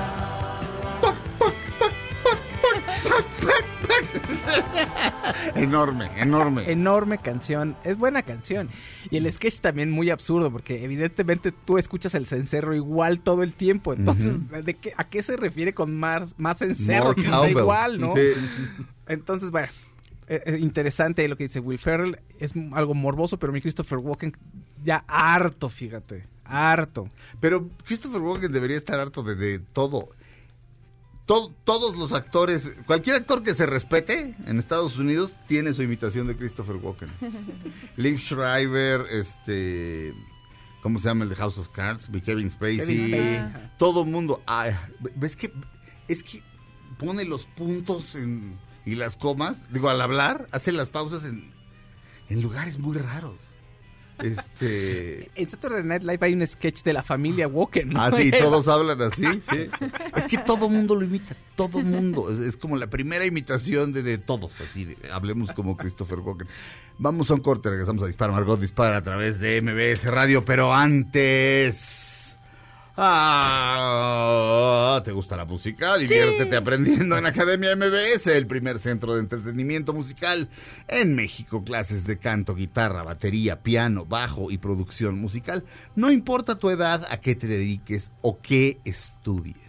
[5.55, 6.70] enorme, enorme.
[6.70, 8.69] Enorme canción, es buena canción.
[9.11, 13.55] Y el sketch también muy absurdo, porque evidentemente tú escuchas el cencerro igual todo el
[13.55, 13.93] tiempo.
[13.93, 17.15] Entonces, ¿de qué, ¿a qué se refiere con más, más cencerro?
[17.31, 17.51] Cowbell.
[17.51, 18.15] igual, ¿no?
[18.15, 18.33] Sí.
[19.07, 19.69] Entonces, bueno,
[20.28, 22.19] eh, eh, interesante lo que dice Will Ferrell.
[22.39, 24.37] Es algo morboso, pero mi Christopher Walken
[24.85, 26.27] ya harto, fíjate.
[26.45, 27.09] Harto.
[27.41, 30.11] Pero Christopher Walken debería estar harto de, de todo.
[31.27, 36.27] Todo- Todos los actores, cualquier actor que se respete en Estados Unidos tiene su imitación
[36.28, 37.09] de Christopher Walken.
[37.97, 40.15] Liv Schreiber, este,
[40.82, 42.09] ¿cómo se llama el de House of Cards?
[42.24, 42.78] Kevin Spacey.
[42.78, 43.70] Kevin Spacey.
[43.78, 44.40] Todo mundo.
[44.47, 44.73] ay,
[45.16, 45.53] ¿Ves que
[46.09, 46.43] es que
[46.98, 49.70] pone los puntos en- y las comas?
[49.73, 51.53] Digo, al hablar, hace las pausas en,
[52.28, 53.40] en lugares muy raros.
[54.18, 55.30] Este.
[55.34, 57.90] En Saturday Night Live hay un sketch de la familia Walken.
[57.90, 58.01] ¿no?
[58.02, 59.68] Ah, sí, todos hablan así, sí.
[60.16, 62.30] Es que todo mundo lo imita, todo mundo.
[62.32, 64.84] Es, es como la primera imitación de, de todos, así.
[64.86, 66.48] de- hablemos como Christopher Walken.
[66.98, 70.72] Vamos a un corte, regresamos a Dispara, Margot Dispara a través de MBS Radio, pero
[70.72, 72.05] antes...
[72.98, 74.23] Ah,
[75.05, 75.98] ¿te gusta la música?
[75.98, 80.48] Diviértete aprendiendo en Academia MBS, el primer centro de entretenimiento musical
[80.89, 81.62] en México.
[81.62, 85.64] Clases de canto, guitarra, batería, piano, bajo y producción musical.
[85.94, 89.65] No importa tu edad, a qué te dediques o qué estudies.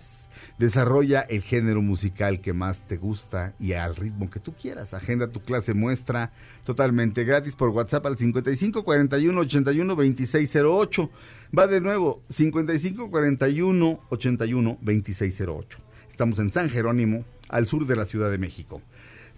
[0.57, 4.95] Desarrolla el género musical que más te gusta y al ritmo que tú quieras.
[4.95, 6.31] Agenda tu clase muestra
[6.65, 11.11] totalmente gratis por WhatsApp al 55 41 81 2608.
[11.57, 15.79] Va de nuevo, 55 41 81 2608.
[16.09, 18.81] Estamos en San Jerónimo, al sur de la Ciudad de México.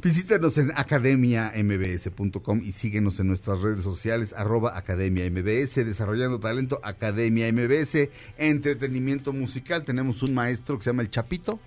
[0.02, 7.52] Visítanos en academiambs.com y síguenos en nuestras redes sociales, arroba Academia MBS, Desarrollando Talento, Academia
[7.52, 9.84] MBS, Entretenimiento Musical.
[9.84, 11.60] Tenemos un maestro que se llama El Chapito,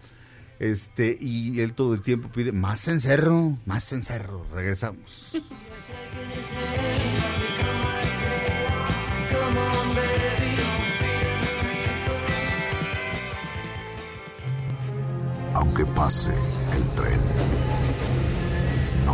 [0.59, 4.47] este, y él todo el tiempo pide más cencerro, más cencerro.
[4.55, 5.37] Regresamos.
[15.55, 16.33] Aunque pase
[16.75, 17.21] el tren,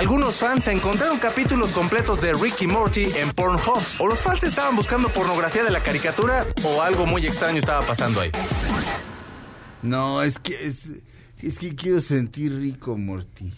[0.00, 3.82] Algunos fans encontraron capítulos completos de Ricky Morty en Pornhub.
[3.98, 8.22] O los fans estaban buscando pornografía de la caricatura o algo muy extraño estaba pasando
[8.22, 8.30] ahí.
[9.82, 10.92] No, es que es,
[11.42, 13.52] es que quiero sentir rico, Morty.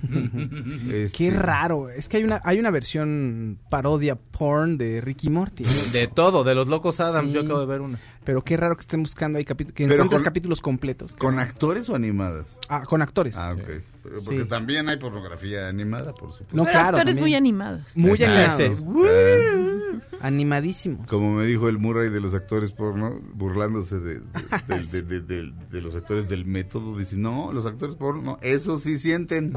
[0.88, 1.88] Este, Qué raro.
[1.88, 5.64] Es que hay una, hay una versión parodia porn de Ricky Morty.
[5.90, 7.34] De todo, de los locos Adams, Sí.
[7.34, 7.98] yo acabo de ver una.
[8.28, 11.14] Pero qué raro que estén buscando ahí capítulos, que Pero encuentres con- capítulos completos.
[11.14, 12.44] ¿Con actores o animadas?
[12.68, 13.34] Ah, con actores.
[13.38, 13.62] Ah, ok.
[14.02, 14.44] Pero Porque Sí.
[14.46, 16.54] también hay pornografía animada, por supuesto.
[16.54, 16.88] No, Pero claro.
[16.98, 17.22] actores también.
[17.22, 17.96] muy animados.
[17.96, 18.84] Muy animados.
[19.08, 21.06] Eh, Animadísimos.
[21.06, 25.52] como me dijo el Murray de los actores porno, burlándose de, de, de- de- de-
[25.70, 29.52] de los actores del método, dice, no, los actores porno, no, eso sí sienten.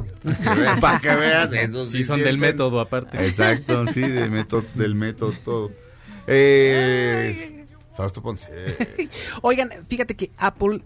[0.79, 3.27] Para que veas, eso sí Sí, son del método aparte.
[3.27, 5.71] Exacto, sí, de método, del método todo.
[6.27, 7.50] Eh,
[7.95, 8.49] Fausto Ponce.
[9.41, 10.81] Oigan, fíjate que Apple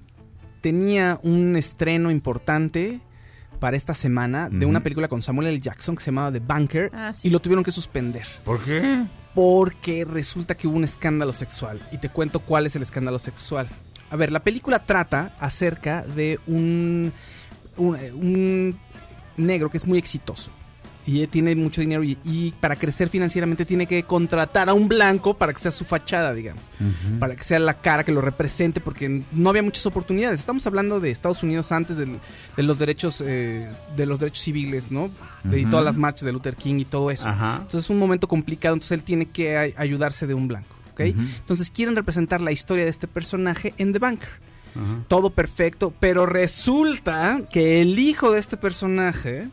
[0.61, 2.99] tenía un estreno importante
[3.59, 5.59] para esta semana de una película con Samuel L.
[5.59, 7.27] Jackson que se llamaba The Banker Ah, sí.
[7.27, 9.05] y lo tuvieron que suspender ¿Por qué?
[9.33, 13.67] porque resulta que hubo un escándalo sexual y te cuento cuál es el escándalo sexual.
[14.09, 17.11] A ver, la película trata acerca de un,
[17.77, 18.79] un, un
[19.37, 20.51] negro que es muy exitoso
[21.07, 24.87] y él tiene mucho dinero y, y para crecer financieramente tiene que contratar a un
[24.87, 26.69] blanco para que sea su fachada, digamos
[27.19, 30.39] para que sea la cara que lo represente, porque no había muchas oportunidades.
[30.39, 32.19] Estamos hablando de Estados Unidos antes del-
[32.57, 35.09] de los derechos eh, de los derechos civiles, ¿no?
[35.43, 37.27] De, y todas las marchas de Luther King y todo eso.
[37.29, 37.57] Ajá.
[37.57, 41.01] Entonces es un momento complicado, entonces él tiene que ay- ayudarse de un blanco, ¿ok?
[41.01, 44.29] Entonces quieren representar la historia de este personaje en The Banker.
[45.07, 49.47] Todo perfecto, pero resulta que el hijo de este personaje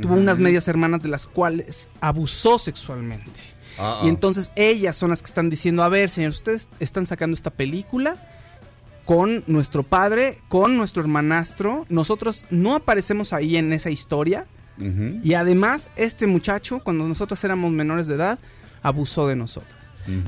[0.00, 3.30] tuvo unas medias hermanas de las cuales abusó sexualmente.
[3.78, 4.08] Ah, Y ah.
[4.08, 8.16] entonces ellas son las que están diciendo, a ver, señor, ustedes están sacando esta película
[9.04, 14.46] con nuestro padre, con nuestro hermanastro, nosotros no aparecemos ahí en esa historia
[15.22, 18.38] y además este muchacho, cuando nosotros éramos menores de edad,
[18.82, 19.72] abusó de nosotros.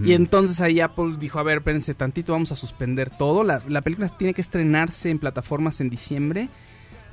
[0.04, 3.42] Y entonces ahí Apple dijo, a ver, espérense tantito, vamos a suspender todo.
[3.42, 6.48] La, la película tiene que estrenarse en plataformas en diciembre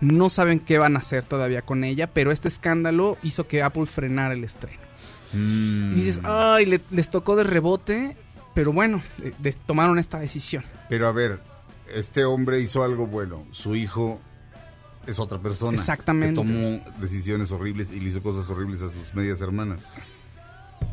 [0.02, 3.86] No saben qué van a hacer todavía con ella, pero este escándalo hizo que Apple
[3.86, 4.80] frenara el estreno.
[5.34, 5.92] Mm.
[5.94, 8.18] Y dices, ay, le- les tocó de rebote,
[8.54, 10.64] pero bueno, de- de- tomaron esta decisión.
[10.90, 11.40] Pero a ver,
[11.94, 13.46] este hombre hizo algo bueno.
[13.52, 14.20] Su hijo
[15.08, 15.78] es otra persona.
[15.78, 16.42] Exactamente.
[16.42, 19.82] Que tomó decisiones horribles y le hizo cosas horribles a sus medias hermanas.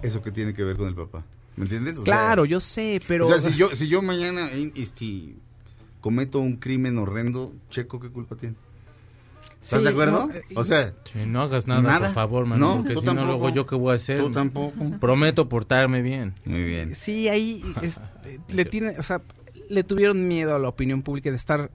[0.02, 1.24] ¿Eso qué tiene que ver con el papá?
[1.56, 1.94] ¿Me entiendes?
[1.94, 3.26] O sea, claro, yo sé, pero...
[3.26, 5.34] O sea, si yo, si yo mañana eh, este,
[6.00, 8.54] cometo un crimen horrendo, Checo, ¿qué culpa tiene?
[9.62, 10.26] ¿Estás Sí, de acuerdo?
[10.28, 11.98] no, eh, o sea, Sí, no hagas nada, ¿Nada?
[12.06, 12.60] por favor, man.
[12.60, 14.20] No, porque si no, luego yo qué voy a hacer.
[14.20, 14.72] tú tampoco.
[15.00, 16.34] Prometo portarme bien.
[16.44, 16.94] Muy bien.
[16.94, 17.98] Sí, ahí es-
[18.54, 19.20] le tiene, o sea,
[19.68, 21.70] le tuvieron miedo a la opinión pública de estar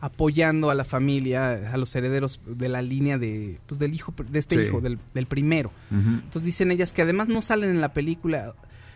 [0.00, 4.38] apoyando a la familia, a los herederos de la línea de, pues, del hijo, de
[4.38, 4.68] este Sí.
[4.68, 5.70] hijo, del, del primero.
[5.90, 8.54] Entonces dicen ellas que además no salen en la película,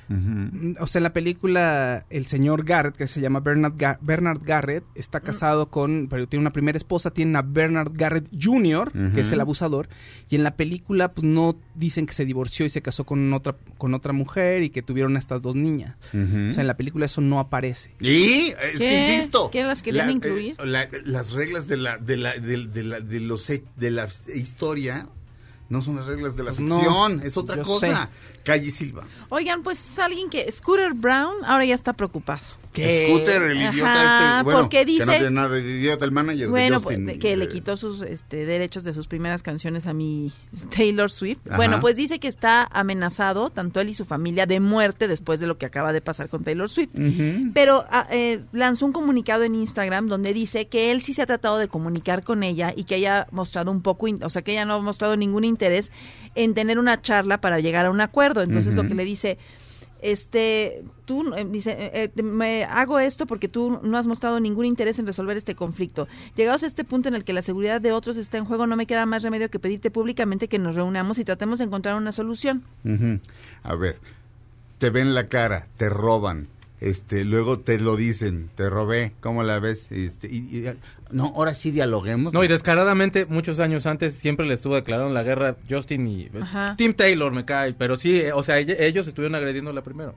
[0.08, 4.40] mm, o sea, en la película el señor Garrett, que se llama Bernard, Ga- Bernard
[4.42, 9.20] Garrett, está casado con, pero tiene una primera esposa, tiene a Bernard Garrett Jr., que
[9.20, 9.88] es el abusador,
[10.28, 13.56] y en la película pues no dicen que se divorció y se casó con otra,
[13.76, 15.96] con otra mujer y que tuvieron a estas dos niñas.
[16.08, 17.90] O sea, en la película eso no aparece.
[18.00, 18.78] Y, es ¿Qué?
[18.78, 19.50] que insisto.
[19.50, 20.56] ¿Qué las querían la- incluir?
[20.58, 23.90] eh, la- las reglas de la, de la, de, de la, de los, he- de
[23.90, 25.06] la historia
[25.68, 28.08] no son las reglas de la no, ficción, es otra cosa.
[28.48, 29.04] Calle Silva.
[29.28, 32.40] Oigan, pues alguien que Scooter Brown ahora ya está preocupado.
[32.72, 36.12] Scooter, el idiota Ajá, este, bueno, porque que no dice tiene nada de idiota el
[36.12, 39.06] manager de bueno, Justin, pues, de- que le eh, quitó sus este, derechos de sus
[39.06, 40.32] primeras canciones a mi
[40.76, 41.40] Taylor Swift.
[41.46, 41.56] Ajá.
[41.56, 45.46] Bueno, pues dice que está amenazado, tanto él y su familia, de muerte después de
[45.46, 46.90] lo que acaba de pasar con Taylor Swift.
[47.54, 51.26] Pero ah, eh, lanzó un comunicado en Instagram donde dice que él sí se ha
[51.26, 54.64] tratado de comunicar con ella y que haya mostrado un poco, o sea, que ella
[54.64, 55.90] no ha mostrado ningún interés
[56.34, 58.37] en tener una charla para llegar a un acuerdo.
[58.42, 59.38] Entonces lo que le dice,
[60.00, 64.64] este, tú, eh, dice, eh, eh, me hago esto porque tú no has mostrado ningún
[64.64, 66.06] interés en resolver este conflicto.
[66.36, 68.76] Llegados a este punto en el que la seguridad de otros está en juego, no
[68.76, 72.12] me queda más remedio que pedirte públicamente que nos reunamos y tratemos de encontrar una
[72.12, 72.62] solución.
[73.62, 73.98] A ver,
[74.78, 76.46] te ven la cara, te roban,
[76.80, 79.90] este, luego te lo dicen, te robé, ¿cómo la ves?
[79.90, 80.64] Este, y, y-
[81.10, 82.32] no, ahora sí dialoguemos.
[82.32, 86.30] No, y descaradamente, muchos años antes, siempre le estuvo declarando la guerra Justin y...
[86.40, 86.74] Ajá.
[86.76, 90.14] Tim Taylor me cae, pero sí, eh, o sea, ellos estuvieron agrediéndola primero.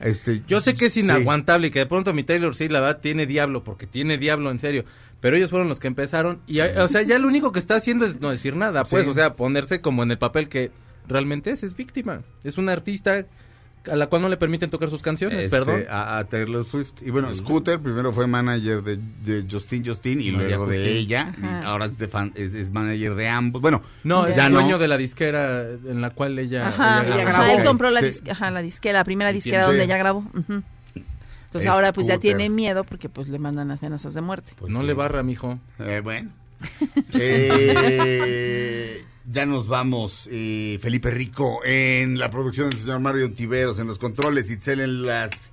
[0.00, 1.00] Este, Yo sé que es sí.
[1.00, 4.50] inaguantable y que de pronto mi Taylor sí, la verdad, tiene diablo, porque tiene diablo
[4.50, 4.84] en serio.
[5.20, 7.76] Pero ellos fueron los que empezaron y, eh, o sea, ya lo único que está
[7.76, 9.10] haciendo es no decir nada, pues, Sí.
[9.10, 10.72] o sea, ponerse como en el papel que
[11.06, 12.22] realmente es, es víctima.
[12.42, 13.24] Es una artista
[13.90, 15.84] a la cual no le permiten tocar sus canciones, Este, perdón.
[15.90, 17.02] A, a Taylor Swift.
[17.02, 21.32] Y bueno, Scooter primero fue manager de, de Justin Justin y María luego de ella.
[21.36, 21.60] Ajá.
[21.62, 23.60] Y ahora es, de fan- es, es manager de ambos.
[23.62, 24.60] Bueno, No, es ya el no.
[24.60, 27.42] dueño de la disquera en la cual ella, Ajá, ella grabó.
[27.44, 27.58] grabó.
[27.58, 28.06] él compró la, Sí.
[28.06, 29.84] dis- ajá, la disquera, la primera disquera donde Sí.
[29.86, 30.24] ella grabó.
[30.34, 34.52] Entonces Es ahora pues ya tiene miedo porque pues le mandan las amenazas de muerte.
[34.58, 34.86] Pues no sí.
[34.86, 35.58] le barra, mijo.
[35.80, 36.30] Eh, bueno.
[37.14, 40.28] Eh, ya nos vamos.
[40.30, 45.06] eh, Felipe Rico en la producción del señor Mario Tiveros, en los controles, Itzel en
[45.06, 45.51] las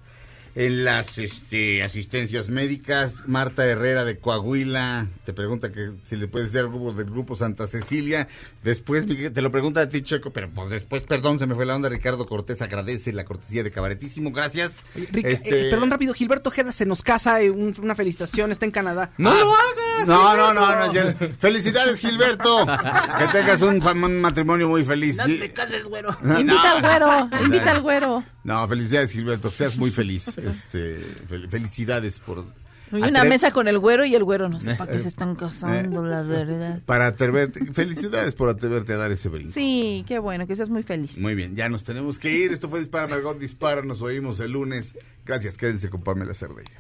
[0.56, 6.52] en las este, asistencias médicas, Marta Herrera de Coahuila, te pregunta que si le puedes
[6.52, 8.28] decir algo del grupo Santa Cecilia,
[8.64, 11.76] después te lo pregunta a ti Checo, pero pues después, perdón, se me fue la
[11.76, 14.74] onda, Ricardo Cortés agradece la cortesía de Cabaretísimo, gracias.
[14.96, 18.66] Rick, Este- eh, perdón rápido, Gilberto Ojeda se nos casa, eh, un- una felicitación, está
[18.66, 19.12] en Canadá.
[19.18, 20.08] ¡No Ah, lo hagas!
[20.08, 21.28] No, no, no, no.
[21.40, 22.66] Felicidades, Gilberto.
[22.66, 23.80] Que tengas un,
[24.22, 25.18] matrimonio muy feliz.
[25.18, 26.16] No te cases, güero.
[26.22, 26.88] No, Invita al no.
[26.88, 28.24] güero, invita al güero.
[28.44, 29.50] No, felicidades, Gilberto.
[29.50, 30.39] Que seas muy feliz.
[30.48, 31.00] Este,
[31.30, 32.46] fel- felicidades por.
[32.92, 35.36] Y una mesa con el güero y el güero no sé para qué se están
[35.36, 36.10] casando, Eh.
[36.10, 36.82] la verdad.
[36.88, 37.64] Para atreverte.
[37.72, 39.52] Felicidades por atreverte a dar ese brinco.
[39.54, 41.20] Sí, qué bueno, que seas muy feliz.
[41.20, 42.52] Muy bien, ya nos tenemos que ir.
[42.52, 43.84] Esto fue Dispara Margot Dispara.
[43.84, 44.96] Nos oímos el lunes.
[45.24, 46.80] Gracias, quédense con Pamela Cerdeña.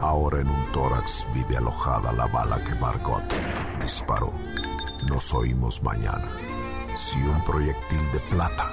[0.00, 3.22] Ahora en un tórax vive alojada la bala que Margot
[3.82, 4.32] disparó.
[5.08, 6.28] Nos oímos mañana.
[6.94, 8.72] Si un proyectil de plata